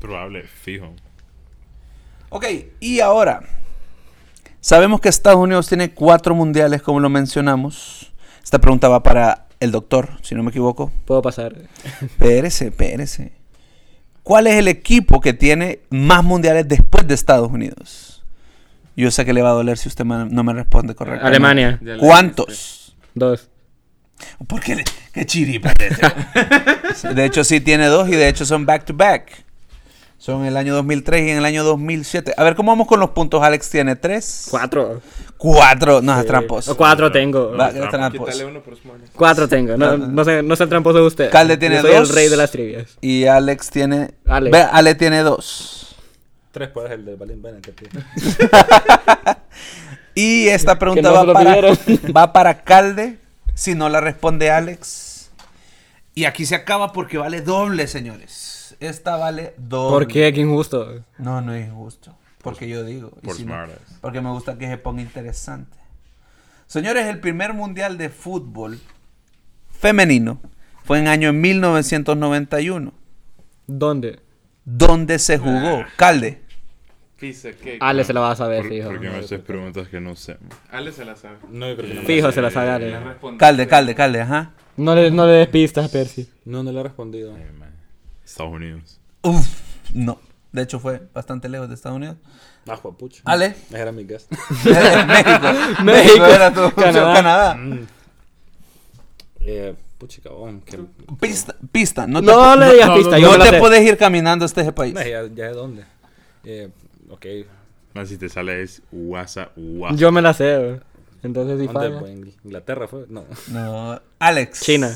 Probable, 0.00 0.42
fijo. 0.42 0.92
Ok, 2.30 2.44
y 2.80 3.00
ahora. 3.00 3.42
Sabemos 4.60 5.00
que 5.00 5.08
Estados 5.08 5.38
Unidos 5.38 5.68
tiene 5.68 5.92
cuatro 5.92 6.34
mundiales, 6.34 6.82
como 6.82 7.00
lo 7.00 7.08
mencionamos. 7.08 8.12
Esta 8.42 8.58
pregunta 8.58 8.88
va 8.88 9.02
para 9.02 9.46
el 9.60 9.70
doctor, 9.70 10.10
si 10.22 10.34
no 10.34 10.42
me 10.42 10.50
equivoco. 10.50 10.90
Puedo 11.04 11.22
pasar. 11.22 11.54
Pérese, 12.18 12.70
pérese. 12.72 13.32
¿Cuál 14.22 14.46
es 14.46 14.56
el 14.56 14.68
equipo 14.68 15.20
que 15.20 15.32
tiene 15.32 15.80
más 15.90 16.22
mundiales 16.22 16.68
después 16.68 17.06
de 17.06 17.14
Estados 17.14 17.50
Unidos? 17.50 18.24
Yo 18.96 19.10
sé 19.10 19.24
que 19.24 19.32
le 19.32 19.42
va 19.42 19.50
a 19.50 19.54
doler 19.54 19.78
si 19.78 19.88
usted 19.88 20.04
no 20.04 20.42
me 20.44 20.52
responde 20.52 20.94
correctamente. 20.94 21.28
Alemania. 21.28 21.80
¿Cuántos? 21.98 22.96
Dos. 23.14 23.48
Porque 24.48 24.74
le- 24.74 24.84
qué 25.12 25.24
chiripa. 25.24 25.72
de 27.14 27.24
hecho, 27.24 27.44
sí 27.44 27.60
tiene 27.60 27.86
dos 27.86 28.08
y 28.08 28.12
de 28.16 28.28
hecho 28.28 28.44
son 28.44 28.66
back 28.66 28.84
to 28.84 28.92
back. 28.94 29.44
Son 30.18 30.40
en 30.40 30.48
el 30.48 30.56
año 30.56 30.74
2003 30.74 31.28
y 31.28 31.30
en 31.30 31.38
el 31.38 31.44
año 31.44 31.62
2007. 31.62 32.34
A 32.36 32.42
ver, 32.42 32.56
¿cómo 32.56 32.72
vamos 32.72 32.88
con 32.88 32.98
los 32.98 33.10
puntos? 33.10 33.40
Alex 33.40 33.70
tiene 33.70 33.94
tres. 33.94 34.48
Cuatro. 34.50 35.00
Cuatro. 35.36 36.02
No, 36.02 36.18
es 36.18 36.26
tramposo. 36.26 36.72
O 36.72 36.76
cuatro 36.76 37.10
tengo. 37.12 37.52
Va, 37.52 37.70
No, 37.70 37.84
es 37.84 37.90
tramposo. 37.90 38.24
Quítale 38.24 38.44
uno 38.44 38.60
por. 38.60 38.76
Cuatro 39.14 39.48
tengo. 39.48 39.76
No, 39.76 39.96
no, 39.96 40.24
sé, 40.24 40.42
no 40.42 40.56
sean 40.56 40.68
tramposos 40.68 41.06
usted. 41.06 41.30
Calde 41.30 41.56
tiene 41.56 41.76
Yo 41.76 41.82
soy 41.82 41.92
dos. 41.92 42.10
el 42.10 42.14
rey 42.16 42.28
de 42.28 42.36
las 42.36 42.50
trivias. 42.50 42.98
Y 43.00 43.26
Alex 43.26 43.70
tiene... 43.70 44.10
Alex. 44.26 44.52
Ve, 44.52 44.62
Ale 44.62 44.96
tiene 44.96 45.22
dos. 45.22 45.94
Tres 46.50 46.68
puedes 46.70 46.90
el 46.90 47.04
te 47.04 47.72
pido. 47.72 48.02
Y 50.16 50.48
esta 50.48 50.76
pregunta 50.80 51.12
no 51.12 51.26
va, 51.26 51.32
para, 51.32 51.60
va 52.16 52.32
para 52.32 52.64
Calde. 52.64 53.18
Si 53.54 53.76
no 53.76 53.88
la 53.88 54.00
responde 54.00 54.50
Alex. 54.50 55.30
Y 56.14 56.24
aquí 56.24 56.44
se 56.44 56.56
acaba 56.56 56.92
porque 56.92 57.18
vale 57.18 57.40
doble, 57.40 57.86
señores. 57.86 58.57
Esta 58.80 59.16
vale 59.16 59.54
doble. 59.56 59.90
¿Por 59.94 60.06
qué? 60.08 60.32
Qué 60.32 60.40
injusto. 60.40 61.02
No, 61.18 61.40
no 61.40 61.52
es 61.54 61.66
injusto. 61.66 62.14
Porque 62.42 62.68
yo 62.68 62.84
digo. 62.84 63.10
Por 63.22 63.34
si 63.34 63.44
no- 63.44 63.56
porque 64.00 64.20
me 64.20 64.30
gusta 64.30 64.56
que 64.56 64.68
se 64.68 64.78
ponga 64.78 65.02
interesante. 65.02 65.76
Señores, 66.66 67.06
el 67.06 67.18
primer 67.20 67.54
mundial 67.54 67.98
de 67.98 68.08
fútbol 68.08 68.78
femenino 69.70 70.40
fue 70.84 70.98
en 71.00 71.08
año 71.08 71.32
1991. 71.32 72.92
¿Dónde? 73.66 74.20
¿Dónde 74.64 75.18
se 75.18 75.38
jugó? 75.38 75.84
Calde. 75.96 76.42
Pisa, 77.18 77.50
¿qué? 77.52 77.78
Ale 77.80 78.04
se 78.04 78.12
la 78.12 78.20
va 78.20 78.30
a 78.30 78.36
saber, 78.36 78.60
¿Por, 78.62 78.70
fijo. 78.70 78.88
por 78.90 79.00
qué 79.00 79.10
me 79.10 79.16
haces 79.16 79.40
preguntas 79.40 79.88
que 79.88 80.00
no 80.00 80.14
sé? 80.14 80.36
Ale 80.70 80.92
se 80.92 81.04
la 81.04 81.16
sabe. 81.16 81.38
No, 81.50 81.68
yo 81.68 81.76
creo 81.76 81.88
que 81.88 81.94
no. 81.96 82.02
Fijo 82.02 82.30
se 82.30 82.40
la 82.40 82.50
sabe 82.50 82.70
Ale. 82.70 82.96
Calde, 83.38 83.66
calde, 83.66 83.94
calde, 83.96 84.20
ajá. 84.20 84.52
No 84.76 84.94
le, 84.94 85.10
no 85.10 85.26
le 85.26 85.32
des 85.32 85.48
pistas, 85.48 85.90
Percy. 85.90 86.30
No, 86.44 86.62
no 86.62 86.70
le 86.70 86.78
he 86.78 86.82
respondido. 86.84 87.34
Ay, 87.34 87.42
man. 87.57 87.57
Estados 88.30 88.52
Unidos. 88.52 89.00
Uf, 89.22 89.46
no. 89.94 90.18
De 90.52 90.62
hecho 90.62 90.78
fue 90.80 91.02
bastante 91.12 91.48
lejos 91.48 91.68
de 91.68 91.74
Estados 91.74 91.96
Unidos. 91.96 92.16
Ah, 92.66 92.76
juepucha. 92.76 93.22
Ale. 93.24 93.46
Ese 93.70 93.78
era 93.78 93.92
mi 93.92 94.04
guest. 94.04 94.30
México. 94.64 95.82
México. 95.84 96.24
era 96.26 96.52
tu 96.52 96.62
opción, 96.62 96.92
Canadá. 96.92 97.14
Canadá. 97.14 97.58
eh, 99.40 99.74
pucha, 99.98 100.20
cabrón. 100.22 100.60
Que... 100.62 100.78
Pista, 101.20 101.56
pista. 101.72 102.06
No 102.06 102.20
te, 102.20 102.26
No 102.26 102.56
le 102.56 102.72
digas 102.72 102.88
no, 102.88 102.94
pista, 102.96 103.10
no 103.12 103.18
yo 103.18 103.32
me 103.32 103.38
la 103.38 103.50
te 103.50 103.58
puedes 103.58 103.82
ir 103.86 103.96
caminando 103.96 104.44
hasta 104.44 104.60
ese 104.62 104.72
país. 104.72 104.94
No, 104.94 105.00
ya, 105.02 105.22
ya 105.26 105.44
de 105.46 105.52
dónde. 105.52 105.84
Eh, 106.44 106.68
ok. 107.10 107.26
Más 107.94 108.08
si 108.08 108.16
te 108.18 108.28
sale 108.28 108.62
es 108.62 108.82
WhatsApp, 108.92 109.52
WhatsApp. 109.56 109.98
Yo 109.98 110.12
me 110.12 110.22
la 110.22 110.34
sé, 110.34 110.56
güey. 110.58 110.80
Entonces 111.22 111.58
si 111.60 111.66
¿Dónde 111.66 111.80
falla. 111.88 111.98
fue? 112.00 112.12
¿En 112.12 112.32
Inglaterra 112.44 112.86
fue? 112.86 113.06
No. 113.08 113.24
No. 113.48 114.00
Alex. 114.18 114.60
China. 114.60 114.94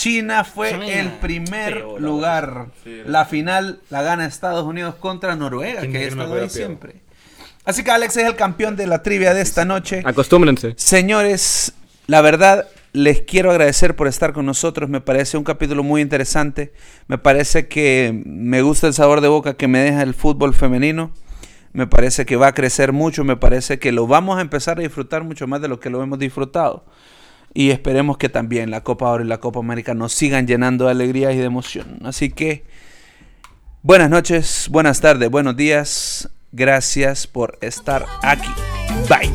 China 0.00 0.44
fue 0.44 0.98
el 0.98 1.10
primer 1.18 1.84
lugar. 1.98 2.68
Sí, 2.82 3.02
la 3.04 3.26
final 3.26 3.80
la 3.90 4.00
gana 4.00 4.24
Estados 4.24 4.64
Unidos 4.64 4.94
contra 4.94 5.36
Noruega, 5.36 5.82
¿Quién 5.82 5.92
que 5.92 6.10
juega 6.10 6.24
ahí 6.24 6.38
peor? 6.38 6.48
siempre. 6.48 6.94
Así 7.66 7.84
que 7.84 7.90
Alex 7.90 8.16
es 8.16 8.24
el 8.24 8.34
campeón 8.34 8.76
de 8.76 8.86
la 8.86 9.02
trivia 9.02 9.34
de 9.34 9.42
esta 9.42 9.66
noche. 9.66 10.02
Acostúmbrense. 10.06 10.72
Señores, 10.78 11.74
la 12.06 12.22
verdad 12.22 12.66
les 12.94 13.20
quiero 13.20 13.50
agradecer 13.50 13.94
por 13.94 14.08
estar 14.08 14.32
con 14.32 14.46
nosotros. 14.46 14.88
Me 14.88 15.02
parece 15.02 15.36
un 15.36 15.44
capítulo 15.44 15.82
muy 15.82 16.00
interesante. 16.00 16.72
Me 17.06 17.18
parece 17.18 17.68
que 17.68 18.22
me 18.24 18.62
gusta 18.62 18.86
el 18.86 18.94
sabor 18.94 19.20
de 19.20 19.28
boca 19.28 19.52
que 19.52 19.68
me 19.68 19.80
deja 19.80 20.02
el 20.02 20.14
fútbol 20.14 20.54
femenino. 20.54 21.12
Me 21.74 21.86
parece 21.86 22.24
que 22.24 22.36
va 22.36 22.46
a 22.46 22.54
crecer 22.54 22.94
mucho. 22.94 23.22
Me 23.22 23.36
parece 23.36 23.78
que 23.78 23.92
lo 23.92 24.06
vamos 24.06 24.38
a 24.38 24.40
empezar 24.40 24.78
a 24.78 24.80
disfrutar 24.80 25.24
mucho 25.24 25.46
más 25.46 25.60
de 25.60 25.68
lo 25.68 25.78
que 25.78 25.90
lo 25.90 26.02
hemos 26.02 26.18
disfrutado 26.18 26.86
y 27.52 27.70
esperemos 27.70 28.16
que 28.16 28.28
también 28.28 28.70
la 28.70 28.82
Copa 28.82 29.10
Oro 29.10 29.24
y 29.24 29.26
la 29.26 29.38
Copa 29.38 29.58
América 29.58 29.94
nos 29.94 30.12
sigan 30.12 30.46
llenando 30.46 30.86
de 30.86 30.92
alegría 30.92 31.32
y 31.32 31.38
de 31.38 31.44
emoción. 31.44 31.98
Así 32.04 32.30
que 32.30 32.64
buenas 33.82 34.10
noches, 34.10 34.68
buenas 34.70 35.00
tardes, 35.00 35.30
buenos 35.30 35.56
días. 35.56 36.28
Gracias 36.52 37.26
por 37.26 37.58
estar 37.60 38.06
aquí. 38.22 38.50
Bye. 39.08 39.30